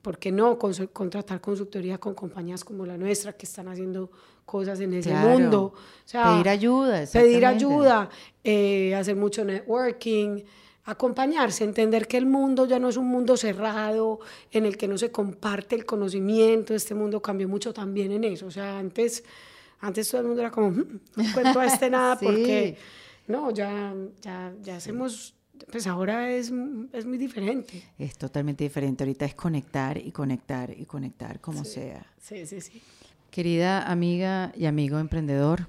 ¿por 0.00 0.18
qué 0.18 0.32
no 0.32 0.58
contratar 0.58 1.42
consultoría 1.42 1.98
con 1.98 2.14
compañías 2.14 2.64
como 2.64 2.86
la 2.86 2.96
nuestra 2.96 3.34
que 3.34 3.44
están 3.44 3.68
haciendo 3.68 4.10
cosas 4.46 4.80
en 4.80 4.94
ese 4.94 5.12
mundo? 5.12 5.74
O 5.74 6.08
sea, 6.08 6.32
pedir 6.32 6.48
ayuda. 6.48 7.04
Pedir 7.12 7.44
ayuda, 7.44 8.08
eh, 8.42 8.94
hacer 8.94 9.16
mucho 9.16 9.44
networking 9.44 10.42
acompañarse, 10.90 11.64
entender 11.64 12.06
que 12.06 12.16
el 12.16 12.26
mundo 12.26 12.66
ya 12.66 12.78
no 12.78 12.88
es 12.88 12.96
un 12.96 13.06
mundo 13.06 13.36
cerrado 13.36 14.20
en 14.50 14.66
el 14.66 14.76
que 14.76 14.88
no 14.88 14.98
se 14.98 15.10
comparte 15.10 15.74
el 15.74 15.84
conocimiento, 15.84 16.74
este 16.74 16.94
mundo 16.94 17.20
cambió 17.20 17.48
mucho 17.48 17.72
también 17.72 18.12
en 18.12 18.24
eso, 18.24 18.46
o 18.46 18.50
sea, 18.50 18.78
antes 18.78 19.24
antes 19.80 20.08
todo 20.10 20.20
el 20.20 20.26
mundo 20.26 20.42
era 20.42 20.50
como, 20.50 20.70
mm, 20.70 21.00
no 21.16 21.24
cuento 21.32 21.60
a 21.60 21.66
este 21.66 21.90
nada 21.90 22.18
porque, 22.20 22.76
no, 23.26 23.50
ya, 23.50 23.94
ya, 24.20 24.52
ya 24.62 24.76
hacemos, 24.76 25.34
pues 25.70 25.86
ahora 25.86 26.30
es, 26.30 26.52
es, 26.92 27.06
muy 27.06 27.18
diferente. 27.18 27.82
Es 27.98 28.16
totalmente 28.18 28.64
diferente. 28.64 29.04
Ahorita 29.04 29.24
es 29.24 29.34
conectar 29.34 29.96
y 29.98 30.12
conectar 30.12 30.70
y 30.76 30.84
conectar, 30.84 31.40
como 31.40 31.64
sea. 31.64 32.06
Sí, 32.20 32.46
sí, 32.46 32.60
sí. 32.60 32.82
Querida 33.30 33.90
amiga 33.90 34.52
y 34.56 34.66
amigo 34.66 34.98
emprendedor, 34.98 35.68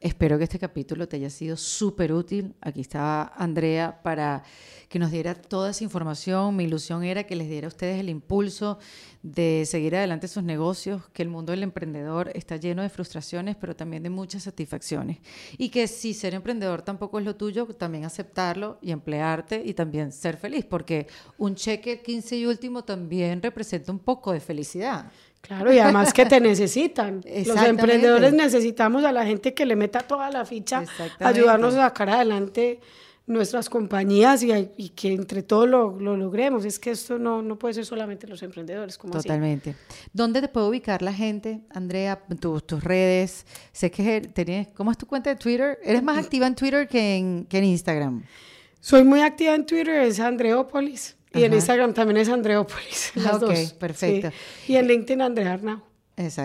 espero 0.00 0.38
que 0.38 0.44
este 0.44 0.58
capítulo 0.58 1.06
te 1.06 1.16
haya 1.16 1.28
sido 1.28 1.56
súper 1.56 2.12
útil. 2.12 2.54
Aquí 2.62 2.80
estaba 2.80 3.32
Andrea 3.36 4.02
para 4.02 4.42
que 4.88 4.98
nos 4.98 5.10
diera 5.10 5.34
toda 5.34 5.70
esa 5.70 5.84
información. 5.84 6.56
Mi 6.56 6.64
ilusión 6.64 7.04
era 7.04 7.24
que 7.24 7.36
les 7.36 7.48
diera 7.48 7.66
a 7.66 7.68
ustedes 7.68 8.00
el 8.00 8.08
impulso 8.08 8.78
de 9.22 9.64
seguir 9.66 9.94
adelante 9.94 10.26
sus 10.26 10.42
negocios, 10.42 11.02
que 11.12 11.22
el 11.22 11.28
mundo 11.28 11.52
del 11.52 11.62
emprendedor 11.62 12.32
está 12.34 12.56
lleno 12.56 12.82
de 12.82 12.88
frustraciones, 12.88 13.56
pero 13.56 13.76
también 13.76 14.02
de 14.02 14.10
muchas 14.10 14.42
satisfacciones. 14.44 15.18
Y 15.58 15.68
que 15.68 15.86
si 15.86 16.14
ser 16.14 16.34
emprendedor 16.34 16.82
tampoco 16.82 17.18
es 17.18 17.24
lo 17.24 17.36
tuyo, 17.36 17.66
también 17.66 18.04
aceptarlo 18.04 18.78
y 18.80 18.90
emplearte 18.90 19.62
y 19.64 19.74
también 19.74 20.10
ser 20.12 20.38
feliz, 20.38 20.64
porque 20.64 21.06
un 21.36 21.54
cheque 21.54 22.00
15 22.00 22.38
y 22.38 22.46
último 22.46 22.82
también 22.82 23.42
representa 23.42 23.92
un 23.92 23.98
poco 23.98 24.32
de 24.32 24.40
felicidad. 24.40 25.12
Claro, 25.40 25.72
y 25.72 25.78
además 25.78 26.12
que 26.12 26.26
te 26.26 26.40
necesitan. 26.40 27.22
Los 27.46 27.62
emprendedores 27.62 28.32
necesitamos 28.32 29.04
a 29.04 29.12
la 29.12 29.24
gente 29.24 29.54
que 29.54 29.66
le 29.66 29.76
meta 29.76 30.00
toda 30.00 30.30
la 30.30 30.44
ficha, 30.44 30.84
ayudarnos 31.18 31.74
a 31.74 31.88
sacar 31.88 32.10
adelante 32.10 32.80
nuestras 33.30 33.70
compañías 33.70 34.42
y, 34.42 34.88
que 34.90 35.12
entre 35.12 35.42
todos 35.42 35.68
lo, 35.68 35.98
logremos. 35.98 36.64
Es 36.64 36.78
que 36.78 36.90
esto 36.90 37.18
no, 37.18 37.42
no 37.42 37.58
puede 37.58 37.74
ser 37.74 37.86
solamente 37.86 38.26
los 38.26 38.42
emprendedores. 38.42 38.98
Como 38.98 39.14
Totalmente. 39.14 39.76
¿Dónde 40.12 40.40
te 40.40 40.48
puede 40.48 40.68
ubicar 40.68 41.00
la 41.00 41.12
gente, 41.12 41.60
Andrea? 41.70 42.20
tus 42.66 42.84
redes. 42.84 43.46
Sé 43.72 43.90
que 43.90 44.20
tenés, 44.20 44.68
¿cómo 44.74 44.90
es 44.90 44.98
tu 44.98 45.06
cuenta 45.06 45.30
de 45.30 45.36
Twitter? 45.36 45.78
¿Eres 45.82 46.02
más 46.02 46.18
activa 46.18 46.46
en 46.46 46.54
Twitter 46.54 46.88
que 46.88 47.16
en, 47.16 47.46
que 47.48 47.58
en 47.58 47.64
Instagram? 47.64 48.24
Soy 48.80 49.04
muy 49.04 49.20
activa 49.20 49.54
en 49.54 49.64
Twitter, 49.64 50.02
es 50.02 50.18
Andreópolis. 50.20 51.16
Y 51.32 51.44
en 51.44 51.54
Instagram 51.54 51.94
también 51.94 52.16
es 52.18 52.28
Andreópolis. 52.28 53.12
Las 53.14 53.42
ok, 53.42 53.78
perfecto. 53.78 54.30
Y 54.66 54.76
en 54.76 54.88
LinkedIn 54.88 55.22
Andrea 55.22 55.52
Arnau. 55.52 55.90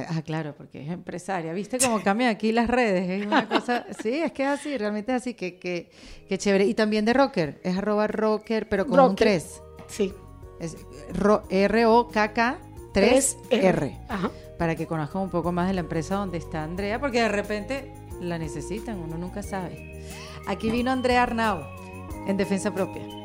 Ah, 0.08 0.22
claro, 0.24 0.56
porque 0.56 0.84
es 0.84 0.90
empresaria. 0.90 1.52
¿Viste 1.52 1.80
cómo 1.80 2.02
cambian 2.02 2.30
aquí 2.30 2.52
las 2.52 2.68
redes? 2.68 3.10
Es 3.10 3.28
una 3.28 3.48
cosa, 3.48 3.86
sí, 4.02 4.22
es 4.22 4.32
que 4.32 4.44
es 4.44 4.50
así, 4.50 4.78
realmente 4.78 5.12
es 5.12 5.22
así, 5.22 5.34
que, 5.34 5.58
que, 5.58 5.90
que 6.30 6.38
chévere. 6.38 6.66
Y 6.66 6.74
también 6.74 7.04
de 7.04 7.14
rocker, 7.14 7.60
es 7.64 7.78
arroba 7.78 8.08
rocker, 8.08 8.70
pero 8.70 8.88
con 8.88 9.00
un 9.00 9.16
3. 9.16 9.62
Sí. 9.88 10.14
Es 10.62 10.78
R-O-K-K 11.50 12.60
3-R. 12.94 14.00
Para 14.58 14.76
que 14.76 14.88
conozcan 14.88 15.24
un 15.24 15.30
poco 15.30 15.52
más 15.52 15.68
de 15.68 15.74
la 15.74 15.82
empresa 15.82 16.16
donde 16.16 16.38
está 16.38 16.64
Andrea, 16.64 17.00
porque 17.00 17.22
de 17.22 17.30
repente 17.30 17.92
la 18.22 18.38
necesitan, 18.38 18.98
uno 18.98 19.18
nunca 19.18 19.44
sabe. 19.44 20.02
Aquí 20.48 20.70
vino 20.70 20.92
Andrea 20.92 21.24
Arnau, 21.24 21.62
en 22.28 22.38
Defensa 22.38 22.74
Propia. 22.74 23.25